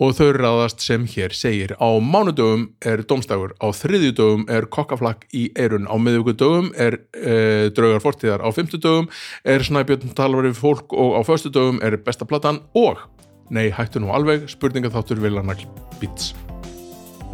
og 0.00 0.14
þau 0.16 0.30
ráðast 0.36 0.82
sem 0.84 1.04
hér 1.08 1.34
segir. 1.36 1.74
Á 1.76 1.90
mánudögum 2.00 2.70
er 2.80 3.02
domstægur 3.08 3.52
á 3.60 3.68
þriðjudögum 3.76 4.46
er 4.52 4.66
kokkaflakk 4.72 5.26
í 5.36 5.50
eirun 5.60 5.88
á 5.90 5.94
miðvíkudögum 6.00 6.70
er 6.80 7.02
e, 7.12 7.68
draugar 7.76 8.04
fortíðar. 8.04 8.44
Á 8.44 8.48
fymtudögum 8.56 9.10
er 9.44 9.64
snæbjörn 9.66 10.14
talar 10.16 10.48
við 10.48 10.56
fólk 10.60 10.96
og 10.96 11.18
á 11.18 11.20
föstudögum 11.28 11.82
er 11.84 11.98
besta 12.00 12.24
platan. 12.28 12.62
Og 12.72 13.02
nei 13.52 13.68
hættu 13.74 14.00
nú 14.00 14.14
alveg 14.16 14.48
spurningaþáttur 14.50 15.20
Villanagl 15.20 15.68
Beats. 16.00 16.32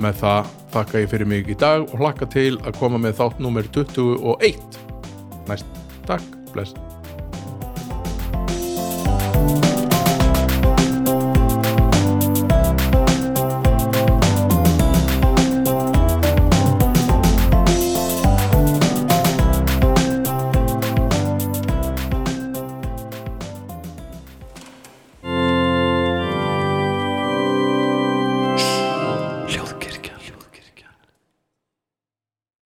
Með 0.03 0.19
það 0.25 0.51
þakka 0.75 1.05
ég 1.05 1.13
fyrir 1.13 1.31
mig 1.31 1.49
í 1.49 1.57
dag 1.57 1.87
og 1.87 2.03
hlakka 2.03 2.29
til 2.35 2.59
að 2.67 2.81
koma 2.81 3.01
með 3.01 3.21
þátt 3.23 3.41
nummer 3.41 3.71
21 3.73 4.83
næst, 5.47 5.81
takk, 6.09 6.27
bless 6.53 6.86